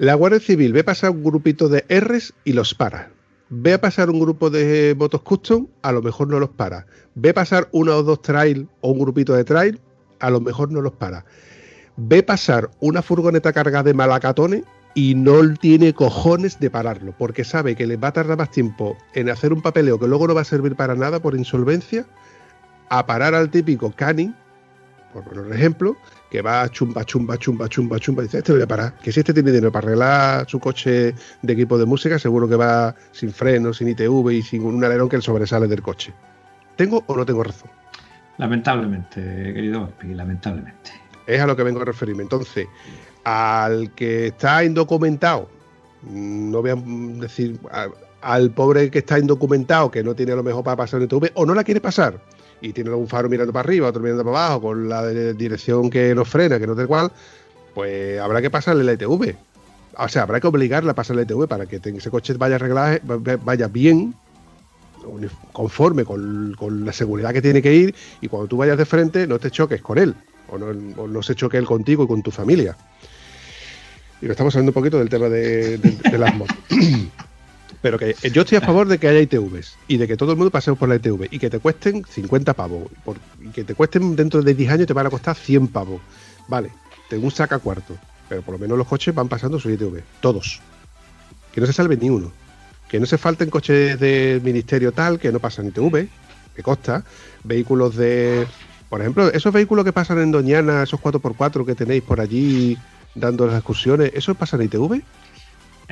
la 0.00 0.14
Guardia 0.14 0.40
Civil 0.40 0.72
ve 0.72 0.82
pasar 0.82 1.10
un 1.10 1.22
grupito 1.22 1.68
de 1.68 1.84
R's 1.90 2.32
y 2.44 2.54
los 2.54 2.74
para. 2.74 3.10
Ve 3.50 3.74
a 3.74 3.82
pasar 3.82 4.08
un 4.08 4.18
grupo 4.18 4.48
de 4.48 4.96
motos 4.98 5.20
custom, 5.20 5.66
a 5.82 5.92
lo 5.92 6.00
mejor 6.00 6.26
no 6.28 6.40
los 6.40 6.48
para. 6.48 6.86
Ve 7.16 7.34
pasar 7.34 7.68
uno 7.72 7.94
o 7.94 8.02
dos 8.02 8.22
trail 8.22 8.66
o 8.80 8.92
un 8.92 8.98
grupito 8.98 9.34
de 9.34 9.44
trail, 9.44 9.78
a 10.18 10.30
lo 10.30 10.40
mejor 10.40 10.72
no 10.72 10.80
los 10.80 10.94
para. 10.94 11.26
Ve 11.98 12.22
pasar 12.22 12.70
una 12.80 13.02
furgoneta 13.02 13.52
cargada 13.52 13.82
de 13.82 13.92
malacatones 13.92 14.62
y 14.94 15.14
no 15.16 15.52
tiene 15.56 15.92
cojones 15.92 16.58
de 16.58 16.70
pararlo, 16.70 17.14
porque 17.18 17.44
sabe 17.44 17.76
que 17.76 17.86
le 17.86 17.98
va 17.98 18.08
a 18.08 18.12
tardar 18.14 18.38
más 18.38 18.50
tiempo 18.50 18.96
en 19.12 19.28
hacer 19.28 19.52
un 19.52 19.60
papeleo 19.60 20.00
que 20.00 20.08
luego 20.08 20.26
no 20.26 20.34
va 20.34 20.40
a 20.40 20.44
servir 20.44 20.76
para 20.76 20.94
nada 20.94 21.20
por 21.20 21.36
insolvencia, 21.36 22.06
a 22.88 23.04
parar 23.04 23.34
al 23.34 23.50
típico 23.50 23.92
canning, 23.94 24.34
por 25.12 25.52
ejemplo, 25.52 25.94
que 26.30 26.42
va 26.42 26.68
chumba, 26.70 27.04
chumba, 27.04 27.36
chumba, 27.36 27.68
chumba, 27.68 27.98
chumba. 27.98 28.22
Dice, 28.22 28.38
este 28.38 28.52
voy 28.52 28.62
a 28.62 28.66
parar. 28.66 28.94
Que 28.98 29.10
si 29.10 29.20
este 29.20 29.34
tiene 29.34 29.50
dinero 29.50 29.72
para 29.72 29.88
arreglar 29.88 30.48
su 30.48 30.60
coche 30.60 31.14
de 31.42 31.52
equipo 31.52 31.76
de 31.76 31.86
música, 31.86 32.18
seguro 32.18 32.48
que 32.48 32.56
va 32.56 32.94
sin 33.10 33.32
freno, 33.32 33.74
sin 33.74 33.88
ITV 33.88 34.30
y 34.30 34.42
sin 34.42 34.64
un 34.64 34.82
alerón 34.84 35.08
que 35.08 35.16
le 35.16 35.22
sobresale 35.22 35.66
del 35.66 35.82
coche. 35.82 36.14
¿Tengo 36.76 37.02
o 37.06 37.16
no 37.16 37.26
tengo 37.26 37.42
razón? 37.42 37.70
Lamentablemente, 38.38 39.20
querido 39.52 39.92
lamentablemente. 40.02 40.92
Es 41.26 41.40
a 41.40 41.46
lo 41.46 41.56
que 41.56 41.62
vengo 41.62 41.82
a 41.82 41.84
referirme. 41.84 42.22
Entonces, 42.22 42.66
al 43.24 43.92
que 43.94 44.28
está 44.28 44.64
indocumentado, 44.64 45.50
no 46.02 46.62
voy 46.62 46.70
a 46.70 46.76
decir 47.20 47.58
al 48.22 48.50
pobre 48.52 48.90
que 48.90 49.00
está 49.00 49.18
indocumentado, 49.18 49.90
que 49.90 50.02
no 50.02 50.14
tiene 50.14 50.34
lo 50.34 50.42
mejor 50.42 50.64
para 50.64 50.76
pasar 50.76 51.00
en 51.00 51.04
ITV, 51.06 51.32
o 51.34 51.44
no 51.44 51.54
la 51.54 51.64
quiere 51.64 51.80
pasar, 51.80 52.20
y 52.60 52.72
tiene 52.72 52.90
un 52.90 53.08
faro 53.08 53.28
mirando 53.28 53.52
para 53.52 53.66
arriba, 53.66 53.88
otro 53.88 54.02
mirando 54.02 54.24
para 54.24 54.44
abajo, 54.46 54.62
con 54.62 54.88
la 54.88 55.06
dirección 55.08 55.90
que 55.90 56.14
nos 56.14 56.28
frena, 56.28 56.58
que 56.58 56.66
no 56.66 56.76
sé 56.76 56.86
cuál, 56.86 57.10
pues 57.74 58.20
habrá 58.20 58.42
que 58.42 58.50
pasarle 58.50 58.84
la 58.84 58.92
ITV. 58.92 59.36
O 59.96 60.08
sea, 60.08 60.22
habrá 60.22 60.40
que 60.40 60.46
obligarla 60.46 60.92
a 60.92 60.94
pasar 60.94 61.16
la 61.16 61.22
ITV 61.22 61.46
para 61.46 61.66
que 61.66 61.80
ese 61.82 62.10
coche 62.10 62.34
vaya 62.34 62.56
arreglado, 62.56 62.98
vaya 63.44 63.68
bien, 63.68 64.14
conforme 65.52 66.04
con, 66.04 66.84
la 66.84 66.92
seguridad 66.92 67.32
que 67.32 67.42
tiene 67.42 67.62
que 67.62 67.74
ir, 67.74 67.94
y 68.20 68.28
cuando 68.28 68.48
tú 68.48 68.56
vayas 68.56 68.78
de 68.78 68.84
frente 68.84 69.26
no 69.26 69.38
te 69.38 69.50
choques 69.50 69.80
con 69.80 69.98
él, 69.98 70.14
o 70.48 70.58
no, 70.58 70.72
no 70.72 71.22
se 71.22 71.34
choque 71.34 71.56
él 71.56 71.66
contigo 71.66 72.04
y 72.04 72.06
con 72.06 72.22
tu 72.22 72.30
familia. 72.30 72.76
Y 74.22 74.26
lo 74.26 74.32
estamos 74.32 74.54
hablando 74.54 74.70
un 74.70 74.74
poquito 74.74 74.98
del 74.98 75.08
tema 75.08 75.28
de, 75.28 75.78
de 75.78 76.18
las 76.18 76.34
motos. 76.34 76.56
Pero 77.82 77.98
que 77.98 78.14
yo 78.32 78.42
estoy 78.42 78.58
a 78.58 78.60
favor 78.60 78.88
de 78.88 78.98
que 78.98 79.08
haya 79.08 79.20
ITVs 79.20 79.76
y 79.88 79.96
de 79.96 80.06
que 80.06 80.16
todo 80.16 80.32
el 80.32 80.36
mundo 80.36 80.50
pasemos 80.50 80.78
por 80.78 80.88
la 80.88 80.96
ITV 80.96 81.28
y 81.30 81.38
que 81.38 81.48
te 81.48 81.60
cuesten 81.60 82.04
50 82.04 82.52
pavos. 82.52 82.90
y 83.40 83.48
que 83.48 83.64
te 83.64 83.74
cuesten 83.74 84.16
dentro 84.16 84.42
de 84.42 84.54
10 84.54 84.70
años 84.70 84.86
te 84.86 84.92
van 84.92 85.06
a 85.06 85.10
costar 85.10 85.34
100 85.34 85.68
pavos. 85.68 86.00
Vale, 86.48 86.70
tengo 87.08 87.24
un 87.24 87.30
saca 87.30 87.58
cuarto. 87.58 87.96
Pero 88.28 88.42
por 88.42 88.52
lo 88.52 88.58
menos 88.58 88.76
los 88.76 88.86
coches 88.86 89.14
van 89.14 89.28
pasando 89.28 89.58
su 89.58 89.70
ITV. 89.70 90.02
Todos. 90.20 90.60
Que 91.52 91.60
no 91.60 91.66
se 91.66 91.72
salve 91.72 91.96
ni 91.96 92.10
uno. 92.10 92.32
Que 92.88 93.00
no 93.00 93.06
se 93.06 93.18
falten 93.18 93.50
coches 93.50 93.98
del 93.98 94.42
ministerio 94.42 94.92
tal 94.92 95.18
que 95.18 95.32
no 95.32 95.40
pasan 95.40 95.68
ITV. 95.68 96.06
Que 96.54 96.62
costa. 96.62 97.02
Vehículos 97.44 97.96
de. 97.96 98.46
Por 98.90 99.00
ejemplo, 99.00 99.32
esos 99.32 99.52
vehículos 99.52 99.84
que 99.84 99.92
pasan 99.92 100.20
en 100.20 100.32
Doñana, 100.32 100.82
esos 100.82 101.00
4x4 101.00 101.64
que 101.64 101.74
tenéis 101.74 102.02
por 102.02 102.20
allí 102.20 102.76
dando 103.14 103.46
las 103.46 103.56
excursiones, 103.56 104.12
¿esos 104.14 104.36
pasan 104.36 104.62
ITV? 104.62 105.02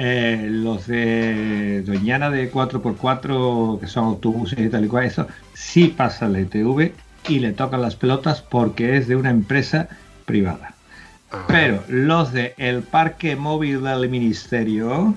Eh, 0.00 0.46
los 0.48 0.86
de 0.86 1.82
Doñana 1.82 2.30
de 2.30 2.52
4x4, 2.52 3.80
que 3.80 3.88
son 3.88 4.04
autobuses 4.04 4.56
y 4.56 4.68
tal 4.68 4.84
y 4.84 4.88
cual, 4.88 5.06
eso 5.06 5.26
sí 5.54 5.88
pasa 5.88 6.28
la 6.28 6.40
ITV 6.40 6.92
y 7.26 7.40
le 7.40 7.52
tocan 7.52 7.82
las 7.82 7.96
pelotas 7.96 8.40
porque 8.40 8.96
es 8.96 9.08
de 9.08 9.16
una 9.16 9.30
empresa 9.30 9.88
privada. 10.24 10.74
Pero 11.48 11.82
los 11.88 12.32
de 12.32 12.54
el 12.58 12.82
parque 12.82 13.34
móvil 13.34 13.82
del 13.82 14.08
ministerio, 14.08 15.16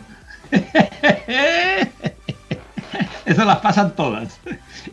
eso 3.25 3.45
las 3.45 3.57
pasan 3.57 3.95
todas. 3.95 4.39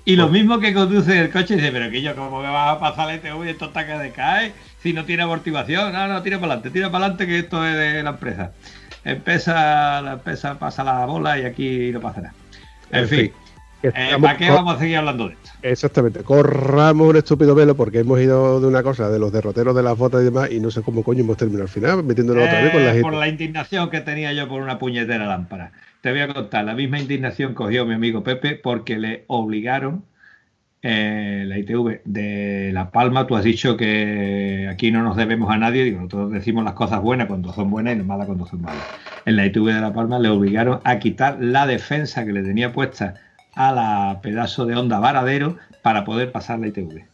Y 0.04 0.16
lo 0.16 0.28
mismo 0.28 0.60
que 0.60 0.74
conduce 0.74 1.18
el 1.18 1.30
coche, 1.30 1.56
dice, 1.56 1.72
pero 1.72 1.90
que 1.90 2.02
yo, 2.02 2.14
¿cómo 2.14 2.42
me 2.42 2.50
vas 2.50 2.76
a 2.76 2.78
pasar 2.78 3.06
la 3.06 3.14
ITV 3.14 3.46
y 3.46 3.48
esto 3.48 3.64
está 3.64 3.86
que 3.86 3.94
decae? 3.94 4.52
Si 4.82 4.92
no 4.92 5.06
tiene 5.06 5.22
amortiguación, 5.22 5.94
no, 5.94 6.08
no, 6.08 6.20
tira 6.20 6.38
para 6.38 6.52
adelante, 6.52 6.70
tira 6.70 6.90
para 6.90 7.06
adelante 7.06 7.26
que 7.26 7.38
esto 7.38 7.66
es 7.66 7.74
de 7.74 8.02
la 8.02 8.10
empresa. 8.10 8.52
Empieza, 9.12 10.00
la 10.02 10.12
empresa 10.14 10.58
pasa 10.58 10.84
la 10.84 11.06
bola 11.06 11.38
y 11.38 11.44
aquí 11.44 11.90
no 11.92 12.00
pasa 12.00 12.20
nada. 12.20 12.34
En, 12.90 13.00
En 13.00 13.08
fin, 13.08 13.18
fin, 13.18 13.32
eh, 13.94 14.16
¿para 14.20 14.36
qué 14.36 14.50
vamos 14.50 14.76
a 14.76 14.78
seguir 14.78 14.96
hablando 14.98 15.28
de 15.28 15.34
esto? 15.34 15.50
Exactamente, 15.62 16.20
corramos 16.22 17.08
un 17.08 17.16
estúpido 17.16 17.54
velo 17.54 17.74
porque 17.74 18.00
hemos 18.00 18.20
ido 18.20 18.60
de 18.60 18.66
una 18.66 18.82
cosa, 18.82 19.08
de 19.08 19.18
los 19.18 19.32
derroteros 19.32 19.74
de 19.74 19.82
las 19.82 19.96
botas 19.96 20.20
y 20.22 20.24
demás, 20.24 20.50
y 20.50 20.60
no 20.60 20.70
sé 20.70 20.82
cómo 20.82 21.02
coño 21.02 21.20
hemos 21.20 21.36
terminado 21.36 21.64
al 21.64 21.68
final, 21.68 22.02
metiéndonos 22.04 22.44
otra 22.44 22.62
vez 22.62 22.72
con 22.72 22.82
la 22.82 22.88
Eh, 22.90 22.92
gente. 22.92 23.02
por 23.02 23.14
la 23.14 23.28
indignación 23.28 23.90
que 23.90 24.00
tenía 24.00 24.32
yo 24.32 24.48
por 24.48 24.60
una 24.62 24.78
puñetera 24.78 25.26
lámpara. 25.26 25.72
Te 26.00 26.10
voy 26.12 26.20
a 26.20 26.32
contar, 26.32 26.64
la 26.64 26.74
misma 26.74 26.98
indignación 27.00 27.54
cogió 27.54 27.84
mi 27.86 27.94
amigo 27.94 28.22
Pepe 28.22 28.54
porque 28.54 28.98
le 28.98 29.24
obligaron 29.26 30.04
eh, 30.82 31.44
la 31.46 31.58
ITV 31.58 32.02
de 32.04 32.70
La 32.72 32.90
Palma. 32.90 33.26
Tú 33.26 33.36
has 33.36 33.44
dicho 33.44 33.76
que 33.76 34.68
aquí 34.70 34.90
no 34.90 35.02
nos 35.02 35.16
debemos 35.16 35.50
a 35.50 35.58
nadie, 35.58 35.84
digo, 35.84 35.98
nosotros 35.98 36.32
decimos 36.32 36.64
las 36.64 36.74
cosas 36.74 37.00
buenas 37.02 37.26
cuando 37.26 37.52
son 37.52 37.70
buenas 37.70 37.94
y 37.94 37.98
las 37.98 38.06
malas 38.06 38.26
cuando 38.26 38.46
son 38.46 38.62
malas. 38.62 38.82
En 39.24 39.36
la 39.36 39.46
ITV 39.46 39.66
de 39.66 39.80
La 39.80 39.92
Palma 39.92 40.18
le 40.18 40.28
obligaron 40.28 40.80
a 40.84 40.98
quitar 40.98 41.38
la 41.40 41.66
defensa 41.66 42.24
que 42.24 42.32
le 42.32 42.42
tenía 42.42 42.72
puesta 42.72 43.14
a 43.54 43.72
la 43.72 44.20
pedazo 44.22 44.66
de 44.66 44.76
onda 44.76 45.00
varadero 45.00 45.56
para 45.82 46.04
poder 46.04 46.32
pasar 46.32 46.60
la 46.60 46.68
ITV. 46.68 47.06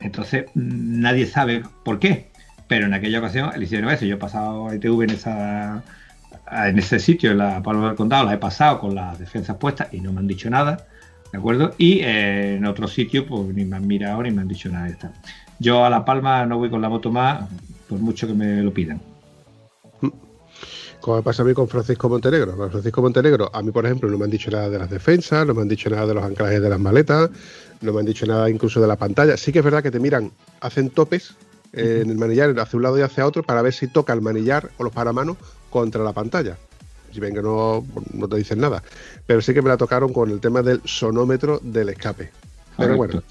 Entonces, 0.00 0.46
mm, 0.54 1.00
nadie 1.00 1.26
sabe 1.26 1.62
por 1.84 1.98
qué. 1.98 2.28
Pero 2.66 2.86
en 2.86 2.94
aquella 2.94 3.18
ocasión 3.18 3.50
le 3.54 3.64
hicieron 3.64 3.90
eso. 3.90 4.06
Yo 4.06 4.14
he 4.14 4.18
pasado 4.18 4.72
ITV 4.72 5.02
en 5.04 5.10
esa 5.10 5.82
en 6.50 6.78
ese 6.78 6.98
sitio, 6.98 7.32
en 7.32 7.38
la 7.38 7.62
Palma 7.62 7.88
del 7.88 7.96
Condado, 7.96 8.26
la 8.26 8.34
he 8.34 8.38
pasado 8.38 8.78
con 8.78 8.94
las 8.94 9.18
defensas 9.18 9.56
puestas 9.56 9.88
y 9.92 10.00
no 10.00 10.12
me 10.12 10.20
han 10.20 10.26
dicho 10.26 10.50
nada. 10.50 10.86
¿De 11.34 11.38
acuerdo? 11.38 11.74
Y 11.78 11.98
eh, 11.98 12.54
en 12.54 12.64
otro 12.64 12.86
sitio, 12.86 13.26
pues 13.26 13.52
ni 13.52 13.64
me 13.64 13.74
han 13.74 13.88
mirado 13.88 14.22
ni 14.22 14.30
me 14.30 14.42
han 14.42 14.46
dicho 14.46 14.68
nada 14.68 14.84
de 14.84 14.92
esto. 14.92 15.08
Yo 15.58 15.84
a 15.84 15.90
La 15.90 16.04
Palma 16.04 16.46
no 16.46 16.58
voy 16.58 16.70
con 16.70 16.80
la 16.80 16.88
moto 16.88 17.10
más, 17.10 17.48
por 17.88 17.98
mucho 17.98 18.28
que 18.28 18.34
me 18.34 18.62
lo 18.62 18.72
pidan. 18.72 19.00
Como 21.00 21.16
me 21.16 21.22
pasa 21.24 21.42
a 21.42 21.44
mí 21.44 21.52
con 21.52 21.66
Francisco 21.66 22.08
Montenegro. 22.08 22.56
Con 22.56 22.70
Francisco 22.70 23.02
Montenegro, 23.02 23.50
a 23.52 23.62
mí, 23.62 23.72
por 23.72 23.84
ejemplo, 23.84 24.08
no 24.08 24.16
me 24.16 24.26
han 24.26 24.30
dicho 24.30 24.48
nada 24.48 24.70
de 24.70 24.78
las 24.78 24.88
defensas, 24.88 25.44
no 25.44 25.54
me 25.54 25.62
han 25.62 25.68
dicho 25.68 25.90
nada 25.90 26.06
de 26.06 26.14
los 26.14 26.22
anclajes 26.22 26.62
de 26.62 26.70
las 26.70 26.78
maletas, 26.78 27.30
no 27.80 27.92
me 27.92 27.98
han 27.98 28.06
dicho 28.06 28.26
nada 28.26 28.48
incluso 28.48 28.80
de 28.80 28.86
la 28.86 28.94
pantalla. 28.94 29.36
Sí 29.36 29.50
que 29.50 29.58
es 29.58 29.64
verdad 29.64 29.82
que 29.82 29.90
te 29.90 29.98
miran, 29.98 30.30
hacen 30.60 30.88
topes 30.88 31.34
eh, 31.72 32.02
en 32.04 32.10
el 32.10 32.16
manillar 32.16 32.56
hacia 32.60 32.76
un 32.76 32.84
lado 32.84 32.96
y 32.96 33.02
hacia 33.02 33.26
otro 33.26 33.42
para 33.42 33.60
ver 33.60 33.72
si 33.72 33.88
toca 33.88 34.12
el 34.12 34.20
manillar 34.20 34.70
o 34.78 34.84
los 34.84 34.92
paramanos 34.92 35.36
contra 35.68 36.04
la 36.04 36.12
pantalla. 36.12 36.56
Si 37.14 37.20
ven 37.20 37.32
que 37.32 37.42
no, 37.42 37.86
no 38.12 38.28
te 38.28 38.36
dicen 38.36 38.58
nada. 38.58 38.82
Pero 39.24 39.40
sí 39.40 39.54
que 39.54 39.62
me 39.62 39.68
la 39.68 39.76
tocaron 39.76 40.12
con 40.12 40.30
el 40.30 40.40
tema 40.40 40.62
del 40.62 40.80
sonómetro 40.84 41.60
del 41.62 41.90
escape. 41.90 42.32
Pero 42.76 42.96
Correcto. 42.96 43.22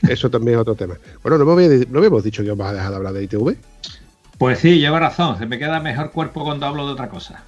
bueno, 0.00 0.12
eso 0.14 0.30
también 0.30 0.54
es 0.54 0.60
otro 0.60 0.76
tema. 0.76 0.94
Bueno, 1.24 1.38
no, 1.38 1.56
me 1.56 1.68
no 1.90 1.98
habíamos 1.98 2.22
dicho 2.22 2.44
que 2.44 2.50
vamos 2.50 2.66
a 2.66 2.72
dejar 2.72 2.90
de 2.90 2.96
hablar 2.96 3.12
de 3.14 3.24
ITV. 3.24 3.56
Pues 4.38 4.60
sí, 4.60 4.78
lleva 4.78 5.00
razón. 5.00 5.38
Se 5.38 5.46
me 5.46 5.58
queda 5.58 5.80
mejor 5.80 6.12
cuerpo 6.12 6.44
cuando 6.44 6.66
hablo 6.66 6.86
de 6.86 6.92
otra 6.92 7.08
cosa. 7.08 7.42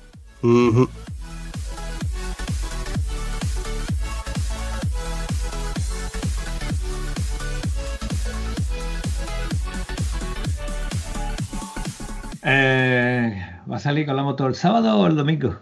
Eh, 12.43 13.43
¿Va 13.71 13.77
a 13.77 13.79
salir 13.79 14.07
con 14.07 14.17
la 14.17 14.23
moto 14.23 14.47
el 14.47 14.55
sábado 14.55 14.99
o 14.99 15.07
el 15.07 15.17
domingo? 15.17 15.57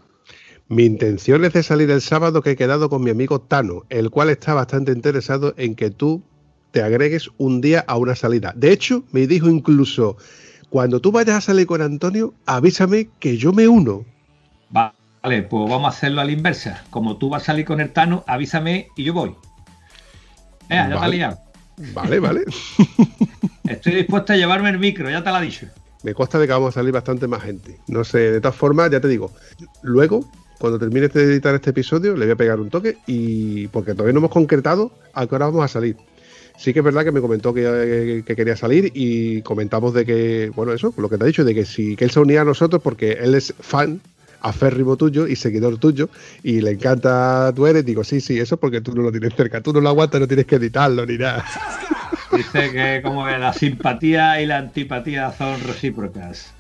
Mi 0.73 0.87
intención 0.87 1.45
es 1.45 1.53
de 1.53 1.63
salir 1.63 1.91
el 1.91 2.01
sábado 2.01 2.41
que 2.41 2.53
he 2.53 2.57
quedado 2.57 2.89
con 2.89 3.05
mi 3.05 3.11
amigo 3.11 3.43
Tano, 3.43 3.83
el 3.91 4.09
cual 4.09 4.31
está 4.31 4.55
bastante 4.55 4.91
interesado 4.91 5.53
en 5.59 5.75
que 5.75 5.91
tú 5.91 6.23
te 6.71 6.83
agregues 6.83 7.29
un 7.37 7.61
día 7.61 7.85
a 7.87 7.99
una 7.99 8.17
salida. 8.17 8.55
De 8.57 8.73
hecho, 8.73 9.05
me 9.13 9.27
dijo 9.27 9.51
incluso, 9.51 10.17
cuando 10.71 10.99
tú 10.99 11.13
vayas 11.13 11.37
a 11.37 11.41
salir 11.43 11.67
con 11.67 11.83
Antonio, 11.83 12.33
avísame 12.47 13.11
que 13.21 13.37
yo 13.37 13.53
me 13.53 13.69
uno. 13.69 14.07
Va- 14.75 14.95
Vale, 15.23 15.43
pues 15.43 15.69
vamos 15.69 15.85
a 15.85 15.89
hacerlo 15.95 16.23
a 16.23 16.25
la 16.25 16.33
inversa. 16.33 16.83
Como 16.89 17.19
tú 17.19 17.29
vas 17.29 17.43
a 17.43 17.47
salir 17.47 17.67
con 17.67 17.79
el 17.83 17.93
Tano, 17.93 18.25
avísame 18.27 18.89
y 18.97 19.05
yo 19.05 19.13
voy. 19.13 19.35
Eh, 20.71 20.71
ya 20.71 20.89
te 20.89 20.95
Vale. 20.95 21.17
liado. 21.17 21.39
Vale, 21.93 22.19
vale. 22.19 22.45
Estoy 23.69 23.95
dispuesto 23.95 24.33
a 24.33 24.37
llevarme 24.37 24.71
el 24.71 24.79
micro, 24.79 25.11
ya 25.11 25.23
te 25.23 25.29
lo 25.29 25.37
he 25.37 25.43
dicho. 25.43 25.67
Me 26.03 26.15
consta 26.15 26.39
de 26.39 26.47
que 26.47 26.53
vamos 26.55 26.71
a 26.71 26.81
salir 26.81 26.93
bastante 26.93 27.29
más 27.29 27.43
gente. 27.43 27.79
No 27.89 28.05
sé, 28.05 28.33
de 28.33 28.41
todas 28.41 28.57
formas, 28.57 28.91
ya 28.91 29.01
te 29.01 29.09
digo, 29.09 29.31
luego, 29.83 30.25
cuando 30.63 30.79
termine 30.79 31.09
de 31.09 31.25
editar 31.25 31.53
este 31.57 31.71
episodio, 31.71 32.17
le 32.17 32.25
voy 32.25 32.35
a 32.35 32.37
pegar 32.37 32.61
un 32.61 32.71
toque 32.71 32.97
y 33.09 33.67
porque 33.67 33.95
todavía 33.95 34.13
no 34.13 34.21
hemos 34.21 34.31
concretado 34.31 34.93
a 35.13 35.27
qué 35.27 35.35
hora 35.35 35.47
vamos 35.47 35.65
a 35.65 35.67
salir. 35.67 35.97
Sí 36.57 36.73
que 36.73 36.79
es 36.79 36.85
verdad 36.85 37.03
que 37.03 37.11
me 37.11 37.21
comentó 37.21 37.53
que, 37.53 38.23
que 38.25 38.37
quería 38.37 38.55
salir 38.55 38.93
y 38.95 39.43
comentamos 39.43 39.93
de 39.93 40.07
que, 40.07 40.53
bueno, 40.55 40.73
eso, 40.73 40.95
lo 40.97 41.09
que 41.09 41.19
te 41.19 41.25
ha 41.25 41.27
dicho, 41.27 41.45
de 41.45 41.53
que 41.53 41.65
si 41.65 41.97
que 41.97 42.05
él 42.05 42.13
se 42.13 42.21
unía 42.21 42.43
a 42.43 42.45
nosotros 42.45 42.81
porque 42.81 43.11
él 43.11 43.35
es 43.35 43.53
fan 43.59 44.01
aférrimo 44.41 44.97
tuyo 44.97 45.27
y 45.27 45.35
seguidor 45.35 45.79
tuyo 45.79 46.09
y 46.45 46.61
le 46.61 46.71
encanta 46.71 47.53
tú 47.57 47.67
eres, 47.67 47.85
digo, 47.85 48.05
sí, 48.05 48.21
sí, 48.21 48.39
eso 48.39 48.57
porque 48.57 48.81
tú 48.81 48.95
no 48.95 49.03
lo 49.03 49.11
tienes 49.11 49.35
cerca, 49.35 49.63
tú 49.63 49.73
no 49.73 49.81
lo 49.81 49.89
aguantas, 49.89 50.21
no 50.21 50.29
tienes 50.29 50.47
que 50.47 50.57
editarlo 50.57 51.05
ni 51.05 51.19
nada. 51.19 51.45
Dice 52.37 52.71
que 52.71 53.01
como 53.03 53.27
que 53.27 53.37
la 53.37 53.53
simpatía 53.53 54.41
y 54.41 54.47
la 54.47 54.59
antipatía 54.59 55.33
son 55.37 55.61
recíprocas. 55.61 56.55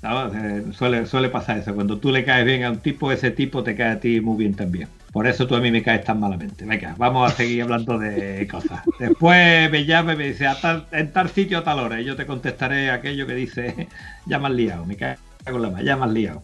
Eh, 0.00 0.64
suele, 0.72 1.06
suele 1.06 1.28
pasar 1.28 1.58
eso. 1.58 1.74
Cuando 1.74 1.98
tú 1.98 2.12
le 2.12 2.24
caes 2.24 2.44
bien 2.46 2.62
a 2.64 2.70
un 2.70 2.78
tipo, 2.78 3.10
ese 3.10 3.30
tipo 3.32 3.62
te 3.64 3.74
cae 3.74 3.92
a 3.92 4.00
ti 4.00 4.20
muy 4.20 4.36
bien 4.38 4.54
también. 4.54 4.88
Por 5.12 5.26
eso 5.26 5.46
tú 5.48 5.56
a 5.56 5.60
mí 5.60 5.70
me 5.72 5.82
caes 5.82 6.04
tan 6.04 6.20
malamente. 6.20 6.64
Venga, 6.64 6.94
vamos 6.98 7.30
a 7.30 7.34
seguir 7.34 7.62
hablando 7.62 7.98
de 7.98 8.46
cosas. 8.50 8.82
Después 8.98 9.70
me 9.70 9.84
llama 9.84 10.12
y 10.14 10.16
me 10.16 10.28
dice, 10.28 10.46
a 10.46 10.60
tal- 10.60 10.86
en 10.92 11.12
tal 11.12 11.28
sitio 11.30 11.58
a 11.58 11.64
tal 11.64 11.80
hora. 11.80 12.00
Y 12.00 12.04
yo 12.04 12.14
te 12.14 12.26
contestaré 12.26 12.90
aquello 12.90 13.26
que 13.26 13.34
dice, 13.34 13.88
ya 14.26 14.38
me 14.38 14.46
has 14.46 14.54
liado. 14.54 14.86
Me 14.86 14.96
cago 14.96 15.18
en 15.46 15.62
la 15.62 15.70
ma- 15.70 15.82
ya 15.82 15.96
me 15.96 16.04
has 16.04 16.12
liado. 16.12 16.42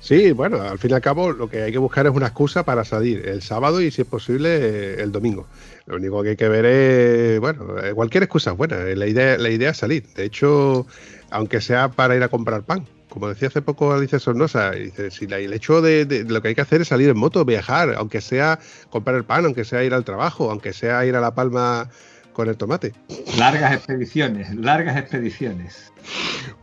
Sí, 0.00 0.32
bueno, 0.32 0.60
al 0.60 0.78
fin 0.78 0.90
y 0.90 0.94
al 0.94 1.00
cabo 1.00 1.32
lo 1.32 1.48
que 1.48 1.62
hay 1.62 1.72
que 1.72 1.78
buscar 1.78 2.04
es 2.04 2.12
una 2.12 2.26
excusa 2.26 2.62
para 2.62 2.84
salir 2.84 3.26
el 3.26 3.40
sábado 3.40 3.80
y 3.80 3.90
si 3.90 4.02
es 4.02 4.06
posible 4.08 5.00
el 5.02 5.10
domingo. 5.10 5.46
Lo 5.86 5.96
único 5.96 6.22
que 6.22 6.30
hay 6.30 6.36
que 6.36 6.48
ver 6.48 6.66
es, 6.66 7.40
bueno, 7.40 7.78
eh, 7.82 7.94
cualquier 7.94 8.24
excusa 8.24 8.50
es 8.50 8.56
buena. 8.58 8.76
eh, 8.82 8.96
La 8.96 9.06
idea, 9.06 9.38
la 9.38 9.48
idea 9.48 9.70
es 9.70 9.78
salir. 9.78 10.06
De 10.14 10.24
hecho, 10.24 10.86
aunque 11.34 11.60
sea 11.60 11.88
para 11.90 12.14
ir 12.16 12.22
a 12.22 12.28
comprar 12.28 12.62
pan. 12.62 12.86
Como 13.08 13.28
decía 13.28 13.48
hace 13.48 13.60
poco 13.60 13.92
Alicia 13.92 14.18
Sornosa, 14.18 14.70
dice, 14.72 15.10
si 15.10 15.26
la- 15.26 15.38
el 15.38 15.52
hecho 15.52 15.82
de, 15.82 16.24
lo 16.28 16.40
que 16.40 16.48
hay 16.48 16.54
que 16.54 16.60
hacer 16.60 16.80
es 16.80 16.88
salir 16.88 17.08
en 17.10 17.16
moto, 17.18 17.44
viajar, 17.44 17.94
aunque 17.96 18.20
sea 18.20 18.58
comprar 18.90 19.16
el 19.16 19.24
pan, 19.24 19.44
aunque 19.44 19.64
sea 19.64 19.82
ir 19.84 19.94
al 19.94 20.04
trabajo, 20.04 20.50
aunque 20.50 20.72
sea 20.72 21.04
ir 21.04 21.14
a 21.16 21.20
La 21.20 21.34
Palma 21.34 21.88
con 22.32 22.48
el 22.48 22.56
tomate. 22.56 22.92
Largas 23.38 23.74
expediciones, 23.74 24.54
largas 24.54 24.96
expediciones. 24.96 25.92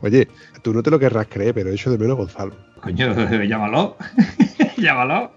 Oye, 0.01 0.27
tú 0.61 0.73
no 0.73 0.83
te 0.83 0.91
lo 0.91 0.99
querrás 0.99 1.27
creer, 1.29 1.53
pero 1.53 1.69
echo 1.69 1.91
de 1.91 1.97
menos 1.97 2.17
Gonzalo. 2.17 2.55
Coño, 2.81 3.13
llámalo. 3.43 3.97
llámalo. 4.77 5.31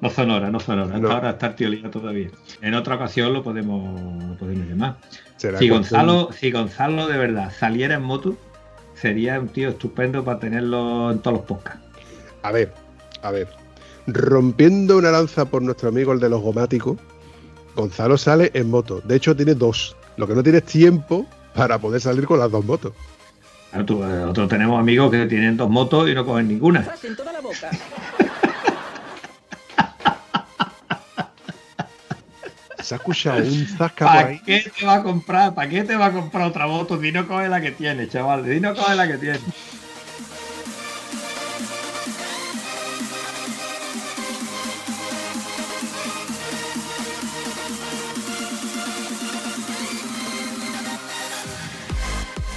No 0.00 0.10
son 0.10 0.30
horas, 0.30 0.50
no 0.50 0.58
son 0.60 0.78
horas. 0.80 0.94
Hasta 0.94 1.06
No. 1.08 1.12
ahora 1.12 1.30
está 1.30 1.54
el 1.58 1.90
todavía. 1.90 2.28
En 2.60 2.74
otra 2.74 2.96
ocasión 2.96 3.32
lo 3.32 3.42
podemos, 3.42 4.00
lo 4.28 4.36
podemos 4.36 4.66
llamar. 4.68 4.96
Si 5.36 5.68
Gonzalo, 5.68 6.30
si 6.32 6.50
Gonzalo 6.50 7.06
de 7.08 7.18
verdad 7.18 7.52
saliera 7.56 7.94
en 7.94 8.02
moto, 8.02 8.36
sería 9.00 9.38
un 9.40 9.48
tío 9.48 9.70
estupendo 9.70 10.24
para 10.24 10.38
tenerlo 10.38 11.10
en 11.10 11.18
todos 11.20 11.38
los 11.38 11.46
podcasts. 11.46 11.80
A 12.42 12.52
ver, 12.52 12.72
a 13.22 13.30
ver. 13.30 13.48
Rompiendo 14.06 14.98
una 14.98 15.10
lanza 15.10 15.44
por 15.44 15.62
nuestro 15.62 15.88
amigo 15.88 16.12
el 16.12 16.20
de 16.20 16.28
los 16.28 16.40
gomáticos, 16.40 16.98
Gonzalo 17.76 18.18
sale 18.18 18.50
en 18.54 18.70
moto. 18.70 19.00
De 19.04 19.16
hecho, 19.16 19.36
tiene 19.36 19.54
dos. 19.54 19.96
Lo 20.16 20.26
que 20.26 20.34
no 20.34 20.42
tiene 20.42 20.58
es 20.58 20.64
tiempo 20.64 21.26
para 21.54 21.78
poder 21.78 22.00
salir 22.00 22.26
con 22.26 22.38
las 22.38 22.50
dos 22.50 22.64
motos. 22.64 22.92
Eh, 23.72 23.78
Nosotros 23.78 24.48
tenemos 24.48 24.80
amigos 24.80 25.10
que 25.10 25.26
tienen 25.26 25.56
dos 25.56 25.70
motos 25.70 26.08
y 26.08 26.14
no 26.14 26.26
cogen 26.26 26.48
ninguna. 26.48 26.86
en 27.02 27.16
toda 27.16 27.32
la 27.32 27.40
boca. 27.40 27.70
Se 32.90 32.94
ha 32.94 32.98
escuchado 32.98 33.38
un 33.44 33.66
zasca 33.68 34.04
por 34.04 34.14
¿Para 34.16 34.38
qué 34.42 34.72
te 34.76 34.84
va 34.84 34.94
a 34.94 35.02
comprar? 35.04 35.54
¿Para 35.54 35.68
qué 35.68 35.84
te 35.84 35.94
va 35.94 36.06
a 36.06 36.10
comprar 36.12 36.48
otra 36.48 36.66
moto? 36.66 36.96
Di 36.98 37.12
no 37.12 37.28
coge 37.28 37.48
la 37.48 37.60
que 37.60 37.70
tiene, 37.70 38.08
chaval. 38.08 38.44
Di 38.44 38.58
no 38.58 38.74
coge 38.74 38.96
la 38.96 39.06
que 39.06 39.16
tiene. 39.16 39.38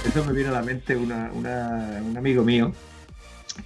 Eso 0.06 0.24
me 0.24 0.32
viene 0.32 0.50
a 0.50 0.52
la 0.52 0.62
mente 0.62 0.96
una- 0.96 1.30
una- 1.32 2.00
un 2.04 2.16
amigo 2.16 2.44
mío 2.44 2.72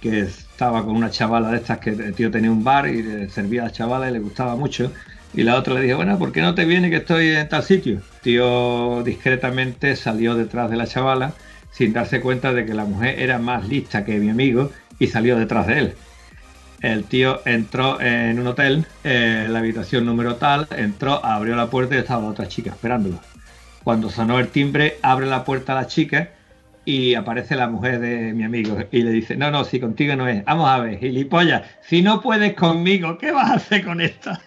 que 0.01 0.21
es- 0.21 0.39
estaba 0.39 0.83
con 0.85 0.95
una 0.95 1.09
chavala 1.09 1.49
de 1.51 1.57
estas 1.57 1.79
que 1.79 1.89
el 1.91 2.13
tío 2.13 2.31
tenía 2.31 2.51
un 2.51 2.63
bar 2.63 2.87
y 2.87 3.03
le 3.03 3.29
servía 3.29 3.63
a 3.63 3.65
la 3.65 3.71
chavala 3.71 4.09
y 4.09 4.13
le 4.13 4.19
gustaba 4.19 4.55
mucho. 4.55 4.91
Y 5.33 5.43
la 5.43 5.55
otra 5.55 5.75
le 5.75 5.81
dijo, 5.81 5.97
bueno, 5.97 6.17
¿por 6.17 6.31
qué 6.31 6.41
no 6.41 6.55
te 6.55 6.65
viene 6.65 6.89
que 6.89 6.97
estoy 6.97 7.29
en 7.29 7.47
tal 7.47 7.63
sitio? 7.63 8.01
Tío 8.21 9.03
discretamente 9.03 9.95
salió 9.95 10.35
detrás 10.35 10.69
de 10.69 10.77
la 10.77 10.87
chavala 10.87 11.33
sin 11.71 11.93
darse 11.93 12.19
cuenta 12.19 12.51
de 12.51 12.65
que 12.65 12.73
la 12.73 12.85
mujer 12.85 13.19
era 13.19 13.37
más 13.37 13.67
lista 13.67 14.03
que 14.03 14.19
mi 14.19 14.29
amigo 14.29 14.71
y 14.97 15.07
salió 15.07 15.37
detrás 15.37 15.67
de 15.67 15.79
él. 15.79 15.93
El 16.81 17.03
tío 17.03 17.41
entró 17.45 17.99
en 18.01 18.39
un 18.39 18.47
hotel, 18.47 18.85
en 19.03 19.51
la 19.51 19.59
habitación 19.59 20.05
número 20.05 20.35
tal, 20.35 20.67
entró, 20.75 21.23
abrió 21.23 21.55
la 21.55 21.69
puerta 21.69 21.95
y 21.95 21.99
estaba 21.99 22.23
la 22.23 22.29
otra 22.29 22.47
chica 22.47 22.71
esperándolo. 22.71 23.19
Cuando 23.83 24.09
sonó 24.09 24.39
el 24.39 24.47
timbre, 24.47 24.97
abre 25.01 25.25
la 25.25 25.43
puerta 25.43 25.73
a 25.73 25.81
la 25.81 25.87
chica 25.87 26.29
y 26.85 27.15
aparece 27.15 27.55
la 27.55 27.67
mujer 27.67 27.99
de 27.99 28.33
mi 28.33 28.43
amigo 28.43 28.77
y 28.91 29.01
le 29.03 29.11
dice, 29.11 29.35
no, 29.35 29.51
no, 29.51 29.63
si 29.63 29.79
contigo 29.79 30.15
no 30.15 30.27
es, 30.27 30.43
vamos 30.45 30.69
a 30.69 30.79
ver, 30.79 30.99
gilipollas, 30.99 31.63
si 31.81 32.01
no 32.01 32.21
puedes 32.21 32.53
conmigo, 32.53 33.17
¿qué 33.17 33.31
vas 33.31 33.51
a 33.51 33.53
hacer 33.55 33.83
con 33.83 34.01
esta? 34.01 34.41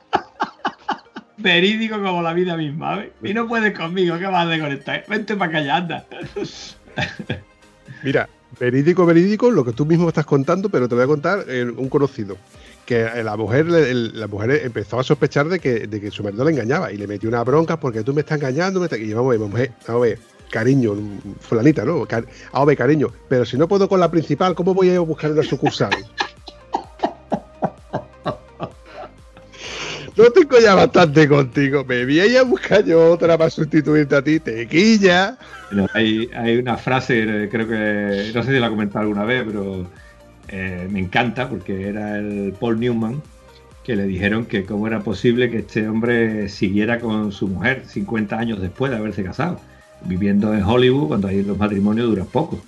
Verídico 1.36 2.00
como 2.02 2.22
la 2.22 2.34
vida 2.34 2.56
misma, 2.56 2.96
¿ves? 2.96 3.10
Si 3.22 3.32
no 3.34 3.48
puedes 3.48 3.76
conmigo, 3.76 4.18
¿qué 4.18 4.26
vas 4.26 4.46
a 4.46 4.58
con 4.60 4.72
esta? 4.72 5.02
Vente 5.08 5.36
para 5.36 5.58
acá 5.60 5.76
anda. 5.76 6.06
Mira, 8.02 8.28
verídico, 8.58 9.06
verídico, 9.06 9.50
lo 9.50 9.64
que 9.64 9.72
tú 9.72 9.86
mismo 9.86 10.08
estás 10.08 10.26
contando, 10.26 10.68
pero 10.68 10.88
te 10.88 10.94
voy 10.94 11.04
a 11.04 11.06
contar 11.06 11.44
eh, 11.48 11.64
un 11.64 11.88
conocido. 11.88 12.36
Que 12.84 13.08
la 13.22 13.36
mujer, 13.36 13.66
la 13.66 14.26
mujer 14.26 14.60
empezó 14.64 14.98
a 14.98 15.04
sospechar 15.04 15.48
de 15.48 15.60
que, 15.60 15.86
de 15.86 16.00
que 16.00 16.10
su 16.10 16.22
marido 16.24 16.44
le 16.44 16.50
engañaba 16.50 16.92
y 16.92 16.96
le 16.96 17.06
metió 17.06 17.28
una 17.28 17.44
bronca 17.44 17.78
porque 17.78 18.02
tú 18.02 18.12
me 18.12 18.20
estás 18.20 18.38
engañando. 18.38 18.80
me 18.80 18.86
estás-". 18.86 18.98
Y 18.98 19.12
vamos 19.14 19.34
a 19.36 19.38
ver, 19.38 19.72
a 19.86 19.94
ver, 19.96 20.18
cariño, 20.50 20.94
fulanita, 21.40 21.84
¿no? 21.84 22.04
Car- 22.06 22.26
a 22.52 22.66
cariño, 22.76 23.08
pero 23.28 23.44
si 23.44 23.56
no 23.56 23.68
puedo 23.68 23.88
con 23.88 24.00
la 24.00 24.10
principal, 24.10 24.54
¿cómo 24.54 24.74
voy 24.74 24.90
a 24.90 24.96
a 24.96 25.00
buscar 25.00 25.30
una 25.30 25.42
sucursal? 25.44 25.90
No 30.16 30.30
tengo 30.30 30.58
ya 30.58 30.74
bastante 30.74 31.26
contigo. 31.26 31.84
Me 31.84 32.04
voy 32.04 32.36
a 32.36 32.42
buscar 32.42 32.84
yo 32.84 33.12
otra 33.12 33.38
para 33.38 33.48
sustituirte 33.48 34.14
a 34.14 34.22
ti. 34.22 34.40
Tequilla. 34.40 35.38
Hay, 35.94 36.28
hay 36.34 36.58
una 36.58 36.76
frase, 36.76 37.48
creo 37.50 37.66
que, 37.66 38.30
no 38.34 38.42
sé 38.42 38.52
si 38.52 38.58
la 38.58 38.66
he 38.66 38.70
comentado 38.70 39.00
alguna 39.00 39.24
vez, 39.24 39.44
pero 39.46 39.86
eh, 40.48 40.86
me 40.90 41.00
encanta 41.00 41.48
porque 41.48 41.88
era 41.88 42.18
el 42.18 42.54
Paul 42.60 42.78
Newman 42.78 43.22
que 43.84 43.96
le 43.96 44.04
dijeron 44.04 44.44
que 44.44 44.64
cómo 44.64 44.86
era 44.86 45.00
posible 45.00 45.50
que 45.50 45.58
este 45.58 45.88
hombre 45.88 46.48
siguiera 46.48 47.00
con 47.00 47.32
su 47.32 47.48
mujer 47.48 47.84
50 47.86 48.38
años 48.38 48.60
después 48.60 48.92
de 48.92 48.98
haberse 48.98 49.24
casado, 49.24 49.60
viviendo 50.04 50.54
en 50.54 50.62
Hollywood 50.62 51.08
cuando 51.08 51.28
ahí 51.28 51.42
los 51.42 51.58
matrimonios 51.58 52.08
duran 52.08 52.26
poco. 52.26 52.62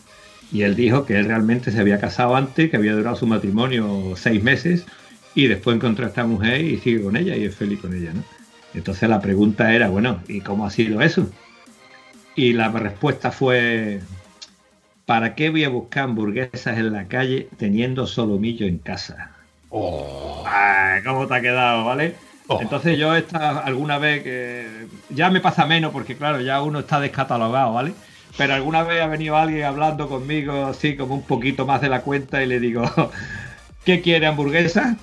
Y 0.51 0.62
él 0.62 0.74
dijo 0.74 1.05
que 1.05 1.18
él 1.18 1.26
realmente 1.26 1.70
se 1.70 1.78
había 1.78 2.01
casado 2.01 2.34
antes, 2.36 2.70
que 2.70 2.76
había 2.76 2.95
durado 2.95 3.16
su 3.16 3.26
matrimonio 3.26 4.14
seis 4.16 4.42
meses 4.42 4.86
y 5.35 5.49
después 5.49 5.76
encontró 5.76 6.05
a 6.05 6.09
esta 6.09 6.24
mujer 6.24 6.61
y 6.61 6.78
sigue 6.78 7.03
con 7.03 7.16
ella 7.16 7.37
y 7.37 7.45
es 7.45 7.55
feliz 7.55 7.80
con 7.80 7.95
ella, 7.95 8.12
¿no? 8.14 8.22
Entonces 8.74 9.09
la 9.09 9.20
pregunta 9.20 9.72
era, 9.72 9.89
bueno, 9.89 10.20
¿y 10.28 10.41
cómo 10.41 10.66
ha 10.66 10.70
sido 10.70 11.01
eso? 11.01 11.28
Y 12.35 12.53
la 12.53 12.68
respuesta 12.68 13.30
fue, 13.30 14.01
¿para 15.07 15.35
qué 15.35 15.51
voy 15.51 15.64
a 15.64 15.68
buscar 15.68 16.05
hamburguesas 16.05 16.78
en 16.78 16.93
la 16.93 17.07
calle 17.07 17.49
teniendo 17.57 18.07
solomillo 18.07 18.66
en 18.66 18.78
casa? 18.78 19.30
Ay, 20.47 21.03
¿Cómo 21.05 21.26
te 21.26 21.35
ha 21.35 21.41
quedado, 21.41 21.85
vale? 21.85 22.14
Oh. 22.47 22.61
Entonces 22.61 22.99
yo 22.99 23.14
esta 23.14 23.59
alguna 23.61 23.99
vez 23.99 24.22
que 24.22 24.87
ya 25.09 25.30
me 25.30 25.41
pasa 25.41 25.66
menos 25.66 25.93
porque 25.93 26.16
claro, 26.16 26.41
ya 26.41 26.61
uno 26.62 26.80
está 26.80 27.01
descatalogado, 27.01 27.72
¿vale? 27.72 27.95
Pero 28.37 28.55
alguna 28.55 28.82
vez 28.82 29.01
ha 29.01 29.07
venido 29.07 29.37
alguien 29.37 29.64
hablando 29.64 30.09
conmigo 30.09 30.66
así 30.66 30.97
como 30.97 31.14
un 31.14 31.22
poquito 31.22 31.64
más 31.66 31.80
de 31.80 31.89
la 31.89 32.03
cuenta 32.03 32.43
y 32.43 32.47
le 32.47 32.61
digo, 32.61 32.85
¿qué 33.85 34.01
quiere 34.01 34.26
hamburguesa? 34.26 34.97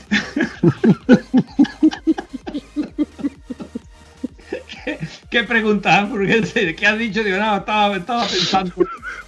¿Qué, 4.83 4.99
qué 5.29 5.43
preguntas 5.43 5.95
hamburguesa? 5.99 6.59
¿Qué 6.75 6.87
has 6.87 6.97
dicho? 6.97 7.23
Digo, 7.23 7.37
no, 7.37 7.57
estaba, 7.57 7.95
estaba 7.95 8.27
pensando. 8.27 8.73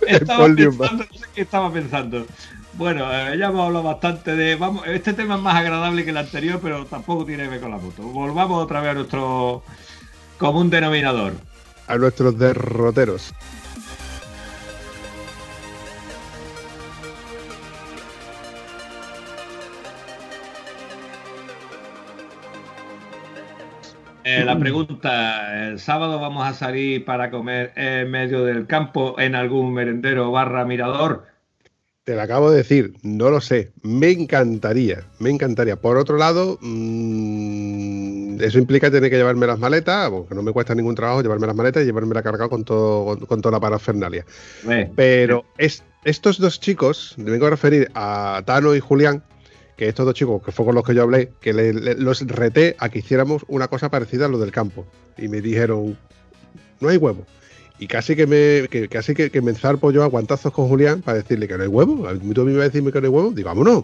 Estaba 0.07 0.45
pensando, 0.45 1.05
no 1.11 1.17
sé 1.17 1.25
qué 1.33 1.41
estaba 1.41 1.71
pensando. 1.71 2.25
Bueno, 2.73 3.05
eh, 3.13 3.37
ya 3.37 3.47
hemos 3.47 3.65
hablado 3.65 3.83
bastante 3.83 4.35
de. 4.35 4.55
Vamos, 4.55 4.85
este 4.87 5.13
tema 5.13 5.35
es 5.35 5.41
más 5.41 5.55
agradable 5.55 6.03
que 6.03 6.09
el 6.09 6.17
anterior, 6.17 6.59
pero 6.61 6.85
tampoco 6.85 7.25
tiene 7.25 7.43
que 7.43 7.49
ver 7.49 7.61
con 7.61 7.71
la 7.71 7.77
moto. 7.77 8.01
Volvamos 8.03 8.63
otra 8.63 8.81
vez 8.81 8.91
a 8.91 8.93
nuestro 8.95 9.63
común 10.37 10.69
denominador. 10.69 11.33
A 11.87 11.97
nuestros 11.97 12.37
derroteros. 12.37 13.33
Eh, 24.23 24.43
la 24.45 24.57
pregunta: 24.57 25.67
¿el 25.69 25.79
sábado 25.79 26.19
vamos 26.19 26.45
a 26.47 26.53
salir 26.53 27.03
para 27.05 27.29
comer 27.31 27.71
en 27.75 28.09
medio 28.09 28.43
del 28.45 28.67
campo 28.67 29.19
en 29.19 29.35
algún 29.35 29.73
merendero 29.73 30.31
barra 30.31 30.65
mirador? 30.65 31.25
Te 32.05 32.15
lo 32.15 32.21
acabo 32.21 32.51
de 32.51 32.57
decir, 32.57 32.93
no 33.01 33.29
lo 33.29 33.39
sé. 33.39 33.71
Me 33.81 34.11
encantaría, 34.11 35.03
me 35.19 35.29
encantaría. 35.29 35.77
Por 35.77 35.97
otro 35.97 36.17
lado, 36.17 36.57
mm, 36.61 38.41
eso 38.41 38.59
implica 38.59 38.91
tener 38.91 39.09
que 39.09 39.15
llevarme 39.15 39.47
las 39.47 39.57
maletas, 39.59 40.09
porque 40.09 40.35
no 40.35 40.43
me 40.43 40.51
cuesta 40.51 40.75
ningún 40.75 40.95
trabajo 40.95 41.21
llevarme 41.21 41.47
las 41.47 41.55
maletas 41.55 41.83
y 41.83 41.85
llevarme 41.85 42.13
la 42.13 42.21
cargado 42.23 42.49
con, 42.49 42.65
todo, 42.65 43.05
con, 43.05 43.19
con 43.25 43.41
toda 43.41 43.53
la 43.53 43.59
parafernalia. 43.61 44.25
Pero 44.95 45.45
es- 45.57 45.83
estos 46.03 46.39
dos 46.39 46.59
chicos, 46.59 47.15
me 47.17 47.31
vengo 47.31 47.47
a 47.47 47.51
referir 47.51 47.89
a 47.95 48.41
Tano 48.45 48.75
y 48.75 48.81
Julián, 48.81 49.23
que 49.83 49.89
estos 49.89 50.05
dos 50.05 50.15
chicos, 50.15 50.41
que 50.43 50.51
fue 50.51 50.65
con 50.65 50.75
los 50.75 50.83
que 50.83 50.95
yo 50.95 51.03
hablé, 51.03 51.31
que 51.41 51.53
le- 51.53 51.73
los 51.95 52.21
reté 52.27 52.75
a 52.79 52.89
que 52.89 52.99
hiciéramos 52.99 53.43
una 53.47 53.67
cosa 53.67 53.89
parecida 53.89 54.25
a 54.25 54.29
lo 54.29 54.37
del 54.39 54.51
campo. 54.51 54.85
Y 55.17 55.27
me 55.27 55.41
dijeron, 55.41 55.97
no 56.79 56.89
hay 56.89 56.97
huevo. 56.97 57.25
Y 57.79 57.87
casi 57.87 58.15
que 58.15 58.25
me, 58.27 58.67
que, 58.69 58.87
casi 58.87 59.13
que, 59.13 59.29
que 59.29 59.41
me 59.41 59.51
enzarpo 59.51 59.91
yo 59.91 60.03
a 60.03 60.07
guantazos 60.07 60.53
con 60.53 60.69
Julián 60.69 61.01
para 61.01 61.17
decirle 61.17 61.47
que 61.47 61.57
no 61.57 61.63
hay 61.63 61.67
huevo. 61.69 62.07
A 62.07 62.13
mí 62.13 62.21
me 62.23 62.33
vas 62.53 62.61
a 62.61 62.63
decirme 62.65 62.91
que 62.91 63.01
no 63.01 63.07
hay 63.07 63.13
huevo. 63.13 63.31
Digo, 63.31 63.47
vámonos. 63.49 63.83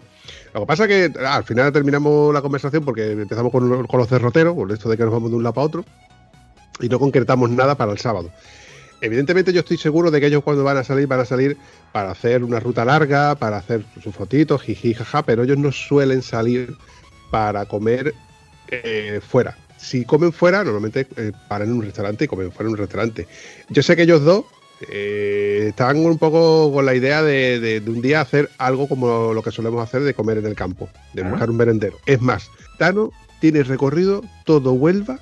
Lo 0.54 0.60
que 0.60 0.66
pasa 0.66 0.84
es 0.86 1.12
que 1.12 1.18
al 1.24 1.44
final 1.44 1.72
terminamos 1.72 2.32
la 2.32 2.40
conversación 2.40 2.84
porque 2.84 3.10
empezamos 3.12 3.52
con, 3.52 3.86
con 3.86 3.98
los 4.00 4.08
derroteros, 4.08 4.54
con 4.54 4.70
esto 4.70 4.88
de 4.88 4.96
que 4.96 5.02
nos 5.04 5.12
vamos 5.12 5.30
de 5.30 5.36
un 5.36 5.42
lado 5.42 5.54
para 5.54 5.66
otro, 5.66 5.84
y 6.80 6.88
no 6.88 6.98
concretamos 6.98 7.50
nada 7.50 7.74
para 7.74 7.92
el 7.92 7.98
sábado. 7.98 8.30
Evidentemente 9.00 9.52
yo 9.52 9.60
estoy 9.60 9.76
seguro 9.78 10.10
de 10.10 10.20
que 10.20 10.26
ellos 10.26 10.42
cuando 10.42 10.62
van 10.64 10.76
a 10.76 10.84
salir 10.84 11.06
van 11.06 11.20
a 11.20 11.24
salir 11.24 11.56
para 11.92 12.10
hacer 12.10 12.44
una 12.44 12.60
ruta 12.60 12.84
larga, 12.84 13.34
para 13.34 13.56
hacer 13.58 13.84
sus 14.02 14.14
fotitos, 14.14 14.62
jiji, 14.62 14.94
jaja, 14.94 15.22
pero 15.22 15.42
ellos 15.42 15.58
no 15.58 15.72
suelen 15.72 16.22
salir 16.22 16.76
para 17.30 17.66
comer 17.66 18.14
eh, 18.68 19.20
fuera. 19.26 19.56
Si 19.78 20.04
comen 20.04 20.32
fuera, 20.32 20.62
normalmente 20.62 21.06
eh, 21.16 21.32
paran 21.48 21.68
en 21.68 21.74
un 21.76 21.82
restaurante 21.82 22.24
y 22.24 22.28
comen 22.28 22.52
fuera 22.52 22.68
en 22.68 22.72
un 22.72 22.78
restaurante. 22.78 23.26
Yo 23.70 23.82
sé 23.82 23.96
que 23.96 24.02
ellos 24.02 24.22
dos 24.22 24.44
eh, 24.90 25.66
están 25.70 25.96
un 25.98 26.18
poco 26.18 26.72
con 26.72 26.84
la 26.86 26.94
idea 26.94 27.22
de, 27.22 27.60
de- 27.60 27.80
de 27.80 27.90
un 27.90 28.00
día 28.02 28.20
hacer 28.20 28.50
algo 28.58 28.88
como 28.88 29.32
lo 29.32 29.42
que 29.42 29.50
solemos 29.50 29.82
hacer 29.82 30.02
de 30.02 30.14
comer 30.14 30.38
en 30.38 30.46
el 30.46 30.54
campo, 30.54 30.88
de 31.14 31.22
buscar 31.22 31.48
un 31.50 31.56
merendero. 31.56 31.98
Es 32.06 32.20
más, 32.20 32.50
Tano 32.78 33.10
tiene 33.40 33.62
recorrido 33.62 34.22
todo 34.44 34.72
Huelva 34.72 35.18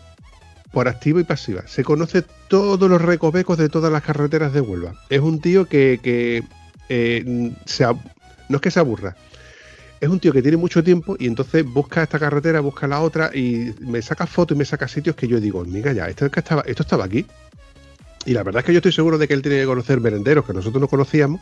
por 0.72 0.88
activa 0.88 1.20
y 1.20 1.24
pasiva. 1.24 1.66
Se 1.66 1.84
conoce 1.84 2.22
todos 2.48 2.88
los 2.88 3.00
recovecos 3.00 3.58
de 3.58 3.68
todas 3.68 3.92
las 3.92 4.02
carreteras 4.02 4.52
de 4.52 4.60
Huelva. 4.60 4.94
Es 5.08 5.20
un 5.20 5.40
tío 5.40 5.66
que, 5.66 6.00
que, 6.02 6.42
eh, 6.88 7.24
no 7.26 8.56
es 8.56 8.62
que 8.62 8.70
se 8.70 8.80
aburra. 8.80 9.16
Es 10.00 10.08
un 10.08 10.20
tío 10.20 10.32
que 10.32 10.42
tiene 10.42 10.56
mucho 10.56 10.84
tiempo 10.84 11.16
y 11.18 11.26
entonces 11.26 11.64
busca 11.64 12.04
esta 12.04 12.18
carretera, 12.18 12.60
busca 12.60 12.86
la 12.86 13.00
otra 13.00 13.30
y 13.34 13.74
me 13.80 14.00
saca 14.00 14.26
fotos 14.26 14.54
y 14.54 14.58
me 14.58 14.64
saca 14.64 14.86
sitios 14.86 15.16
que 15.16 15.26
yo 15.26 15.40
digo, 15.40 15.64
mira 15.64 15.92
ya, 15.92 16.06
esto, 16.06 16.26
estaba, 16.26 16.62
esto 16.66 16.82
estaba 16.82 17.04
aquí. 17.04 17.26
Y 18.24 18.32
la 18.32 18.42
verdad 18.42 18.60
es 18.60 18.66
que 18.66 18.72
yo 18.72 18.78
estoy 18.78 18.92
seguro 18.92 19.18
de 19.18 19.26
que 19.26 19.34
él 19.34 19.42
tiene 19.42 19.58
que 19.58 19.66
conocer 19.66 20.00
merenderos 20.00 20.44
que 20.44 20.52
nosotros 20.52 20.80
no 20.80 20.86
conocíamos, 20.86 21.40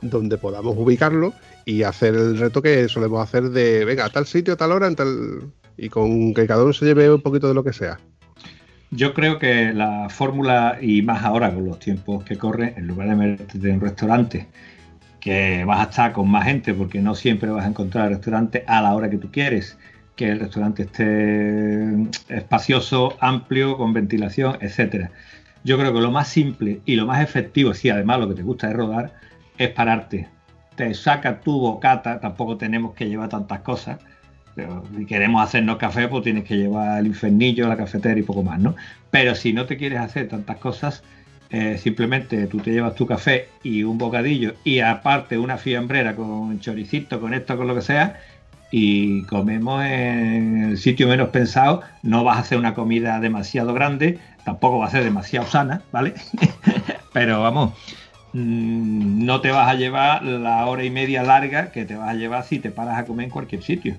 donde 0.00 0.36
podamos 0.36 0.74
ubicarlo 0.76 1.32
y 1.64 1.84
hacer 1.84 2.14
el 2.14 2.38
reto 2.38 2.60
que 2.60 2.88
solemos 2.88 3.22
hacer 3.22 3.50
de, 3.50 3.84
venga, 3.84 4.06
a 4.06 4.10
tal 4.10 4.26
sitio, 4.26 4.54
a 4.54 4.56
tal 4.56 4.72
hora, 4.72 4.88
en 4.88 4.96
tal... 4.96 5.52
y 5.76 5.88
con 5.88 6.34
que 6.34 6.46
cada 6.46 6.64
uno 6.64 6.72
se 6.72 6.84
lleve 6.84 7.12
un 7.12 7.22
poquito 7.22 7.46
de 7.46 7.54
lo 7.54 7.62
que 7.62 7.72
sea. 7.72 8.00
Yo 8.94 9.14
creo 9.14 9.38
que 9.38 9.72
la 9.72 10.10
fórmula, 10.10 10.76
y 10.82 11.00
más 11.00 11.24
ahora 11.24 11.52
con 11.52 11.64
los 11.64 11.78
tiempos 11.78 12.24
que 12.24 12.36
corren, 12.36 12.74
en 12.76 12.86
lugar 12.86 13.08
de 13.08 13.16
meterte 13.16 13.56
en 13.56 13.76
un 13.76 13.80
restaurante, 13.80 14.48
que 15.18 15.64
vas 15.64 15.80
a 15.80 15.90
estar 15.90 16.12
con 16.12 16.28
más 16.28 16.44
gente, 16.44 16.74
porque 16.74 17.00
no 17.00 17.14
siempre 17.14 17.48
vas 17.50 17.64
a 17.64 17.68
encontrar 17.68 18.08
el 18.08 18.16
restaurante 18.16 18.64
a 18.66 18.82
la 18.82 18.94
hora 18.94 19.08
que 19.08 19.16
tú 19.16 19.30
quieres, 19.32 19.78
que 20.14 20.28
el 20.28 20.40
restaurante 20.40 20.82
esté 20.82 21.86
espacioso, 22.28 23.16
amplio, 23.18 23.78
con 23.78 23.94
ventilación, 23.94 24.58
etcétera. 24.60 25.10
Yo 25.64 25.78
creo 25.78 25.94
que 25.94 26.00
lo 26.02 26.10
más 26.10 26.28
simple 26.28 26.82
y 26.84 26.96
lo 26.96 27.06
más 27.06 27.22
efectivo, 27.22 27.72
si 27.72 27.88
además 27.88 28.20
lo 28.20 28.28
que 28.28 28.34
te 28.34 28.42
gusta 28.42 28.68
es 28.68 28.76
rodar, 28.76 29.14
es 29.56 29.70
pararte. 29.70 30.28
Te 30.76 30.92
saca 30.92 31.40
tu 31.40 31.58
bocata, 31.58 32.20
tampoco 32.20 32.58
tenemos 32.58 32.94
que 32.94 33.08
llevar 33.08 33.30
tantas 33.30 33.60
cosas. 33.60 33.98
Si 34.54 35.06
queremos 35.06 35.42
hacernos 35.42 35.78
café, 35.78 36.08
pues 36.08 36.22
tienes 36.22 36.44
que 36.44 36.56
llevar 36.56 37.00
el 37.00 37.06
infernillo, 37.06 37.68
la 37.68 37.76
cafetera 37.76 38.18
y 38.18 38.22
poco 38.22 38.42
más, 38.42 38.60
¿no? 38.60 38.74
Pero 39.10 39.34
si 39.34 39.52
no 39.52 39.66
te 39.66 39.76
quieres 39.76 40.00
hacer 40.00 40.28
tantas 40.28 40.58
cosas, 40.58 41.02
eh, 41.50 41.78
simplemente 41.78 42.46
tú 42.46 42.58
te 42.58 42.70
llevas 42.70 42.94
tu 42.94 43.06
café 43.06 43.48
y 43.62 43.82
un 43.82 43.98
bocadillo 43.98 44.54
y 44.64 44.80
aparte 44.80 45.36
una 45.38 45.58
fiambrera 45.58 46.16
con 46.16 46.60
choricito, 46.60 47.20
con 47.20 47.34
esto, 47.34 47.56
con 47.56 47.66
lo 47.66 47.74
que 47.74 47.82
sea, 47.82 48.20
y 48.70 49.22
comemos 49.24 49.84
en 49.84 50.64
el 50.64 50.78
sitio 50.78 51.08
menos 51.08 51.28
pensado. 51.28 51.82
No 52.02 52.24
vas 52.24 52.38
a 52.38 52.40
hacer 52.40 52.58
una 52.58 52.74
comida 52.74 53.20
demasiado 53.20 53.74
grande, 53.74 54.18
tampoco 54.44 54.78
va 54.78 54.86
a 54.86 54.90
ser 54.90 55.04
demasiado 55.04 55.46
sana, 55.46 55.82
¿vale? 55.92 56.14
Pero 57.12 57.42
vamos, 57.42 57.74
mm, 58.32 59.24
no 59.24 59.40
te 59.40 59.50
vas 59.50 59.68
a 59.68 59.74
llevar 59.74 60.22
la 60.24 60.66
hora 60.66 60.84
y 60.84 60.90
media 60.90 61.22
larga 61.22 61.70
que 61.70 61.84
te 61.84 61.96
vas 61.96 62.08
a 62.08 62.14
llevar 62.14 62.44
si 62.44 62.58
te 62.58 62.70
paras 62.70 62.98
a 62.98 63.04
comer 63.04 63.24
en 63.24 63.30
cualquier 63.30 63.62
sitio. 63.62 63.96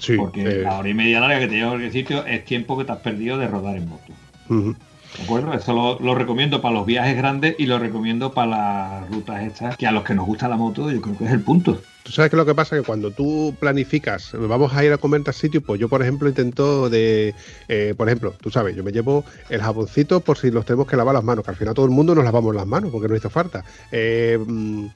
Sí, 0.00 0.16
Porque 0.16 0.42
eh, 0.42 0.62
la 0.62 0.78
hora 0.78 0.88
y 0.88 0.94
media 0.94 1.20
larga 1.20 1.38
que 1.38 1.46
te 1.46 1.54
lleva 1.54 1.68
a 1.68 1.70
cualquier 1.70 1.92
sitio 1.92 2.26
es 2.26 2.44
tiempo 2.44 2.76
que 2.76 2.84
te 2.84 2.92
has 2.92 2.98
perdido 2.98 3.38
de 3.38 3.46
rodar 3.46 3.76
en 3.76 3.88
moto. 3.88 4.12
¿De 4.48 5.24
acuerdo? 5.24 5.52
Eso 5.52 5.72
lo, 5.74 5.98
lo 6.00 6.14
recomiendo 6.14 6.60
para 6.60 6.74
los 6.74 6.86
viajes 6.86 7.16
grandes 7.16 7.54
y 7.58 7.66
lo 7.66 7.78
recomiendo 7.78 8.32
para 8.32 8.50
las 8.50 9.10
rutas 9.10 9.42
estas, 9.42 9.76
que 9.76 9.86
a 9.86 9.92
los 9.92 10.04
que 10.04 10.14
nos 10.14 10.26
gusta 10.26 10.48
la 10.48 10.56
moto 10.56 10.90
yo 10.90 11.00
creo 11.00 11.18
que 11.18 11.24
es 11.24 11.32
el 11.32 11.40
punto. 11.40 11.80
Tú 12.02 12.12
sabes 12.12 12.30
que 12.30 12.36
lo 12.36 12.46
que 12.46 12.54
pasa 12.54 12.76
es 12.76 12.82
que 12.82 12.86
cuando 12.86 13.10
tú 13.10 13.54
planificas, 13.60 14.32
vamos 14.32 14.74
a 14.74 14.84
ir 14.84 14.92
a 14.92 14.98
comer 14.98 15.22
tal 15.22 15.34
sitio, 15.34 15.60
pues 15.60 15.78
yo, 15.78 15.88
por 15.88 16.00
ejemplo, 16.00 16.28
intento 16.28 16.88
de, 16.88 17.34
eh, 17.68 17.94
por 17.96 18.08
ejemplo, 18.08 18.34
tú 18.40 18.50
sabes, 18.50 18.74
yo 18.74 18.82
me 18.82 18.90
llevo 18.90 19.24
el 19.50 19.60
jaboncito 19.60 20.20
por 20.20 20.38
si 20.38 20.50
los 20.50 20.64
tenemos 20.64 20.88
que 20.88 20.96
lavar 20.96 21.14
las 21.14 21.24
manos, 21.24 21.44
que 21.44 21.50
al 21.50 21.56
final 21.56 21.74
todo 21.74 21.84
el 21.84 21.92
mundo 21.92 22.14
nos 22.14 22.24
lavamos 22.24 22.54
las 22.54 22.66
manos 22.66 22.90
porque 22.90 23.06
no 23.06 23.16
hizo 23.16 23.28
falta. 23.28 23.64
Eh, 23.92 24.38
mm, 24.44 24.86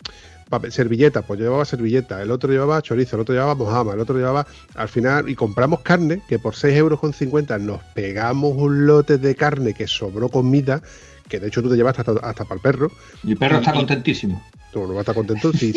papel- 0.51 0.71
servilleta, 0.71 1.23
pues 1.23 1.39
yo 1.41 1.45
llevaba 1.47 1.65
servilleta, 1.65 2.21
el 2.23 2.31
otro 2.31 2.51
llevaba 2.51 2.81
chorizo, 2.83 3.17
el 3.17 3.23
otro 3.23 3.35
llevaba 3.35 3.55
mojama, 3.55 3.93
el 3.95 4.01
otro 4.01 4.17
llevaba, 4.17 4.47
al 4.75 4.89
final, 4.89 5.29
y 5.29 5.35
compramos 5.35 5.81
carne, 5.81 6.23
que 6.29 6.39
por 6.39 6.55
6,50 6.55 6.77
euros 6.77 7.01
con 7.01 7.13
50 7.13 7.59
nos 7.59 7.83
pegamos 7.95 8.53
un 8.57 8.87
lote 8.87 9.19
de 9.19 9.35
carne 9.35 9.75
que 9.75 9.87
sobró 9.87 10.29
comida, 10.29 10.83
que 11.29 11.41
de 11.41 11.49
hecho 11.49 11.63
tú 11.63 11.71
te 11.71 11.77
llevaste 11.77 12.03
hasta, 12.03 12.13
hasta 12.27 12.45
para 12.45 12.57
el 12.57 12.61
perro, 12.61 12.91
Mi 13.23 13.35
perro 13.35 13.59
está 13.59 13.73
Y- 13.73 13.77
contentísimo. 13.79 14.43
Tú 14.73 14.81
no 14.81 14.89
vas 14.89 14.97
a 14.97 15.01
estar 15.03 15.15
contento 15.15 15.53
si, 15.53 15.73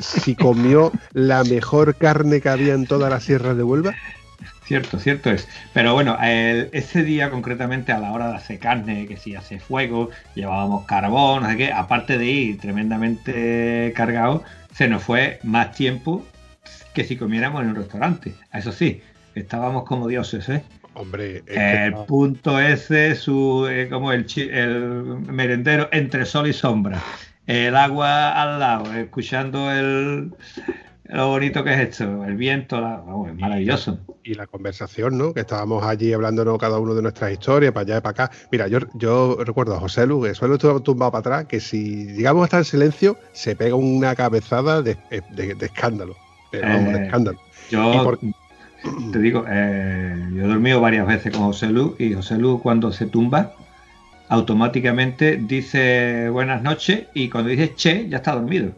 si 0.00 0.34
comió 0.34 0.90
la 1.12 1.44
mejor 1.44 1.94
carne 1.94 2.40
que 2.40 2.48
había 2.48 2.74
en 2.74 2.84
todas 2.86 3.08
las 3.08 3.22
sierras 3.22 3.56
de 3.56 3.62
Huelva. 3.62 3.94
Cierto, 4.70 5.00
cierto 5.00 5.30
es. 5.32 5.48
Pero 5.74 5.94
bueno, 5.94 6.16
el- 6.22 6.68
ese 6.70 7.02
día 7.02 7.28
concretamente 7.28 7.90
a 7.90 7.98
la 7.98 8.12
hora 8.12 8.28
de 8.30 8.36
hacer 8.36 8.60
carne, 8.60 9.04
que 9.08 9.16
si 9.16 9.34
hace 9.34 9.58
fuego, 9.58 10.10
llevábamos 10.36 10.86
carbón, 10.86 11.42
no 11.42 11.48
sé 11.50 11.56
qué, 11.56 11.72
aparte 11.72 12.16
de 12.18 12.26
ir 12.26 12.60
tremendamente 12.60 13.92
cargado, 13.96 14.44
se 14.72 14.86
nos 14.86 15.02
fue 15.02 15.40
más 15.42 15.72
tiempo 15.72 16.24
que 16.94 17.02
si 17.02 17.16
comiéramos 17.16 17.62
en 17.62 17.70
un 17.70 17.74
restaurante. 17.74 18.32
Eso 18.52 18.70
sí, 18.70 19.00
estábamos 19.34 19.82
como 19.86 20.06
dioses, 20.06 20.48
¿eh? 20.48 20.62
Hombre, 20.94 21.38
es 21.38 21.42
que 21.46 21.84
El 21.86 21.90
no. 21.90 22.06
punto 22.06 22.60
ese, 22.60 23.16
su, 23.16 23.66
eh, 23.68 23.88
como 23.90 24.12
el, 24.12 24.24
el 24.36 24.80
merendero 25.26 25.88
entre 25.90 26.24
sol 26.26 26.46
y 26.46 26.52
sombra, 26.52 27.02
el 27.48 27.74
agua 27.74 28.40
al 28.40 28.60
lado, 28.60 28.94
escuchando 28.94 29.72
el, 29.72 30.30
lo 31.12 31.28
bonito 31.28 31.62
que 31.64 31.72
es 31.74 31.80
esto, 31.80 32.24
el 32.24 32.36
viento, 32.36 32.80
la- 32.80 33.02
es 33.28 33.34
maravilloso. 33.38 33.98
y 34.22 34.34
la 34.34 34.46
conversación, 34.46 35.16
¿no? 35.18 35.32
Que 35.34 35.40
estábamos 35.40 35.82
allí 35.84 36.12
hablándonos 36.12 36.58
cada 36.58 36.78
uno 36.78 36.94
de 36.94 37.02
nuestras 37.02 37.32
historias, 37.32 37.72
para 37.72 37.82
allá 37.82 37.98
y 37.98 38.00
para 38.00 38.24
acá. 38.24 38.30
Mira, 38.52 38.68
yo, 38.68 38.78
yo 38.94 39.38
recuerdo 39.44 39.74
a 39.74 39.80
José 39.80 40.06
Lu, 40.06 40.22
que 40.22 40.32
Lu 40.46 40.54
estuvo 40.54 40.80
tumbado 40.80 41.10
para 41.12 41.20
atrás, 41.20 41.44
que 41.46 41.58
si 41.60 42.06
llegamos 42.12 42.42
a 42.42 42.44
estar 42.44 42.60
en 42.60 42.64
silencio, 42.64 43.16
se 43.32 43.56
pega 43.56 43.74
una 43.74 44.14
cabezada 44.14 44.82
de, 44.82 44.96
de- 45.34 45.54
de 45.54 45.66
escándalo. 45.66 46.16
Vamos, 46.52 46.92
de 46.92 46.98
Eh, 47.00 47.04
escándalo. 47.06 47.38
Yo 47.70 48.02
por- 48.04 48.18
te 49.12 49.18
digo, 49.18 49.44
eh, 49.48 50.14
yo 50.34 50.44
he 50.44 50.48
dormido 50.48 50.80
varias 50.80 51.06
veces 51.06 51.32
con 51.32 51.42
José 51.46 51.68
Lu 51.68 51.96
y 51.98 52.12
José 52.14 52.36
Lu 52.38 52.60
cuando 52.62 52.92
se 52.92 53.06
tumba 53.06 53.52
automáticamente 54.28 55.38
dice 55.38 56.28
buenas 56.30 56.62
noches 56.62 57.04
y 57.14 57.28
cuando 57.28 57.50
dice 57.50 57.74
che 57.74 58.08
ya 58.08 58.18
está 58.18 58.32
dormido. 58.34 58.72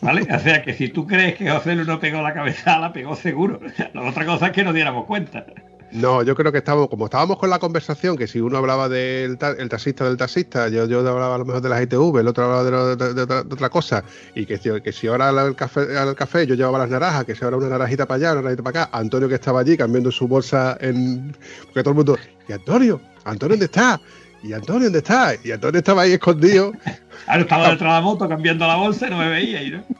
¿Vale? 0.00 0.26
O 0.32 0.38
sea 0.38 0.62
que 0.62 0.74
si 0.74 0.88
tú 0.88 1.06
crees 1.06 1.34
que 1.36 1.50
José 1.50 1.74
Lu 1.74 1.84
no 1.84 1.98
pegó 1.98 2.22
la 2.22 2.32
cabeza, 2.34 2.78
la 2.78 2.92
pegó 2.92 3.16
seguro. 3.16 3.58
La 3.94 4.02
otra 4.08 4.24
cosa 4.24 4.46
es 4.46 4.52
que 4.52 4.62
nos 4.64 4.74
diéramos 4.74 5.06
cuenta. 5.06 5.44
No, 5.90 6.22
yo 6.22 6.34
creo 6.34 6.52
que 6.52 6.58
estábamos, 6.58 6.88
como 6.90 7.06
estábamos 7.06 7.38
con 7.38 7.48
la 7.48 7.58
conversación, 7.58 8.16
que 8.18 8.26
si 8.26 8.40
uno 8.40 8.58
hablaba 8.58 8.90
del 8.90 9.38
el 9.58 9.68
taxista 9.70 10.04
del 10.04 10.18
taxista, 10.18 10.68
yo, 10.68 10.84
yo 10.86 10.98
hablaba 10.98 11.34
a 11.34 11.38
lo 11.38 11.46
mejor 11.46 11.62
de 11.62 11.68
las 11.70 11.82
ITV, 11.82 12.18
el 12.20 12.28
otro 12.28 12.44
hablaba 12.44 12.94
de, 12.94 13.22
otra- 13.22 13.70
cosa, 13.70 14.04
y 14.34 14.44
que, 14.44 14.58
que 14.82 14.92
si 14.92 15.06
ahora 15.06 15.30
al 15.30 15.56
café, 15.56 15.96
al 15.96 16.14
café 16.14 16.46
yo 16.46 16.54
llevaba 16.56 16.78
las 16.78 16.90
naranjas, 16.90 17.24
que 17.24 17.34
si 17.34 17.42
ahora 17.42 17.56
una 17.56 17.68
naranjita 17.70 18.04
para 18.06 18.16
allá, 18.16 18.32
una 18.32 18.42
naranjita 18.42 18.62
para 18.62 18.82
acá, 18.82 18.98
Antonio 18.98 19.28
que 19.30 19.36
estaba 19.36 19.60
allí 19.60 19.78
cambiando 19.78 20.12
su 20.12 20.28
bolsa 20.28 20.76
en. 20.78 21.34
Porque 21.64 21.80
todo 21.82 21.90
el 21.92 21.96
mundo, 21.96 22.18
¿y 22.46 22.52
Antonio? 22.52 23.00
¿Antonio 23.24 23.54
dónde 23.54 23.64
está? 23.64 23.98
¿Y 24.42 24.52
Antonio 24.52 24.84
dónde 24.84 24.98
está? 24.98 25.32
Y 25.42 25.50
Antonio 25.50 25.78
estaba 25.78 26.02
ahí 26.02 26.12
escondido. 26.12 26.72
Ahora 27.26 27.42
estaba 27.42 27.70
detrás 27.70 27.80
de 27.80 27.86
la 27.86 28.00
moto 28.00 28.28
cambiando 28.28 28.66
la 28.66 28.76
bolsa 28.76 29.06
y 29.06 29.10
no 29.10 29.18
me 29.18 29.28
veía. 29.28 29.62
Y, 29.62 29.70
¿no? 29.70 29.84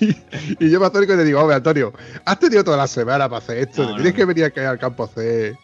Y, 0.00 0.64
y 0.66 0.70
yo 0.70 0.80
me 0.80 0.86
acerco 0.86 1.14
y 1.14 1.16
le 1.16 1.24
digo, 1.24 1.40
hombre, 1.40 1.56
Antonio, 1.56 1.92
has 2.24 2.38
tenido 2.40 2.64
toda 2.64 2.76
la 2.76 2.88
semana 2.88 3.28
para 3.28 3.38
hacer 3.38 3.58
esto, 3.58 3.82
No, 3.82 3.88
¿te 3.88 3.92
no, 3.92 3.96
tienes 3.98 4.14
que 4.14 4.24
venir 4.24 4.44
aquí 4.44 4.60
al 4.60 4.78
campo 4.78 5.04
a 5.04 5.06
hacer 5.06 5.54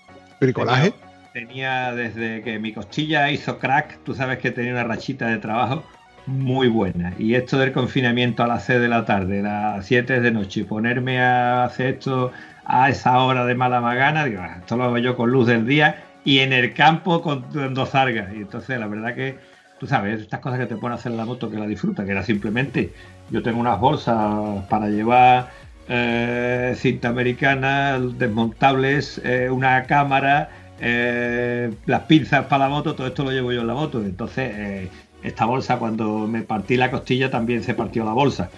bricolaje. 0.40 0.94
Tenía 1.32 1.92
desde 1.92 2.42
que 2.42 2.58
mi 2.58 2.72
costilla 2.72 3.30
hizo 3.30 3.58
crack, 3.58 3.98
tú 4.04 4.14
sabes 4.14 4.38
que 4.38 4.52
tenía 4.52 4.72
una 4.72 4.84
rachita 4.84 5.26
de 5.26 5.38
trabajo 5.38 5.82
muy 6.26 6.68
buena. 6.68 7.14
Y 7.18 7.34
esto 7.34 7.58
del 7.58 7.72
confinamiento 7.72 8.42
a 8.44 8.46
las 8.46 8.64
6 8.64 8.80
de 8.80 8.88
la 8.88 9.04
tarde, 9.04 9.40
a 9.40 9.76
las 9.76 9.86
7 9.86 10.20
de 10.20 10.30
noche, 10.30 10.60
y 10.60 10.64
ponerme 10.64 11.20
a 11.20 11.64
hacer 11.64 11.94
esto 11.94 12.32
a 12.64 12.88
esa 12.88 13.18
hora 13.18 13.44
de 13.44 13.54
mala 13.56 13.80
magana, 13.80 14.24
digo, 14.24 14.40
"Ah, 14.40 14.58
esto 14.60 14.76
lo 14.76 14.84
hago 14.84 14.98
yo 14.98 15.16
con 15.16 15.30
luz 15.30 15.48
del 15.48 15.66
día 15.66 16.04
y 16.24 16.40
en 16.40 16.52
el 16.52 16.74
campo 16.74 17.22
con 17.22 17.74
dos 17.74 17.90
zargas. 17.90 18.32
Y 18.34 18.38
entonces 18.38 18.78
la 18.78 18.86
verdad 18.86 19.14
que, 19.14 19.38
tú 19.78 19.86
sabes, 19.86 20.20
estas 20.20 20.40
cosas 20.40 20.58
que 20.58 20.66
te 20.66 20.74
a 20.74 20.94
hacer 20.94 21.12
en 21.12 21.18
la 21.18 21.24
moto 21.24 21.50
que 21.50 21.58
la 21.58 21.66
disfruta, 21.66 22.04
que 22.04 22.12
era 22.12 22.22
simplemente, 22.22 22.92
yo 23.30 23.42
tengo 23.42 23.60
unas 23.60 23.78
bolsas 23.80 24.64
para 24.68 24.88
llevar 24.88 25.48
eh, 25.88 26.74
cinta 26.76 27.08
americana, 27.08 27.98
desmontables, 27.98 29.20
eh, 29.24 29.50
una 29.50 29.84
cámara, 29.84 30.50
eh, 30.80 31.72
las 31.86 32.02
pinzas 32.02 32.46
para 32.46 32.66
la 32.66 32.70
moto, 32.70 32.94
todo 32.94 33.08
esto 33.08 33.24
lo 33.24 33.32
llevo 33.32 33.52
yo 33.52 33.62
en 33.62 33.66
la 33.66 33.74
moto. 33.74 34.00
Entonces, 34.00 34.88
esta 35.22 35.44
bolsa, 35.46 35.78
cuando 35.78 36.26
me 36.28 36.42
partí 36.42 36.76
la 36.76 36.90
costilla, 36.90 37.30
también 37.30 37.62
se 37.64 37.74
partió 37.74 38.04
la 38.04 38.12
bolsa. 38.12 38.50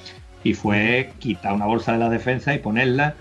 Y 0.45 0.55
fue 0.55 1.13
quitar 1.21 1.55
una 1.55 1.67
bolsa 1.67 1.93
de 1.93 1.99
la 1.99 2.11
defensa 2.11 2.53
y 2.55 2.59
ponerla, 2.59 3.15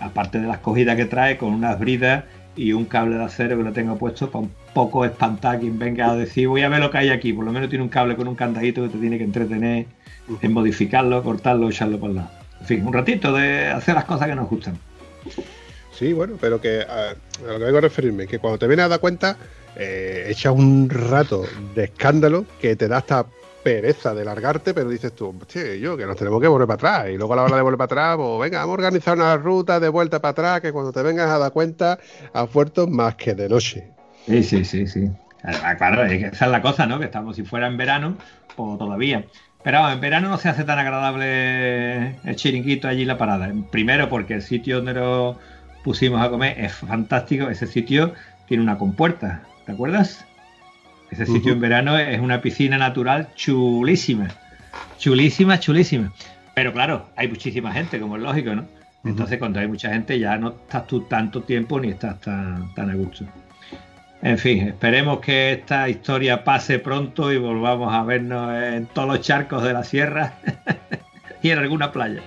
aparte 0.00 0.40
de 0.40 0.48
las 0.48 0.58
cogidas 0.58 0.96
que 0.96 1.04
trae, 1.04 1.36
con 1.36 1.52
unas 1.52 1.78
bridas 1.78 2.24
y 2.56 2.72
un 2.72 2.84
cable 2.84 3.16
de 3.16 3.24
acero 3.24 3.56
que 3.56 3.62
lo 3.62 3.72
tengo 3.72 3.96
puesto 3.96 4.30
para 4.30 4.44
un 4.44 4.52
poco 4.74 5.04
espantar 5.04 5.56
a 5.56 5.58
quien 5.58 5.78
venga 5.78 6.10
a 6.10 6.16
decir, 6.16 6.48
voy 6.48 6.62
a 6.62 6.68
ver 6.68 6.80
lo 6.80 6.90
que 6.90 6.98
hay 6.98 7.10
aquí. 7.10 7.32
Por 7.32 7.44
lo 7.44 7.52
menos 7.52 7.68
tiene 7.68 7.82
un 7.82 7.88
cable 7.88 8.16
con 8.16 8.28
un 8.28 8.34
candadito 8.34 8.82
que 8.82 8.88
te 8.90 8.98
tiene 8.98 9.18
que 9.18 9.24
entretener 9.24 9.86
en 10.40 10.52
modificarlo, 10.52 11.22
cortarlo, 11.22 11.68
echarlo 11.68 11.98
por 11.98 12.10
lado. 12.10 12.30
En 12.60 12.66
fin, 12.66 12.86
un 12.86 12.92
ratito 12.92 13.32
de 13.32 13.68
hacer 13.68 13.94
las 13.94 14.04
cosas 14.04 14.28
que 14.28 14.34
nos 14.34 14.48
gustan. 14.48 14.78
Sí, 15.92 16.12
bueno, 16.12 16.34
pero 16.40 16.60
que 16.60 16.80
a, 16.82 17.10
a 17.10 17.52
lo 17.52 17.58
que 17.58 17.64
vengo 17.64 17.78
a 17.78 17.82
referirme, 17.82 18.26
que 18.26 18.38
cuando 18.38 18.58
te 18.58 18.66
vienes 18.66 18.86
a 18.86 18.88
dar 18.88 19.00
cuenta, 19.00 19.36
eh, 19.76 20.26
echas 20.28 20.52
un 20.54 20.90
rato 20.90 21.44
de 21.74 21.84
escándalo 21.84 22.44
que 22.60 22.76
te 22.76 22.88
da 22.88 22.98
hasta 22.98 23.26
pereza 23.62 24.14
de 24.14 24.24
largarte, 24.24 24.74
pero 24.74 24.88
dices 24.88 25.14
tú, 25.14 25.34
che, 25.46 25.78
yo, 25.78 25.96
que 25.96 26.06
nos 26.06 26.16
tenemos 26.16 26.40
que 26.40 26.48
volver 26.48 26.66
para 26.66 26.74
atrás. 26.98 27.10
Y 27.10 27.16
luego 27.16 27.32
a 27.34 27.36
la 27.36 27.42
hora 27.44 27.56
de 27.56 27.62
volver 27.62 27.78
para 27.78 27.86
atrás, 27.86 28.16
pues 28.16 28.40
venga, 28.40 28.58
vamos 28.60 28.72
a 28.72 28.74
organizar 28.74 29.16
una 29.16 29.36
ruta 29.36 29.80
de 29.80 29.88
vuelta 29.88 30.20
para 30.20 30.30
atrás, 30.30 30.60
que 30.60 30.72
cuando 30.72 30.92
te 30.92 31.02
vengas 31.02 31.28
a 31.28 31.38
dar 31.38 31.52
cuenta, 31.52 31.98
has 32.32 32.52
vuelto 32.52 32.86
más 32.86 33.14
que 33.16 33.34
de 33.34 33.48
noche. 33.48 33.90
Sí, 34.26 34.42
sí, 34.42 34.64
sí, 34.64 34.86
sí. 34.86 35.10
Ah, 35.44 35.74
Claro, 35.76 36.04
esa 36.04 36.44
es 36.44 36.50
la 36.50 36.62
cosa, 36.62 36.86
¿no? 36.86 36.98
Que 36.98 37.06
estamos, 37.06 37.36
si 37.36 37.42
fuera 37.42 37.66
en 37.66 37.76
verano, 37.76 38.16
pues 38.56 38.78
todavía. 38.78 39.24
Pero 39.62 39.88
en 39.90 40.00
verano 40.00 40.28
no 40.28 40.38
se 40.38 40.48
hace 40.48 40.64
tan 40.64 40.78
agradable 40.78 42.16
el 42.24 42.36
chiringuito 42.36 42.88
allí 42.88 43.04
la 43.04 43.18
parada. 43.18 43.52
Primero 43.70 44.08
porque 44.08 44.34
el 44.34 44.42
sitio 44.42 44.76
donde 44.76 44.94
lo 44.94 45.38
pusimos 45.84 46.20
a 46.20 46.30
comer 46.30 46.58
es 46.58 46.72
fantástico. 46.74 47.48
Ese 47.48 47.66
sitio 47.66 48.14
tiene 48.46 48.62
una 48.62 48.78
compuerta, 48.78 49.42
¿te 49.64 49.72
acuerdas? 49.72 50.26
Ese 51.12 51.26
sitio 51.26 51.52
en 51.52 51.60
verano 51.60 51.98
es 51.98 52.18
una 52.18 52.40
piscina 52.40 52.78
natural 52.78 53.28
chulísima. 53.34 54.28
Chulísima, 54.98 55.60
chulísima. 55.60 56.10
Pero 56.54 56.72
claro, 56.72 57.10
hay 57.16 57.28
muchísima 57.28 57.70
gente, 57.70 58.00
como 58.00 58.16
es 58.16 58.22
lógico, 58.22 58.54
¿no? 58.54 58.64
Entonces, 59.04 59.38
cuando 59.38 59.60
hay 59.60 59.68
mucha 59.68 59.92
gente, 59.92 60.18
ya 60.18 60.38
no 60.38 60.48
estás 60.48 60.86
tú 60.86 61.02
tanto 61.02 61.42
tiempo 61.42 61.78
ni 61.78 61.90
estás 61.90 62.18
tan, 62.22 62.72
tan 62.74 62.88
a 62.88 62.94
gusto. 62.94 63.26
En 64.22 64.38
fin, 64.38 64.68
esperemos 64.68 65.20
que 65.20 65.52
esta 65.52 65.86
historia 65.90 66.44
pase 66.44 66.78
pronto 66.78 67.30
y 67.30 67.36
volvamos 67.36 67.92
a 67.92 68.04
vernos 68.04 68.54
en 68.54 68.86
todos 68.86 69.08
los 69.08 69.20
charcos 69.20 69.62
de 69.64 69.74
la 69.74 69.84
sierra 69.84 70.32
y 71.42 71.50
en 71.50 71.58
alguna 71.58 71.92
playa. 71.92 72.22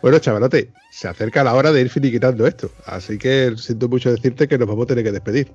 Bueno, 0.00 0.18
chavalote, 0.20 0.70
se 0.90 1.08
acerca 1.08 1.42
la 1.42 1.54
hora 1.54 1.72
de 1.72 1.80
ir 1.80 1.88
finiquitando 1.88 2.46
esto. 2.46 2.70
Así 2.86 3.18
que 3.18 3.54
siento 3.56 3.88
mucho 3.88 4.10
decirte 4.10 4.46
que 4.46 4.56
nos 4.56 4.68
vamos 4.68 4.84
a 4.84 4.88
tener 4.88 5.04
que 5.04 5.12
despedir. 5.12 5.50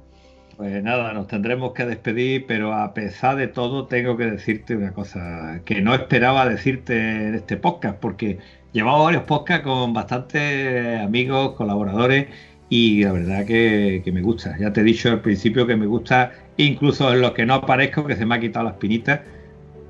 Pues 0.57 0.83
nada, 0.83 1.13
nos 1.13 1.27
tendremos 1.27 1.73
que 1.73 1.85
despedir, 1.85 2.45
pero 2.45 2.73
a 2.73 2.93
pesar 2.93 3.37
de 3.37 3.47
todo 3.47 3.87
tengo 3.87 4.17
que 4.17 4.25
decirte 4.25 4.75
una 4.75 4.93
cosa 4.93 5.61
que 5.65 5.81
no 5.81 5.95
esperaba 5.95 6.47
decirte 6.47 7.27
en 7.27 7.35
este 7.35 7.57
podcast, 7.57 7.97
porque 7.99 8.37
llevamos 8.71 9.05
varios 9.05 9.23
podcasts 9.23 9.63
con 9.63 9.93
bastantes 9.93 11.01
amigos, 11.01 11.55
colaboradores, 11.55 12.27
y 12.69 13.03
la 13.03 13.13
verdad 13.13 13.45
que, 13.45 14.01
que 14.03 14.11
me 14.11 14.21
gusta. 14.21 14.55
Ya 14.59 14.71
te 14.73 14.81
he 14.81 14.83
dicho 14.83 15.09
al 15.09 15.21
principio 15.21 15.65
que 15.65 15.75
me 15.75 15.87
gusta, 15.87 16.31
incluso 16.57 17.11
en 17.11 17.21
los 17.21 17.31
que 17.31 17.45
no 17.45 17.55
aparezco, 17.55 18.05
que 18.05 18.15
se 18.15 18.25
me 18.25 18.35
ha 18.35 18.39
quitado 18.39 18.65
las 18.65 18.75
pinitas. 18.75 19.21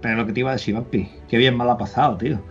Pero 0.02 0.18
lo 0.18 0.26
que 0.26 0.34
te 0.34 0.42
iba 0.42 0.50
a 0.52 0.54
decir, 0.54 0.76
Vampi, 0.76 1.10
qué 1.30 1.38
bien 1.38 1.58
me 1.58 1.64
lo 1.64 1.72
ha 1.72 1.78
pasado, 1.78 2.18
tío. 2.18 2.42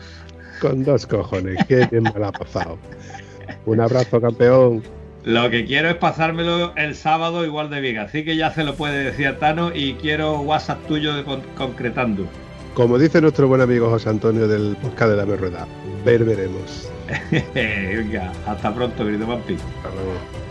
Con 0.60 0.84
dos 0.84 1.06
cojones, 1.06 1.56
qué 1.66 1.88
me 1.90 2.12
la 2.18 2.28
ha 2.28 2.32
pasado. 2.32 2.78
Un 3.66 3.80
abrazo, 3.80 4.20
campeón. 4.20 4.82
Lo 5.24 5.48
que 5.50 5.64
quiero 5.64 5.88
es 5.88 5.96
pasármelo 5.96 6.72
el 6.76 6.94
sábado 6.96 7.44
igual 7.44 7.70
de 7.70 7.80
bien, 7.80 7.98
así 7.98 8.24
que 8.24 8.36
ya 8.36 8.52
se 8.52 8.64
lo 8.64 8.74
puede 8.74 9.04
decir 9.04 9.28
a 9.28 9.38
Tano 9.38 9.70
y 9.74 9.94
quiero 9.94 10.40
WhatsApp 10.40 10.84
tuyo 10.88 11.14
de 11.14 11.22
con- 11.24 11.42
concretando. 11.56 12.26
Como 12.74 12.98
dice 12.98 13.20
nuestro 13.20 13.46
buen 13.48 13.60
amigo 13.60 13.88
José 13.88 14.08
Antonio 14.08 14.48
del 14.48 14.76
podcast 14.82 15.10
de 15.10 15.16
Dame 15.16 15.36
Rueda, 15.36 15.66
ver 16.04 16.24
veremos. 16.24 16.88
Venga, 17.54 18.32
hasta 18.46 18.74
pronto, 18.74 19.04
querido 19.04 19.26
Vampi. 19.26 19.54
Hasta 19.54 19.94
luego. 19.94 20.41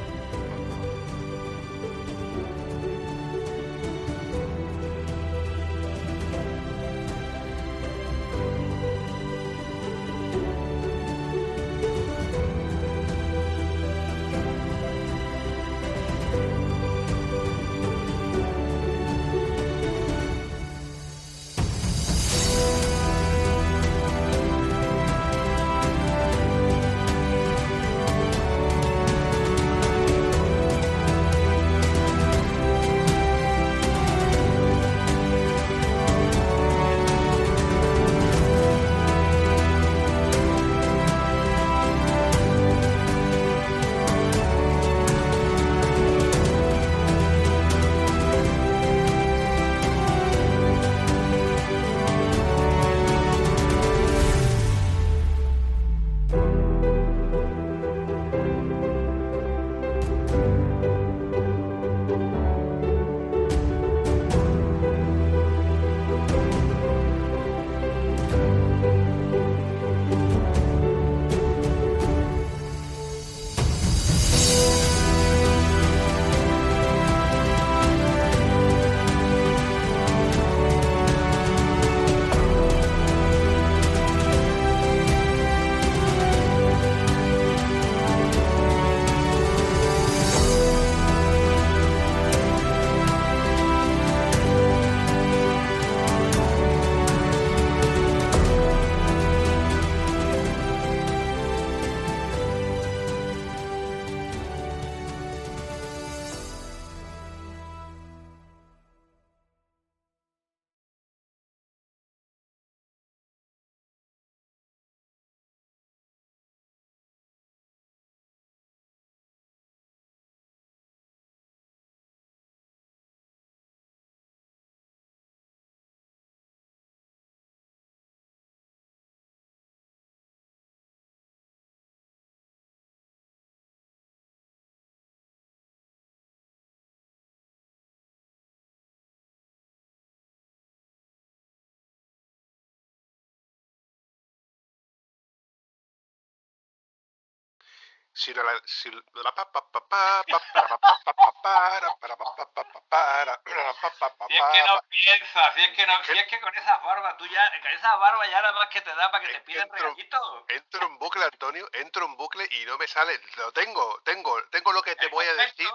Si 148.14 148.34
la, 148.34 148.44
si 148.66 148.92
la 148.92 149.34
pa 149.34 149.50
pa 149.52 149.62
pa 149.72 149.82
pa 149.88 150.24
pa 150.28 150.40
para 150.54 150.78
pa 150.78 151.00
pa 151.00 151.14
pa 151.14 151.32
para 151.42 151.96
para 151.96 152.18
pa 152.18 152.26
pa 152.36 152.46
pa 152.46 152.64
pa 152.64 152.82
para 152.90 153.38
pa 153.40 153.90
pa 154.00 154.10
pa 154.18 154.28
Si 154.28 154.36
es 154.36 154.44
que 154.52 154.68
no 154.68 154.82
piensas, 154.90 155.56
si 155.56 155.62
es 155.62 155.70
que 155.76 155.88
no, 155.88 156.04
si 156.04 156.18
es 156.18 156.28
que 156.28 156.42
con 156.42 156.54
esas 156.56 156.84
barbas, 156.84 157.18
tú 157.18 157.26
ya, 157.28 157.62
con 157.62 157.72
esas 157.72 158.00
barbas 158.00 158.30
ya 158.30 158.42
nada 158.42 158.54
más 158.54 158.68
que 158.68 158.82
te 158.82 158.94
da 158.94 159.10
para 159.12 159.26
que 159.26 159.40
te 159.40 159.52
Entro- 159.54 159.72
regalitos. 159.72 160.44
Entro 160.50 160.88
en 160.88 160.98
bucle, 160.98 161.24
Antonio, 161.24 161.70
entro 161.74 162.06
en 162.06 162.18
bucle 162.18 162.48
y 162.52 162.66
no 162.66 162.78
me 162.78 162.88
sale. 162.88 163.18
Lo 163.38 163.52
tengo, 163.54 164.02
tengo, 164.04 164.44
tengo 164.50 164.74
lo 164.74 164.82
que 164.82 164.96
te 164.98 165.08
voy 165.08 165.26
a 165.26 165.34
decir, 165.34 165.70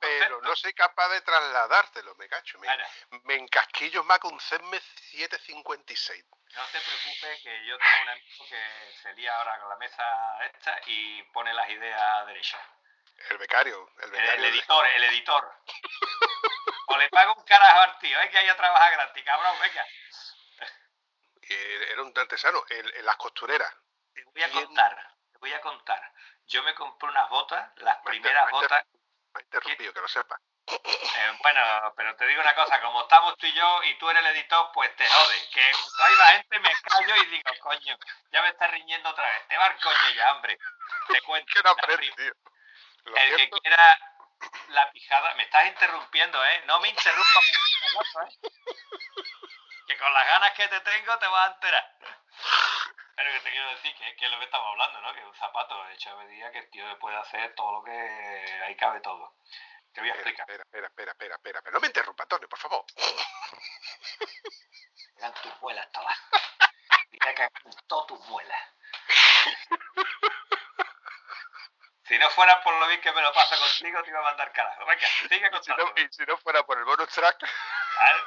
pero 0.00 0.40
no 0.40 0.56
soy 0.56 0.72
capaz 0.72 1.08
de 1.10 1.20
trasladártelo, 1.20 2.14
me 2.14 2.26
cacho. 2.28 2.58
Me, 2.58 2.68
me 3.24 3.34
encasquillo 3.34 4.02
más 4.04 4.18
con 4.18 4.38
CESME 4.40 4.80
756. 4.80 6.24
No 6.54 6.64
te 6.66 6.80
preocupes 6.80 7.42
que 7.42 7.66
yo 7.66 7.78
tengo 7.78 8.02
un 8.02 8.08
amigo 8.10 8.44
que 8.48 8.92
se 9.02 9.12
lía 9.14 9.36
ahora 9.36 9.58
con 9.60 9.68
la 9.70 9.76
mesa 9.76 10.04
esta 10.44 10.80
y 10.86 11.22
pone 11.32 11.52
las 11.54 11.68
ideas 11.70 12.26
derechas. 12.26 12.60
El 13.30 13.38
becario, 13.38 13.88
el 14.02 14.10
becario. 14.10 14.32
el 14.34 14.44
editor, 14.46 14.86
el 14.86 15.04
editor. 15.04 15.54
O 16.88 16.96
le 16.98 17.08
pago 17.08 17.34
un 17.34 17.44
carajo 17.44 17.80
al 17.80 17.98
tío, 17.98 18.18
hay 18.18 18.28
que 18.28 18.42
ir 18.42 18.50
a 18.50 18.56
trabajar 18.56 18.92
gratis, 18.92 19.24
cabrón, 19.24 19.56
venga. 19.60 19.86
eh, 21.48 21.88
era 21.90 22.02
un 22.02 22.12
artesano, 22.16 22.62
el- 22.68 22.94
en 22.96 23.04
las 23.04 23.16
costureras. 23.16 23.72
Te 24.14 24.24
voy 24.24 24.42
a 24.42 24.50
contar, 24.50 25.14
te 25.32 25.38
voy 25.38 25.52
a 25.52 25.60
contar. 25.60 26.12
Yo 26.46 26.62
me 26.64 26.74
compré 26.74 27.08
unas 27.08 27.28
botas, 27.30 27.70
las 27.76 27.98
primeras 27.98 28.50
botas. 28.50 28.84
Me 29.34 29.40
ha 29.40 29.42
interrumpido, 29.42 29.92
que 29.92 30.00
lo 30.00 30.08
sepa. 30.08 30.38
eh, 30.66 31.38
bueno, 31.42 31.60
pero 31.96 32.14
te 32.16 32.26
digo 32.26 32.40
una 32.40 32.54
cosa, 32.54 32.80
como 32.80 33.02
estamos 33.02 33.36
tú 33.38 33.46
y 33.46 33.52
yo 33.52 33.82
y 33.84 33.98
tú 33.98 34.08
eres 34.10 34.24
el 34.24 34.36
editor, 34.36 34.70
pues 34.72 34.94
te 34.96 35.06
jode. 35.06 35.48
Que 35.52 35.72
cuando 35.72 36.04
hay 36.04 36.14
la 36.16 36.26
gente 36.38 36.60
me 36.60 36.72
callo 36.82 37.16
y 37.16 37.26
digo, 37.26 37.50
coño, 37.60 37.96
ya 38.30 38.42
me 38.42 38.48
estás 38.48 38.70
riñendo 38.70 39.10
otra 39.10 39.28
vez. 39.28 39.48
Te 39.48 39.56
va 39.56 39.66
al 39.66 39.80
coño 39.80 40.10
ya, 40.14 40.32
hombre. 40.32 40.58
Te 41.08 41.20
cuento. 41.22 41.62
No 41.64 41.70
aprende, 41.70 42.12
tío. 42.16 42.32
El 43.16 43.36
que 43.36 43.50
quiera 43.50 43.98
la 44.68 44.90
pijada, 44.92 45.34
me 45.34 45.44
estás 45.44 45.66
interrumpiendo, 45.66 46.44
¿eh? 46.44 46.62
No 46.66 46.80
me 46.80 46.88
interrumpas 46.88 47.48
¿eh? 47.48 48.50
Que 49.86 49.96
con 49.98 50.12
las 50.12 50.26
ganas 50.26 50.52
que 50.52 50.68
te 50.68 50.80
tengo 50.80 51.18
te 51.18 51.26
vas 51.26 51.48
a 51.48 51.54
enterar. 51.54 51.96
Pero 53.16 53.32
que 53.32 53.40
te 53.40 53.50
quiero 53.50 53.68
decir 53.70 53.94
que, 53.94 54.16
que 54.16 54.24
es 54.24 54.30
lo 54.30 54.38
que 54.38 54.44
estamos 54.44 54.68
hablando, 54.70 55.00
¿no? 55.00 55.14
Que 55.14 55.24
un 55.24 55.34
zapato 55.34 55.88
hecho 55.90 56.10
a 56.10 56.16
medida 56.24 56.50
que 56.50 56.58
el 56.58 56.70
tío 56.70 56.98
puede 56.98 57.16
hacer 57.16 57.54
todo 57.54 57.72
lo 57.72 57.82
que 57.84 57.92
ahí 58.66 58.76
cabe 58.76 59.00
todo. 59.00 59.34
Te 59.92 60.00
voy 60.00 60.10
a 60.10 60.14
Espera, 60.14 60.30
explicar. 60.30 60.50
espera, 60.50 60.86
espera, 60.88 61.10
espera, 61.12 61.34
espera, 61.36 61.58
espera. 61.58 61.72
No 61.72 61.80
me 61.80 61.86
interrumpa, 61.88 62.22
Antonio, 62.22 62.48
por 62.48 62.58
favor. 62.58 62.84
Eran 65.18 65.34
tus 65.34 65.60
muelas 65.60 65.90
todas. 65.92 66.16
Y 67.10 67.18
te 67.18 67.34
cagan 67.34 67.50
todas 67.86 68.06
tus 68.06 68.20
muelas. 68.28 68.60
Si 72.04 72.18
no 72.18 72.28
fuera 72.30 72.60
por 72.62 72.74
lo 72.74 72.86
bien 72.88 73.00
que 73.00 73.12
me 73.12 73.22
lo 73.22 73.32
paso 73.32 73.56
contigo, 73.56 74.02
te 74.02 74.10
iba 74.10 74.18
a 74.18 74.22
mandar 74.22 74.52
carajo. 74.52 74.84
Venga, 74.84 75.06
sigue 75.06 75.36
Y 75.36 75.40
si, 75.44 75.50
contando. 75.50 75.84
no, 75.84 75.92
y 76.02 76.08
si 76.12 76.24
no 76.26 76.36
fuera 76.36 76.62
por 76.64 76.76
el 76.76 76.84
bonus 76.84 77.08
track, 77.08 77.38
¿vale? 77.96 78.22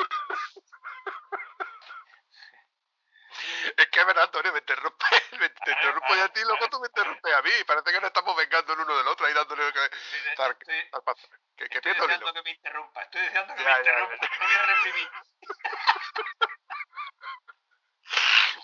es 3.83 3.87
que 3.89 4.03
verdad, 4.03 4.23
Antonio, 4.23 4.51
me 4.53 4.59
interrumpe, 4.59 5.05
me, 5.39 5.49
te 5.49 5.71
interrumpo 5.71 6.15
yo 6.15 6.23
a 6.23 6.29
ti, 6.29 6.41
luego 6.43 6.69
tú 6.69 6.79
me 6.79 6.87
interrumpes 6.87 7.33
a 7.33 7.41
mí. 7.41 7.51
Parece 7.65 7.91
que 7.91 7.99
nos 8.01 8.07
estamos 8.07 8.35
vengando 8.35 8.73
el 8.73 8.79
uno 8.79 8.97
del 8.97 9.07
otro 9.07 9.25
ahí 9.25 9.33
dándole 9.33 9.73
que, 9.73 9.89
tar- 10.35 10.57
al 10.93 11.03
paso. 11.03 11.27
Que, 11.57 11.69
que 11.69 11.77
Estoy 11.77 11.93
deseando 11.93 12.33
que 12.33 12.41
me 12.43 12.51
interrumpa, 12.51 13.01
estoy 13.03 13.21
deseando 13.21 13.55
que 13.55 13.63
Ya, 13.63 13.77
me 13.77 13.83
ya, 13.85 13.91
interrumpa, 13.91 14.15
ya. 14.15 14.29
no 14.39 14.45
voy 14.45 14.55
a 14.55 14.65
reprimir. 14.65 15.09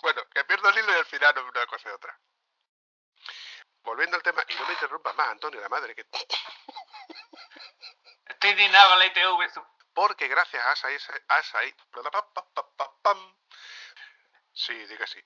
Bueno, 0.02 0.22
que 0.34 0.44
pierdo 0.44 0.68
el 0.68 0.78
hilo 0.78 0.92
y 0.92 0.96
al 0.96 1.06
final 1.06 1.38
una 1.38 1.66
cosa 1.66 1.88
y 1.88 1.92
otra. 1.92 2.18
Volviendo 3.82 4.16
al 4.16 4.22
tema, 4.22 4.44
y 4.48 4.54
no 4.54 4.66
me 4.66 4.72
interrumpas 4.72 5.14
más, 5.14 5.28
Antonio, 5.28 5.60
la 5.60 5.68
madre 5.68 5.94
que... 5.94 6.04
Estoy 8.26 8.50
indignado 8.50 8.90
con 8.90 8.98
la 8.98 9.06
ITV, 9.06 9.52
Porque 9.94 10.26
gracias 10.28 10.64
a 10.84 10.90
esa... 10.90 11.12
A 11.28 11.38
esa 11.38 11.60
pam. 13.02 13.41
Sí, 14.54 14.74
di 14.86 14.96
que 14.96 15.06
sí. 15.06 15.20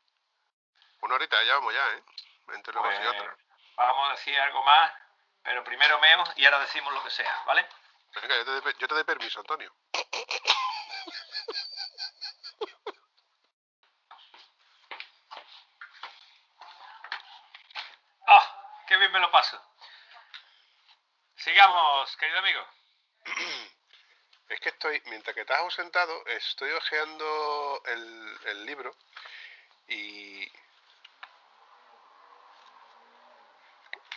Una 1.00 1.14
horita, 1.16 1.42
ya 1.44 1.54
vamos 1.54 1.74
ya, 1.74 1.86
¿eh? 1.94 2.02
Entre 2.54 2.72
una 2.78 2.88
cosa 2.88 3.02
y 3.02 3.06
Pues, 3.06 3.20
otra. 3.20 3.36
vamos 3.76 4.08
a 4.08 4.10
decir 4.12 4.38
algo 4.40 4.62
más, 4.64 4.92
pero 5.42 5.64
primero 5.64 5.98
meo 6.00 6.24
y 6.36 6.44
ahora 6.44 6.60
decimos 6.60 6.92
lo 6.92 7.02
que 7.02 7.10
sea, 7.10 7.42
¿vale? 7.46 7.66
Venga, 8.20 8.36
yo 8.36 8.62
te, 8.62 8.74
yo 8.78 8.88
te 8.88 8.94
doy 8.94 9.04
permiso, 9.04 9.40
Antonio. 9.40 9.72
¡Ah! 18.26 18.82
¡Qué 18.88 18.96
bien 18.96 19.12
me 19.12 19.20
lo 19.20 19.30
paso! 19.30 19.60
Sigamos, 21.36 22.16
querido 22.16 22.38
amigo. 22.38 22.66
Es 24.48 24.60
que 24.60 24.68
estoy, 24.68 25.02
mientras 25.06 25.34
que 25.34 25.40
estás 25.40 25.58
ausentado, 25.58 26.24
estoy 26.26 26.70
hojeando 26.70 27.82
el, 27.86 28.38
el 28.44 28.66
libro 28.66 28.94
y 29.88 30.48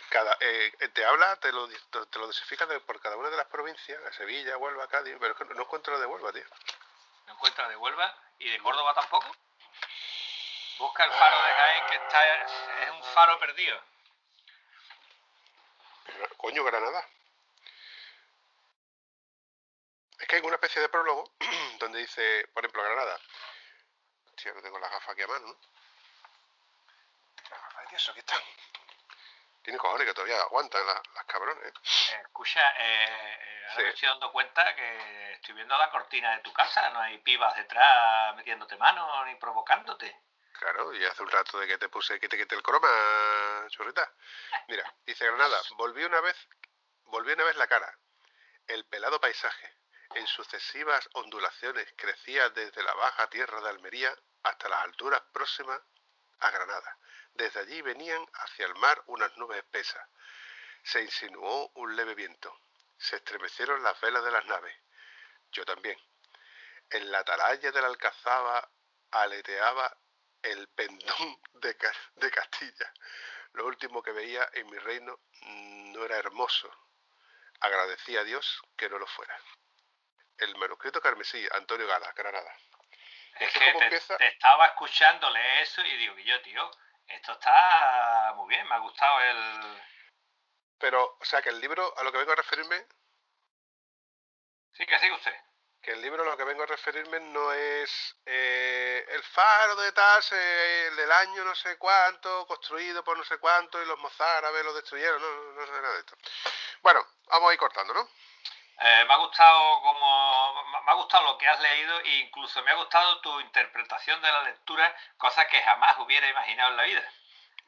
cada 0.08 0.36
eh, 0.40 0.72
te 0.92 1.04
habla, 1.04 1.36
te 1.36 1.52
lo, 1.52 1.68
te 1.68 2.18
lo 2.18 2.26
dosifica 2.26 2.66
de- 2.66 2.80
por 2.80 3.00
cada 3.00 3.16
una 3.16 3.30
de 3.30 3.36
las 3.36 3.46
provincias, 3.46 4.04
a 4.04 4.12
Sevilla, 4.12 4.56
Huelva, 4.56 4.88
Cádiz, 4.88 5.16
pero 5.20 5.32
es 5.32 5.38
que 5.38 5.44
no, 5.54 5.62
encuentro 5.62 5.94
lo 5.94 6.00
de 6.00 6.06
Huelva, 6.06 6.32
tío. 6.32 6.44
No 7.26 7.32
encuentra 7.34 7.68
de 7.68 7.76
Huelva 7.76 8.16
y 8.38 8.50
de 8.50 8.58
Córdoba 8.60 8.94
tampoco. 8.94 9.34
Busca 10.78 11.04
el 11.04 11.10
faro 11.12 11.42
de 11.42 11.52
Jaén, 11.52 11.86
que 11.90 11.94
está, 11.96 12.42
es 12.84 12.90
un 12.92 13.02
faro 13.14 13.38
perdido. 13.38 13.80
Pero, 16.06 16.28
coño, 16.38 16.64
Granada. 16.64 17.06
Es 20.20 20.28
que 20.28 20.36
hay 20.36 20.42
una 20.42 20.54
especie 20.56 20.80
de 20.82 20.88
prólogo 20.88 21.32
donde 21.78 21.98
dice, 22.00 22.48
por 22.52 22.62
ejemplo, 22.64 22.82
Granada. 22.82 23.18
Hostia, 24.26 24.52
no 24.52 24.62
tengo 24.62 24.78
las 24.78 24.90
gafas 24.90 25.10
aquí 25.10 25.22
a 25.22 25.26
mano, 25.26 25.46
¿no? 25.48 25.58
Las 27.50 27.60
gafas 27.60 27.76
de 27.76 28.10
aquí 28.10 28.20
están. 28.20 28.40
Tiene 29.62 29.78
cojones 29.78 30.06
que 30.06 30.14
todavía 30.14 30.40
aguantan 30.40 30.86
las, 30.86 31.00
las 31.14 31.24
cabrones. 31.26 31.64
¿eh? 31.66 31.72
Eh, 32.12 32.20
escucha, 32.22 32.60
eh, 32.78 33.04
eh, 33.04 33.64
ahora 33.68 33.76
Sí. 33.76 33.82
me 33.82 33.88
estoy 33.90 34.08
dando 34.08 34.32
cuenta 34.32 34.74
que 34.74 35.32
estoy 35.34 35.54
viendo 35.54 35.76
la 35.76 35.90
cortina 35.90 36.36
de 36.36 36.42
tu 36.42 36.52
casa, 36.52 36.88
no 36.90 37.00
hay 37.00 37.18
pibas 37.18 37.54
detrás 37.56 38.34
metiéndote 38.36 38.76
mano 38.76 39.24
ni 39.26 39.34
provocándote. 39.36 40.18
Claro, 40.58 40.94
y 40.94 41.04
hace 41.04 41.22
un 41.22 41.30
rato 41.30 41.58
de 41.58 41.66
que 41.66 41.78
te 41.78 41.88
puse 41.88 42.18
que 42.20 42.28
te 42.28 42.36
quite 42.36 42.54
el 42.54 42.62
croma, 42.62 42.88
churrita. 43.68 44.12
Mira, 44.68 44.92
dice 45.06 45.24
Granada, 45.26 45.60
volví 45.76 46.04
una 46.04 46.20
vez, 46.20 46.36
volví 47.04 47.32
una 47.32 47.44
vez 47.44 47.56
la 47.56 47.66
cara. 47.66 47.94
El 48.66 48.84
pelado 48.86 49.20
paisaje, 49.20 49.74
en 50.14 50.26
sucesivas 50.26 51.08
ondulaciones, 51.12 51.86
crecía 51.96 52.48
desde 52.50 52.82
la 52.82 52.94
baja 52.94 53.28
tierra 53.28 53.60
de 53.60 53.70
Almería 53.70 54.14
hasta 54.42 54.68
las 54.68 54.82
alturas 54.82 55.22
próximas 55.32 55.80
a 56.40 56.50
Granada. 56.50 56.98
Desde 57.34 57.60
allí 57.60 57.80
venían 57.82 58.24
hacia 58.34 58.66
el 58.66 58.74
mar 58.76 59.02
unas 59.06 59.36
nubes 59.36 59.58
espesas. 59.58 60.04
Se 60.82 61.02
insinuó 61.02 61.70
un 61.74 61.94
leve 61.94 62.14
viento. 62.14 62.60
Se 62.98 63.16
estremecieron 63.16 63.82
las 63.82 64.00
velas 64.00 64.24
de 64.24 64.30
las 64.30 64.44
naves. 64.46 64.76
Yo 65.52 65.64
también. 65.64 65.98
En 66.90 67.10
la 67.10 67.20
atalaya 67.20 67.70
de 67.70 67.80
la 67.80 67.86
alcazaba 67.86 68.68
aleteaba 69.12 69.96
el 70.42 70.68
pendón 70.68 71.40
de, 71.54 71.76
de 72.16 72.30
Castilla. 72.30 72.92
Lo 73.52 73.66
último 73.66 74.02
que 74.02 74.12
veía 74.12 74.48
en 74.54 74.68
mi 74.70 74.78
reino 74.78 75.20
mm, 75.42 75.92
no 75.92 76.04
era 76.04 76.16
hermoso. 76.16 76.70
Agradecí 77.60 78.16
a 78.16 78.24
Dios 78.24 78.60
que 78.76 78.88
no 78.88 78.98
lo 78.98 79.06
fuera. 79.06 79.38
El 80.40 80.56
manuscrito 80.56 81.00
carmesí, 81.00 81.46
Antonio 81.52 81.86
Gala, 81.86 82.12
Granada. 82.12 82.54
Es 83.38 83.52
que 83.52 83.58
te, 83.72 83.84
empieza- 83.84 84.16
te 84.16 84.26
estaba 84.26 84.66
escuchando 84.66 85.30
leer 85.30 85.62
eso 85.62 85.80
y 85.82 85.96
digo, 85.96 86.16
yo, 86.18 86.40
tío, 86.42 86.70
esto 87.06 87.32
está 87.32 88.32
muy 88.36 88.48
bien, 88.48 88.66
me 88.68 88.74
ha 88.74 88.78
gustado 88.78 89.20
el... 89.20 89.82
Pero, 90.78 91.16
o 91.20 91.24
sea, 91.24 91.42
que 91.42 91.50
el 91.50 91.60
libro, 91.60 91.94
a 91.98 92.02
lo 92.02 92.10
que 92.12 92.18
vengo 92.18 92.32
a 92.32 92.36
referirme, 92.36 92.86
Sí, 94.72 94.86
que 94.86 94.98
sigue 94.98 95.12
usted. 95.12 95.34
que 95.82 95.92
el 95.92 96.00
libro 96.00 96.22
a 96.22 96.26
lo 96.26 96.36
que 96.36 96.44
vengo 96.44 96.62
a 96.62 96.66
referirme 96.66 97.20
no 97.20 97.52
es 97.52 98.16
eh, 98.24 99.04
el 99.08 99.22
faro 99.24 99.76
de 99.76 99.92
tal, 99.92 100.22
el 100.30 100.96
del 100.96 101.12
año 101.12 101.44
no 101.44 101.54
sé 101.54 101.76
cuánto, 101.76 102.46
construido 102.46 103.02
por 103.04 103.16
no 103.18 103.24
sé 103.24 103.36
cuánto, 103.38 103.82
y 103.82 103.86
los 103.86 103.98
mozárabes 103.98 104.64
lo 104.64 104.72
destruyeron, 104.74 105.20
no, 105.20 105.28
no, 105.30 105.52
no 105.60 105.66
sé 105.66 105.72
nada 105.72 105.92
de 105.94 106.00
esto. 106.00 106.16
Bueno, 106.82 107.06
vamos 107.26 107.50
a 107.50 107.52
ir 107.52 107.58
cortando, 107.58 107.92
¿no? 107.94 108.08
Eh, 108.82 109.04
me 109.06 109.12
ha 109.12 109.16
gustado 109.18 109.82
como 109.82 110.64
me 110.64 110.90
ha 110.90 110.94
gustado 110.94 111.24
lo 111.24 111.38
que 111.38 111.46
has 111.46 111.60
leído 111.60 112.00
e 112.00 112.16
incluso 112.20 112.62
me 112.62 112.70
ha 112.70 112.76
gustado 112.76 113.20
tu 113.20 113.38
interpretación 113.40 114.22
de 114.22 114.32
la 114.32 114.42
lectura, 114.42 114.96
cosa 115.18 115.46
que 115.48 115.60
jamás 115.62 115.98
hubiera 115.98 116.26
imaginado 116.28 116.70
en 116.70 116.76
la 116.78 116.82
vida. 116.84 117.12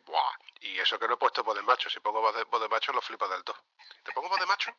Buah, 0.06 0.36
y 0.60 0.78
eso 0.78 0.98
que 0.98 1.06
no 1.06 1.14
he 1.14 1.16
puesto 1.18 1.44
voz 1.44 1.54
de 1.54 1.62
macho, 1.62 1.90
si 1.90 2.00
pongo 2.00 2.22
voz 2.22 2.34
de, 2.34 2.44
voz 2.44 2.62
de 2.62 2.68
macho 2.68 2.92
lo 2.92 3.02
flipas 3.02 3.28
del 3.28 3.44
todo. 3.44 3.62
¿Te 4.02 4.12
pongo 4.12 4.30
voz 4.30 4.40
de 4.40 4.46
macho? 4.46 4.74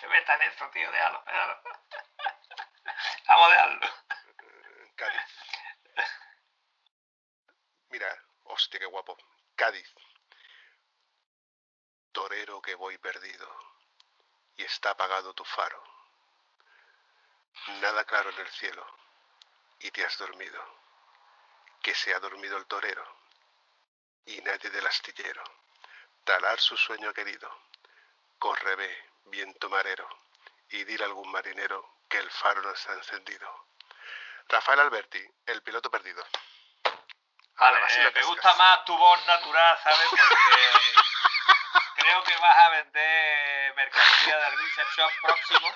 Se 0.00 0.06
meta 0.08 0.34
en 0.36 0.42
eso, 0.42 0.70
tío, 0.70 0.90
déjalo, 0.92 1.22
déjalo. 1.26 1.62
Vamos 3.26 3.48
a 3.48 3.50
dejarlo. 3.50 3.88
Cádiz. 4.94 5.20
Mira, 7.88 8.24
hostia, 8.44 8.78
qué 8.78 8.86
guapo. 8.86 9.16
Cádiz. 9.56 9.92
Torero 12.12 12.62
que 12.62 12.76
voy 12.76 12.98
perdido. 12.98 13.65
Y 14.56 14.64
está 14.64 14.90
apagado 14.90 15.34
tu 15.34 15.44
faro. 15.44 15.82
Nada 17.80 18.04
claro 18.04 18.30
en 18.30 18.38
el 18.38 18.48
cielo. 18.48 18.86
Y 19.80 19.90
te 19.90 20.04
has 20.04 20.16
dormido. 20.18 20.62
Que 21.82 21.94
se 21.94 22.14
ha 22.14 22.20
dormido 22.20 22.56
el 22.56 22.66
torero. 22.66 23.06
Y 24.24 24.40
nadie 24.40 24.70
del 24.70 24.86
astillero. 24.86 25.42
Talar 26.24 26.58
su 26.58 26.76
sueño 26.76 27.12
querido. 27.12 27.50
Corre, 28.38 28.76
ve, 28.76 29.10
viento 29.26 29.68
marero. 29.68 30.08
Y 30.70 30.84
dile 30.84 31.04
a 31.04 31.06
algún 31.06 31.30
marinero 31.30 31.96
que 32.08 32.18
el 32.18 32.30
faro 32.30 32.62
no 32.62 32.70
está 32.70 32.92
encendido. 32.94 33.66
Rafael 34.48 34.80
Alberti, 34.80 35.22
el 35.46 35.62
piloto 35.62 35.90
perdido. 35.90 36.24
Vale, 37.58 37.78
eh, 37.88 38.12
me 38.14 38.22
gusta 38.24 38.54
más 38.54 38.84
tu 38.84 38.96
voz 38.96 39.26
natural, 39.26 39.78
¿sabes? 39.82 40.06
Porque 40.10 40.22
creo 42.06 42.22
que 42.22 42.36
vas 42.36 42.56
a 42.56 42.68
vender 42.68 43.74
mercancía 43.74 44.36
de 44.38 44.50
Research 44.50 44.96
Shop 44.96 45.10
próximo 45.22 45.74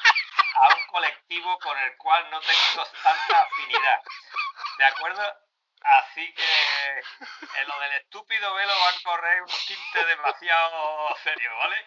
a 0.55 0.75
un 0.77 0.87
colectivo 0.87 1.59
con 1.59 1.77
el 1.77 1.97
cual 1.97 2.31
no 2.31 2.41
tengo 2.41 2.87
tanta 3.03 3.41
afinidad. 3.41 4.01
¿De 4.79 4.85
acuerdo? 4.85 5.37
Así 5.83 6.33
que 6.35 7.03
en 7.61 7.69
lo 7.69 7.81
del 7.81 7.93
estúpido 7.95 8.55
velo 8.55 8.73
va 8.79 8.89
a 8.91 9.03
correr 9.03 9.43
un 9.43 9.49
tinte 9.67 10.05
demasiado 10.05 11.17
serio, 11.25 11.51
¿vale? 11.57 11.87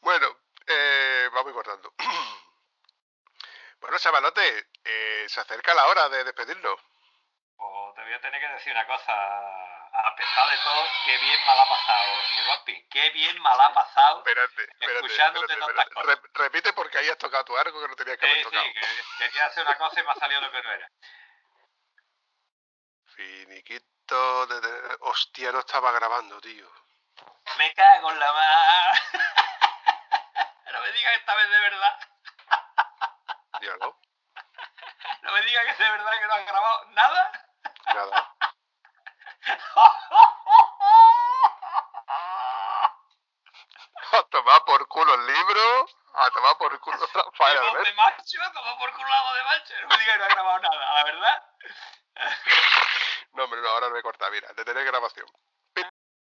Bueno, 0.00 0.36
eh, 0.66 1.30
vamos 1.32 1.52
cortando. 1.52 1.94
bueno, 3.80 3.98
chavalote, 3.98 4.68
eh, 4.84 5.26
se 5.28 5.40
acerca 5.40 5.72
la 5.74 5.86
hora 5.86 6.08
de 6.08 6.24
despedirnos. 6.24 6.80
Pues 7.56 7.94
te 7.94 8.02
voy 8.02 8.12
a 8.12 8.20
tener 8.20 8.40
que 8.40 8.48
decir 8.48 8.72
una 8.72 8.86
cosa. 8.86 9.71
A 9.94 10.16
pesar 10.16 10.48
de 10.50 10.56
todo, 10.64 10.86
qué 11.04 11.18
bien 11.18 11.44
mal 11.46 11.58
ha 11.58 11.68
pasado, 11.68 12.22
señor 12.28 12.46
Vampi. 12.48 12.88
Qué 12.88 13.10
bien 13.10 13.38
mal 13.42 13.60
ha 13.60 13.74
pasado. 13.74 14.18
Espérate, 14.18 14.62
espérate. 14.62 14.94
Escuchándote 15.06 15.52
espérate, 15.52 15.74
tantas 15.74 15.94
cosas. 15.94 16.06
Rep- 16.18 16.30
repite 16.34 16.72
porque 16.72 16.98
ahí 16.98 17.08
has 17.10 17.18
tocado 17.18 17.44
tu 17.44 17.56
arco 17.58 17.80
que 17.80 17.88
no 17.88 17.96
tenías 17.96 18.16
que 18.18 18.24
haber 18.26 18.38
Sí, 18.38 18.44
tocado. 18.44 18.62
sí, 18.64 18.72
que 18.72 19.28
quería 19.28 19.46
hacer 19.46 19.66
una 19.66 19.76
cosa 19.76 20.00
y 20.00 20.04
me 20.04 20.10
ha 20.10 20.14
salido 20.14 20.40
lo 20.40 20.50
que 20.50 20.62
no 20.62 20.72
era. 20.72 20.88
Finiquito 23.14 24.46
de, 24.46 24.60
de- 24.60 24.96
Hostia, 25.00 25.52
no 25.52 25.58
estaba 25.60 25.92
grabando, 25.92 26.40
tío. 26.40 26.68
Me 27.58 27.72
cago 27.74 28.10
en 28.10 28.18
la 28.18 28.32
mar. 28.32 29.00
No 30.72 30.80
me 30.80 30.90
digas 30.92 31.12
esta 31.16 31.34
vez 31.34 31.50
de 31.50 31.60
verdad. 31.60 31.98
Dígalo. 33.60 33.98
No 35.22 35.32
me 35.32 35.42
digas 35.42 35.64
que 35.66 35.70
es 35.72 35.78
de 35.78 35.90
verdad 35.90 36.12
que 36.18 36.26
no 36.26 36.32
has 36.34 36.46
grabado 36.46 36.84
nada. 36.92 37.32
Nada. 37.94 38.31
A 44.12 44.22
tomar 44.30 44.64
por 44.64 44.86
culo 44.88 45.14
el 45.14 45.26
libro. 45.26 45.86
A 46.14 46.30
tomar 46.30 46.56
por 46.58 46.78
culo 46.80 46.98
Rafael 47.14 47.58
voz 47.58 47.72
de 47.72 47.78
Albert. 47.78 47.96
macho, 47.96 48.38
como 48.54 48.78
por 48.78 48.92
culo 48.92 49.08
la 49.08 49.22
voz 49.22 49.34
de 49.34 49.42
macho. 49.44 49.74
No 49.82 49.88
me 49.88 49.98
digas 49.98 50.14
que 50.14 50.18
no 50.18 50.24
ha 50.24 50.28
grabado 50.28 50.58
nada, 50.60 50.94
la 50.94 51.04
verdad. 51.04 51.42
No, 53.34 53.44
hombre, 53.44 53.62
no, 53.62 53.68
ahora 53.70 53.88
no 53.88 53.94
me 53.94 54.02
corta. 54.02 54.28
Mira, 54.28 54.46
detener 54.52 54.84
grabación. 54.84 55.24